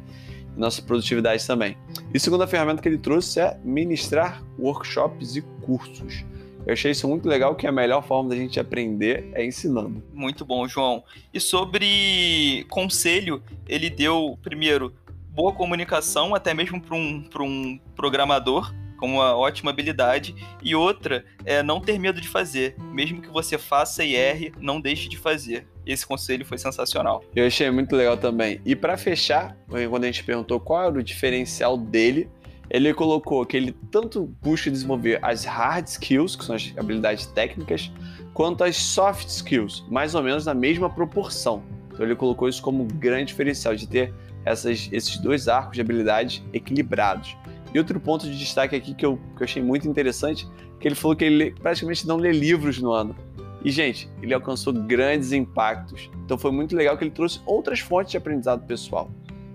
nossa 0.56 0.84
produtividade 0.84 1.46
também. 1.48 1.76
E 2.14 2.18
a 2.18 2.20
segunda 2.20 2.46
ferramenta 2.46 2.80
que 2.80 2.88
ele 2.88 3.00
trouxe 3.00 3.40
é 3.40 3.58
ministrar 3.64 4.44
workshops 4.60 5.36
e 5.36 5.42
cursos. 5.62 6.24
Eu 6.66 6.74
achei 6.74 6.92
isso 6.92 7.08
muito 7.08 7.28
legal, 7.28 7.56
que 7.56 7.68
a 7.68 7.72
melhor 7.72 8.06
forma 8.06 8.30
da 8.30 8.36
gente 8.36 8.60
aprender 8.60 9.30
é 9.34 9.46
ensinando. 9.46 10.02
Muito 10.14 10.46
bom, 10.46 10.68
João. 10.68 11.04
E 11.34 11.40
sobre 11.40 12.66
conselho, 12.70 13.44
ele 13.68 13.90
deu, 13.90 14.38
primeiro, 14.42 14.94
boa 15.30 15.52
comunicação, 15.52 16.34
até 16.34 16.54
mesmo 16.54 16.80
para 16.80 16.96
um, 16.96 17.26
um 17.42 17.80
programador, 17.96 18.74
com 18.98 19.16
uma 19.16 19.36
ótima 19.36 19.72
habilidade, 19.72 20.34
e 20.62 20.74
outra 20.74 21.26
é 21.44 21.62
não 21.62 21.82
ter 21.82 22.00
medo 22.00 22.22
de 22.22 22.30
fazer. 22.30 22.76
Mesmo 22.80 23.22
que 23.22 23.28
você 23.28 23.58
faça 23.58 24.06
e 24.06 24.16
erre, 24.16 24.54
não 24.58 24.80
deixe 24.80 25.10
de 25.10 25.18
fazer. 25.18 25.68
Esse 25.86 26.08
conselho 26.08 26.46
foi 26.46 26.58
sensacional. 26.58 27.22
Eu 27.36 27.46
achei 27.46 27.70
muito 27.70 27.94
legal 27.94 28.16
também. 28.16 28.62
E 28.66 28.74
para 28.74 28.96
fechar, 28.96 29.58
quando 29.90 30.04
a 30.06 30.08
gente 30.08 30.24
perguntou 30.24 30.58
qual 30.62 30.86
era 30.88 30.98
o 30.98 31.04
diferencial 31.04 31.76
dele, 31.78 32.30
ele 32.70 32.94
colocou 32.94 33.46
que 33.46 33.58
ele 33.58 33.76
tanto 33.92 34.26
busca 34.42 34.70
desenvolver 34.72 35.20
as 35.22 35.46
hard 35.46 35.88
skills, 35.88 36.36
que 36.36 36.46
são 36.46 36.56
as 36.56 36.74
habilidades 36.78 37.26
técnicas, 37.28 37.92
quanto 38.34 38.64
as 38.64 38.78
soft 38.78 39.28
skills, 39.28 39.86
mais 39.90 40.16
ou 40.16 40.24
menos 40.24 40.46
na 40.46 40.54
mesma 40.54 40.90
proporção. 40.90 41.64
Então 41.92 42.06
ele 42.06 42.16
colocou 42.16 42.50
isso 42.50 42.62
como 42.62 42.84
um 42.84 42.88
grande 42.88 43.26
diferencial 43.26 43.76
de 43.76 43.88
ter 43.88 44.14
essas, 44.46 44.90
esses 44.92 45.18
dois 45.18 45.48
arcos 45.48 45.76
de 45.76 45.82
habilidades 45.82 46.44
equilibrados. 46.52 47.38
E 47.74 47.78
outro 47.78 48.00
ponto 48.00 48.26
de 48.26 48.38
destaque 48.38 48.76
aqui 48.76 48.94
que 48.94 49.06
eu, 49.06 49.18
que 49.36 49.42
eu 49.42 49.46
achei 49.46 49.62
muito 49.62 49.88
interessante, 49.88 50.48
que 50.80 50.88
ele 50.88 50.96
falou 50.96 51.16
que 51.16 51.24
ele 51.24 51.52
praticamente 51.52 52.08
não 52.08 52.18
lê 52.18 52.32
livros 52.32 52.80
no 52.80 52.92
ano. 52.92 53.16
E, 53.64 53.72
gente, 53.72 54.10
ele 54.22 54.34
alcançou 54.34 54.74
grandes 54.74 55.32
impactos. 55.32 56.10
Então 56.26 56.38
foi 56.38 56.52
muito 56.52 56.76
legal 56.76 56.98
que 56.98 57.04
ele 57.04 57.12
trouxe 57.12 57.40
outras 57.46 57.80
fontes 57.80 58.12
de 58.12 58.18
aprendizado 58.18 58.66
pessoal. 58.66 59.10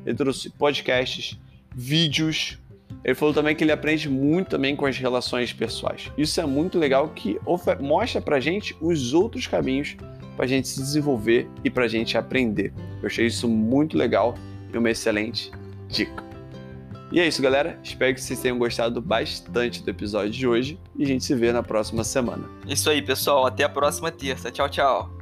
Ele 0.07 0.17
trouxe 0.17 0.49
podcasts, 0.51 1.39
vídeos, 1.75 2.59
ele 3.05 3.14
falou 3.14 3.32
também 3.32 3.55
que 3.55 3.64
ele 3.64 3.72
aprende 3.72 4.09
muito 4.09 4.49
também 4.49 4.74
com 4.74 4.86
as 4.86 4.99
relações 4.99 5.53
pessoais. 5.53 6.11
Isso 6.16 6.41
é 6.41 6.47
muito 6.47 6.78
legal 6.78 7.09
que 7.09 7.39
mostra 7.80 8.20
pra 8.20 8.41
gente 8.41 8.76
os 8.80 9.14
outros 9.14 9.47
caminhos 9.47 9.97
pra 10.36 10.47
gente 10.47 10.68
se 10.68 10.80
desenvolver 10.80 11.49
e 11.64 11.70
pra 11.70 11.89
gente 11.89 12.16
aprender. 12.16 12.72
Eu 13.01 13.07
achei 13.07 13.26
isso 13.26 13.49
muito 13.49 13.97
legal 13.97 14.34
e 14.72 14.78
uma 14.78 14.91
excelente 14.91 15.51
dica. 15.89 16.22
E 17.11 17.18
é 17.18 17.26
isso, 17.26 17.41
galera. 17.41 17.78
Espero 17.82 18.14
que 18.14 18.20
vocês 18.20 18.39
tenham 18.39 18.59
gostado 18.59 19.01
bastante 19.01 19.82
do 19.82 19.91
episódio 19.91 20.30
de 20.30 20.47
hoje 20.47 20.78
e 20.95 21.05
a 21.05 21.07
gente 21.07 21.24
se 21.24 21.34
vê 21.34 21.53
na 21.53 21.62
próxima 21.62 22.05
semana. 22.05 22.45
Isso 22.66 22.91
aí, 22.91 23.01
pessoal. 23.01 23.47
Até 23.47 23.64
a 23.64 23.68
próxima 23.68 24.11
terça. 24.11 24.51
Tchau, 24.51 24.68
tchau. 24.68 25.18